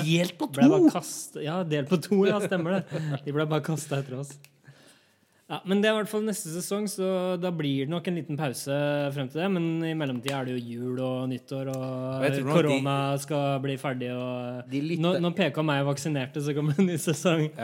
[0.08, 0.80] Delt på to!
[0.94, 1.36] Kast...
[1.44, 3.04] ja, delt på to, ja, stemmer det.
[3.26, 4.32] De ble bare kasta etter oss.
[5.52, 7.06] Ja, men det er i hvert fall neste sesong, så
[7.36, 8.72] da blir det nok en liten pause
[9.11, 9.49] frem til det.
[9.52, 14.14] Men i mellomtida er det jo jul og nyttår, Og korona skal bli ferdig.
[14.15, 17.44] Og lytter- når, når PK og meg er vaksinerte, så kommer det en ny sesong.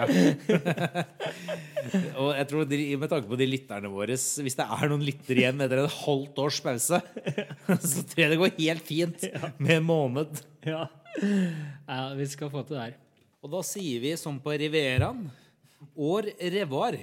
[2.20, 5.40] Og jeg tror de, Med tanke på de lytterne våre Hvis det er noen lyttere
[5.40, 7.00] igjen etter en halvt års pause,
[7.94, 9.24] så tror jeg det går helt fint
[9.64, 10.42] med en måned.
[10.68, 10.84] Ja.
[11.24, 12.98] ja, vi skal få til det her.
[13.40, 15.30] Og da sier vi som på Rivieraen
[15.96, 17.00] År revoir.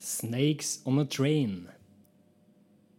[0.00, 1.68] Snakes on a train.